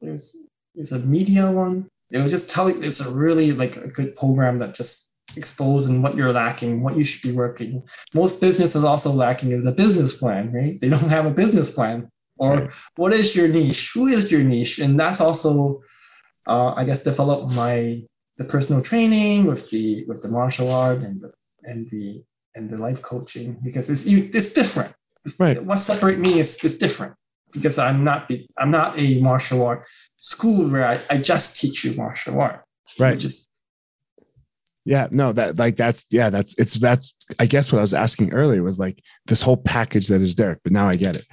there's 0.00 0.36
there's 0.74 0.92
a 0.92 0.98
media 1.00 1.50
one. 1.50 1.88
It 2.10 2.18
was 2.18 2.30
just 2.30 2.50
telling. 2.50 2.82
It's 2.82 3.00
a 3.00 3.12
really 3.12 3.52
like 3.52 3.76
a 3.76 3.88
good 3.88 4.14
program 4.16 4.58
that 4.58 4.74
just 4.74 5.10
exposing 5.36 6.02
what 6.02 6.16
you're 6.16 6.32
lacking, 6.32 6.82
what 6.82 6.96
you 6.96 7.04
should 7.04 7.26
be 7.28 7.34
working. 7.36 7.82
Most 8.14 8.40
businesses 8.40 8.84
also 8.84 9.12
lacking 9.12 9.52
is 9.52 9.66
a 9.66 9.72
business 9.72 10.18
plan, 10.18 10.52
right? 10.52 10.74
They 10.80 10.88
don't 10.88 11.08
have 11.08 11.26
a 11.26 11.30
business 11.30 11.70
plan. 11.70 12.08
Or 12.38 12.56
Right. 12.56 12.70
what 12.96 13.12
is 13.12 13.36
your 13.36 13.48
niche? 13.48 13.92
Who 13.94 14.06
is 14.08 14.32
your 14.32 14.42
niche? 14.42 14.78
And 14.78 14.98
that's 14.98 15.20
also, 15.20 15.82
uh, 16.46 16.72
I 16.74 16.84
guess, 16.84 17.02
develop 17.02 17.50
my 17.52 18.02
the 18.38 18.44
personal 18.44 18.82
training 18.82 19.44
with 19.44 19.70
the 19.70 20.04
with 20.08 20.22
the 20.22 20.28
martial 20.28 20.70
art 20.70 21.00
and 21.02 21.20
the 21.20 21.30
and 21.64 21.86
the 21.90 22.24
and 22.54 22.68
the 22.68 22.78
life 22.78 23.00
coaching 23.02 23.58
because 23.62 23.88
it's 23.90 24.06
you 24.06 24.28
it's 24.32 24.52
different. 24.52 24.92
Right. 25.38 25.62
What 25.62 25.78
separate 25.78 26.18
me 26.18 26.38
is 26.38 26.62
is 26.64 26.78
different 26.78 27.14
because 27.52 27.78
I'm 27.78 28.02
not 28.02 28.28
the 28.28 28.46
I'm 28.58 28.70
not 28.70 28.98
a 28.98 29.20
martial 29.20 29.64
art 29.64 29.86
school 30.16 30.70
where 30.70 30.86
I, 30.86 31.00
I 31.10 31.18
just 31.18 31.60
teach 31.60 31.84
you 31.84 31.94
martial 31.94 32.40
art. 32.40 32.64
Right. 32.98 33.18
Just 33.18 33.48
Yeah, 34.84 35.08
no, 35.10 35.32
that 35.32 35.56
like 35.56 35.76
that's 35.76 36.06
yeah, 36.10 36.30
that's 36.30 36.54
it's 36.58 36.74
that's 36.74 37.14
I 37.38 37.46
guess 37.46 37.70
what 37.70 37.78
I 37.78 37.82
was 37.82 37.94
asking 37.94 38.32
earlier 38.32 38.62
was 38.62 38.78
like 38.78 39.02
this 39.26 39.42
whole 39.42 39.56
package 39.56 40.08
that 40.08 40.22
is 40.22 40.34
Derek, 40.34 40.60
but 40.64 40.72
now 40.72 40.88
I 40.88 40.96
get 40.96 41.16
it. 41.16 41.26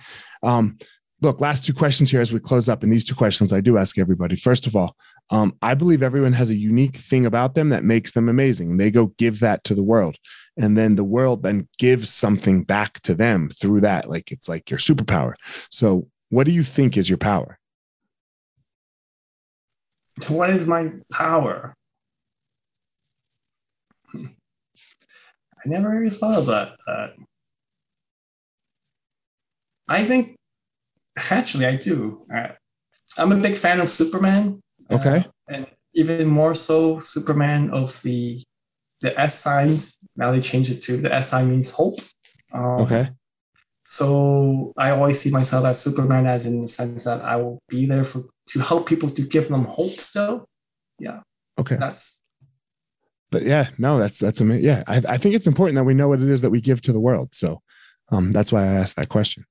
Um, 0.44 0.78
look, 1.22 1.42
last 1.42 1.66
two 1.66 1.74
questions 1.74 2.10
here 2.10 2.22
as 2.22 2.32
we 2.32 2.40
close 2.40 2.70
up, 2.70 2.84
and 2.84 2.92
these 2.92 3.06
two 3.06 3.16
questions 3.16 3.52
I 3.52 3.62
do 3.62 3.78
ask 3.78 3.98
everybody. 3.98 4.36
First 4.36 4.68
of 4.68 4.76
all, 4.76 4.96
um, 5.30 5.56
I 5.62 5.74
believe 5.74 6.02
everyone 6.02 6.34
has 6.34 6.50
a 6.50 6.56
unique 6.56 6.98
thing 6.98 7.26
about 7.26 7.56
them 7.56 7.70
that 7.70 7.84
makes 7.84 8.14
them 8.14 8.30
amazing, 8.30 8.78
they 8.78 8.92
go 8.92 9.08
give 9.18 9.40
that 9.42 9.64
to 9.66 9.76
the 9.76 9.84
world, 9.84 10.18
and 10.58 10.78
then 10.78 10.96
the 10.96 11.04
world 11.04 11.44
then 11.44 11.68
gives 11.78 12.10
something 12.10 12.64
back 12.64 13.02
to 13.02 13.14
them 13.14 13.50
through 13.50 13.82
that. 13.82 14.10
Like 14.10 14.32
it's 14.32 14.50
like 14.50 14.70
your 14.70 14.80
superpower. 14.80 15.34
So, 15.70 16.08
what 16.30 16.46
do 16.46 16.52
you 16.52 16.64
think 16.64 16.98
is 16.98 17.10
your 17.10 17.18
power? 17.18 17.58
what 20.28 20.50
is 20.50 20.68
my 20.68 20.92
power? 21.14 21.74
I 24.14 25.66
never 25.66 25.90
really 25.90 26.10
thought 26.10 26.44
about 26.44 26.78
that. 26.88 27.14
I 29.88 30.04
think 30.04 30.39
actually 31.32 31.66
I 31.66 31.76
do. 31.76 32.24
Uh, 32.34 32.50
I'm 33.18 33.32
a 33.32 33.36
big 33.36 33.56
fan 33.56 33.80
of 33.80 33.90
Superman. 33.90 34.62
uh, 34.90 34.96
Okay. 34.96 35.26
and 35.48 35.68
even 35.94 36.28
more 36.28 36.56
so, 36.56 37.00
Superman 37.00 37.72
of 37.72 38.02
the 38.04 38.42
the 39.02 39.18
S 39.20 39.40
signs. 39.40 39.98
Now 40.16 40.32
they 40.32 40.42
changed 40.42 40.72
it 40.72 40.82
to 40.84 40.98
the 40.98 41.14
S 41.14 41.30
sign 41.30 41.50
means 41.50 41.72
hope. 41.72 42.00
Um, 42.54 42.82
Okay. 42.82 43.10
So 43.86 44.72
I 44.78 44.92
always 44.92 45.20
see 45.20 45.32
myself 45.32 45.66
as 45.66 45.82
Superman, 45.82 46.28
as 46.28 46.46
in 46.46 46.62
the 46.62 46.68
sense 46.68 47.06
that 47.06 47.22
I 47.22 47.38
will 47.38 47.60
be 47.70 47.88
there 47.88 48.04
for 48.04 48.22
to 48.50 48.60
help 48.60 48.88
people 48.88 49.10
to 49.10 49.22
give 49.24 49.48
them 49.48 49.64
hope. 49.64 49.92
Still, 49.92 50.46
yeah. 51.00 51.22
Okay. 51.58 51.76
that's 51.76 52.22
but 53.32 53.44
yeah, 53.44 53.70
no, 53.78 53.98
that's 54.00 54.20
that's 54.20 54.42
amazing. 54.42 54.66
Yeah, 54.66 54.84
I, 54.88 55.02
I 55.08 55.18
think 55.18 55.36
it's 55.36 55.48
important 55.48 55.76
that 55.76 55.84
we 55.84 55.94
know 55.94 56.08
what 56.08 56.22
it 56.22 56.30
is 56.30 56.42
that 56.42 56.50
we 56.50 56.62
give 56.62 56.82
to 56.84 56.94
the 56.94 57.00
world. 57.00 57.30
So 57.34 57.62
um, 58.12 58.32
that's 58.32 58.52
why 58.52 58.64
I 58.64 58.74
asked 58.74 58.96
that 58.98 59.10
question. 59.10 59.46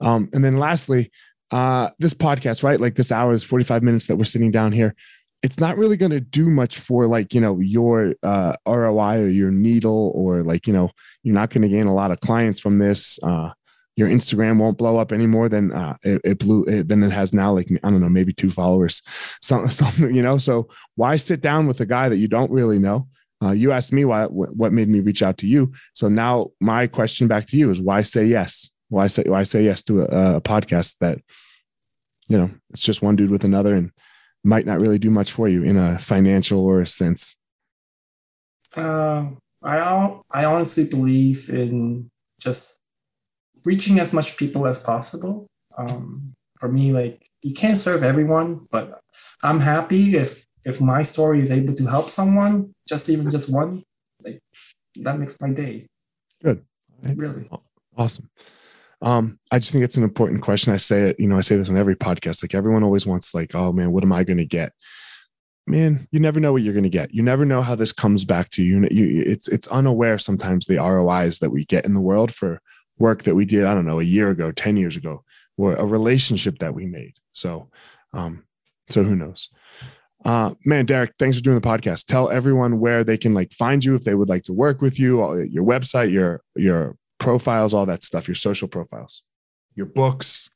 Um, 0.00 0.28
and 0.32 0.44
then 0.44 0.56
lastly, 0.56 1.10
uh, 1.50 1.90
this 1.98 2.14
podcast, 2.14 2.62
right? 2.62 2.80
Like 2.80 2.96
this 2.96 3.12
hour 3.12 3.32
is 3.32 3.44
45 3.44 3.82
minutes 3.82 4.06
that 4.06 4.16
we're 4.16 4.24
sitting 4.24 4.50
down 4.50 4.72
here. 4.72 4.94
It's 5.42 5.60
not 5.60 5.76
really 5.76 5.96
going 5.96 6.12
to 6.12 6.20
do 6.20 6.48
much 6.48 6.78
for 6.78 7.06
like, 7.06 7.34
you 7.34 7.40
know, 7.40 7.60
your 7.60 8.14
uh, 8.22 8.54
ROI 8.66 9.18
or 9.18 9.28
your 9.28 9.50
needle, 9.50 10.12
or 10.14 10.42
like, 10.42 10.66
you 10.66 10.72
know, 10.72 10.90
you're 11.22 11.34
not 11.34 11.50
going 11.50 11.62
to 11.62 11.68
gain 11.68 11.86
a 11.86 11.94
lot 11.94 12.10
of 12.10 12.20
clients 12.20 12.58
from 12.58 12.78
this. 12.78 13.18
Uh, 13.22 13.50
your 13.96 14.08
Instagram 14.08 14.58
won't 14.58 14.76
blow 14.76 14.98
up 14.98 15.10
any 15.10 15.26
more 15.26 15.48
than 15.48 15.72
uh, 15.72 15.96
it, 16.02 16.20
it 16.24 16.38
blew 16.38 16.64
it, 16.64 16.88
than 16.88 17.02
it 17.02 17.10
has 17.10 17.32
now. 17.32 17.52
Like 17.52 17.68
I 17.82 17.90
don't 17.90 18.00
know, 18.00 18.08
maybe 18.08 18.32
two 18.32 18.50
followers, 18.50 19.02
something, 19.42 19.70
something. 19.70 20.14
You 20.14 20.22
know, 20.22 20.38
so 20.38 20.68
why 20.96 21.16
sit 21.16 21.40
down 21.40 21.66
with 21.66 21.80
a 21.80 21.86
guy 21.86 22.08
that 22.08 22.18
you 22.18 22.28
don't 22.28 22.50
really 22.50 22.78
know? 22.78 23.08
Uh, 23.42 23.52
you 23.52 23.72
asked 23.72 23.92
me 23.92 24.04
why 24.04 24.24
what 24.26 24.72
made 24.72 24.88
me 24.88 25.00
reach 25.00 25.22
out 25.22 25.38
to 25.38 25.46
you. 25.46 25.72
So 25.94 26.08
now 26.08 26.48
my 26.60 26.86
question 26.86 27.28
back 27.28 27.46
to 27.48 27.56
you 27.56 27.70
is 27.70 27.80
why 27.80 28.02
say 28.02 28.24
yes? 28.24 28.70
Why 28.88 29.06
say 29.08 29.24
why 29.26 29.42
say 29.42 29.64
yes 29.64 29.82
to 29.84 30.02
a, 30.02 30.36
a 30.36 30.40
podcast 30.40 30.96
that 31.00 31.18
you 32.28 32.38
know 32.38 32.50
it's 32.70 32.84
just 32.84 33.02
one 33.02 33.16
dude 33.16 33.30
with 33.30 33.44
another 33.44 33.74
and 33.74 33.90
might 34.44 34.66
not 34.66 34.80
really 34.80 34.98
do 34.98 35.10
much 35.10 35.32
for 35.32 35.48
you 35.48 35.64
in 35.64 35.76
a 35.76 35.98
financial 35.98 36.64
or 36.64 36.80
a 36.80 36.86
sense? 36.86 37.36
Uh, 38.76 39.30
I 39.62 40.20
I 40.30 40.44
honestly 40.44 40.84
believe 40.88 41.50
in 41.50 42.08
just 42.40 42.78
reaching 43.64 43.98
as 43.98 44.12
much 44.12 44.36
people 44.36 44.66
as 44.66 44.82
possible. 44.82 45.46
Um, 45.76 46.32
for 46.58 46.70
me, 46.70 46.92
like 46.92 47.26
you 47.42 47.54
can't 47.54 47.76
serve 47.76 48.02
everyone, 48.02 48.66
but 48.70 49.00
I'm 49.42 49.60
happy 49.60 50.16
if 50.16 50.46
if 50.64 50.80
my 50.80 51.02
story 51.02 51.40
is 51.40 51.52
able 51.52 51.74
to 51.74 51.86
help 51.86 52.08
someone, 52.08 52.72
just 52.88 53.08
even 53.08 53.30
just 53.30 53.52
one, 53.52 53.82
like 54.22 54.38
that 54.96 55.18
makes 55.18 55.40
my 55.40 55.50
day. 55.50 55.86
Good. 56.42 56.64
Right. 57.02 57.16
Really. 57.16 57.48
Awesome. 57.96 58.30
Um, 59.02 59.38
I 59.50 59.58
just 59.58 59.72
think 59.72 59.84
it's 59.84 59.96
an 59.96 60.04
important 60.04 60.42
question. 60.42 60.72
I 60.72 60.78
say 60.78 61.10
it, 61.10 61.20
you 61.20 61.28
know, 61.28 61.36
I 61.36 61.42
say 61.42 61.56
this 61.56 61.68
on 61.68 61.76
every 61.76 61.96
podcast. 61.96 62.42
Like 62.42 62.54
everyone 62.54 62.82
always 62.82 63.06
wants, 63.06 63.34
like, 63.34 63.54
oh 63.54 63.72
man, 63.72 63.92
what 63.92 64.02
am 64.02 64.12
I 64.12 64.24
going 64.24 64.38
to 64.38 64.44
get? 64.44 64.72
Man, 65.66 66.06
you 66.12 66.20
never 66.20 66.40
know 66.40 66.52
what 66.52 66.62
you're 66.62 66.72
going 66.72 66.84
to 66.84 66.88
get. 66.88 67.12
You 67.12 67.22
never 67.22 67.44
know 67.44 67.60
how 67.60 67.74
this 67.74 67.92
comes 67.92 68.24
back 68.24 68.50
to 68.50 68.62
you. 68.62 68.86
you. 68.90 69.22
It's 69.26 69.48
it's 69.48 69.66
unaware 69.68 70.18
sometimes 70.18 70.66
the 70.66 70.76
ROIs 70.76 71.40
that 71.40 71.50
we 71.50 71.64
get 71.64 71.84
in 71.84 71.94
the 71.94 72.00
world 72.00 72.32
for 72.32 72.60
work 72.98 73.24
that 73.24 73.34
we 73.34 73.44
did. 73.44 73.64
I 73.64 73.74
don't 73.74 73.86
know, 73.86 74.00
a 74.00 74.04
year 74.04 74.30
ago, 74.30 74.52
ten 74.52 74.76
years 74.76 74.96
ago, 74.96 75.24
or 75.56 75.74
a 75.74 75.84
relationship 75.84 76.58
that 76.58 76.74
we 76.74 76.86
made. 76.86 77.14
So, 77.32 77.68
um, 78.12 78.44
so 78.90 79.02
who 79.02 79.16
knows? 79.16 79.50
Uh, 80.24 80.54
man, 80.64 80.86
Derek, 80.86 81.14
thanks 81.18 81.36
for 81.36 81.42
doing 81.42 81.58
the 81.58 81.68
podcast. 81.68 82.06
Tell 82.06 82.30
everyone 82.30 82.80
where 82.80 83.04
they 83.04 83.18
can 83.18 83.34
like 83.34 83.52
find 83.52 83.84
you 83.84 83.94
if 83.96 84.04
they 84.04 84.14
would 84.14 84.28
like 84.28 84.44
to 84.44 84.52
work 84.52 84.80
with 84.80 84.98
you, 84.98 85.42
your 85.42 85.64
website, 85.64 86.12
your 86.12 86.42
your 86.54 86.96
profiles, 87.26 87.74
all 87.74 87.86
that 87.86 88.04
stuff, 88.04 88.28
your 88.28 88.36
social 88.36 88.68
profiles, 88.68 89.24
your 89.74 89.86
books. 89.86 90.48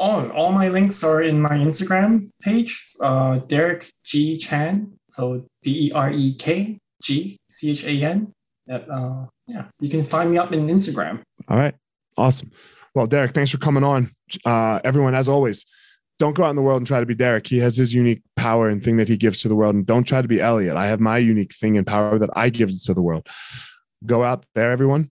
All, 0.00 0.30
all 0.30 0.52
my 0.52 0.68
links 0.70 1.04
are 1.04 1.22
in 1.22 1.38
my 1.38 1.50
Instagram 1.50 2.24
page, 2.40 2.72
uh, 3.02 3.40
Derek 3.50 3.86
G 4.04 4.38
Chan. 4.38 4.90
So 5.10 5.46
D 5.62 5.88
E 5.88 5.92
R 5.92 6.10
E 6.10 6.34
K 6.38 6.78
G 7.02 7.36
C 7.50 7.70
H 7.72 7.84
A 7.84 7.94
N. 8.16 8.32
Uh, 8.70 9.26
yeah, 9.46 9.66
you 9.80 9.90
can 9.90 10.02
find 10.02 10.30
me 10.30 10.38
up 10.38 10.50
in 10.52 10.66
Instagram. 10.66 11.20
All 11.48 11.58
right. 11.58 11.74
Awesome. 12.16 12.50
Well, 12.94 13.06
Derek, 13.06 13.32
thanks 13.32 13.50
for 13.50 13.58
coming 13.58 13.84
on. 13.84 14.10
Uh, 14.46 14.80
everyone, 14.82 15.14
as 15.14 15.28
always, 15.28 15.66
don't 16.18 16.34
go 16.34 16.44
out 16.44 16.50
in 16.50 16.56
the 16.56 16.62
world 16.62 16.78
and 16.78 16.86
try 16.86 17.00
to 17.00 17.06
be 17.06 17.14
Derek. 17.14 17.46
He 17.46 17.58
has 17.58 17.76
his 17.76 17.92
unique 17.92 18.22
power 18.36 18.70
and 18.70 18.82
thing 18.82 18.96
that 18.96 19.08
he 19.08 19.18
gives 19.18 19.40
to 19.40 19.48
the 19.48 19.56
world. 19.56 19.74
And 19.74 19.84
don't 19.84 20.04
try 20.04 20.22
to 20.22 20.28
be 20.28 20.40
Elliot. 20.40 20.76
I 20.76 20.86
have 20.86 21.00
my 21.00 21.18
unique 21.18 21.54
thing 21.54 21.76
and 21.76 21.86
power 21.86 22.18
that 22.18 22.30
I 22.34 22.48
give 22.48 22.70
to 22.84 22.94
the 22.94 23.02
world. 23.02 23.26
Go 24.06 24.22
out 24.22 24.46
there, 24.54 24.70
everyone, 24.70 25.10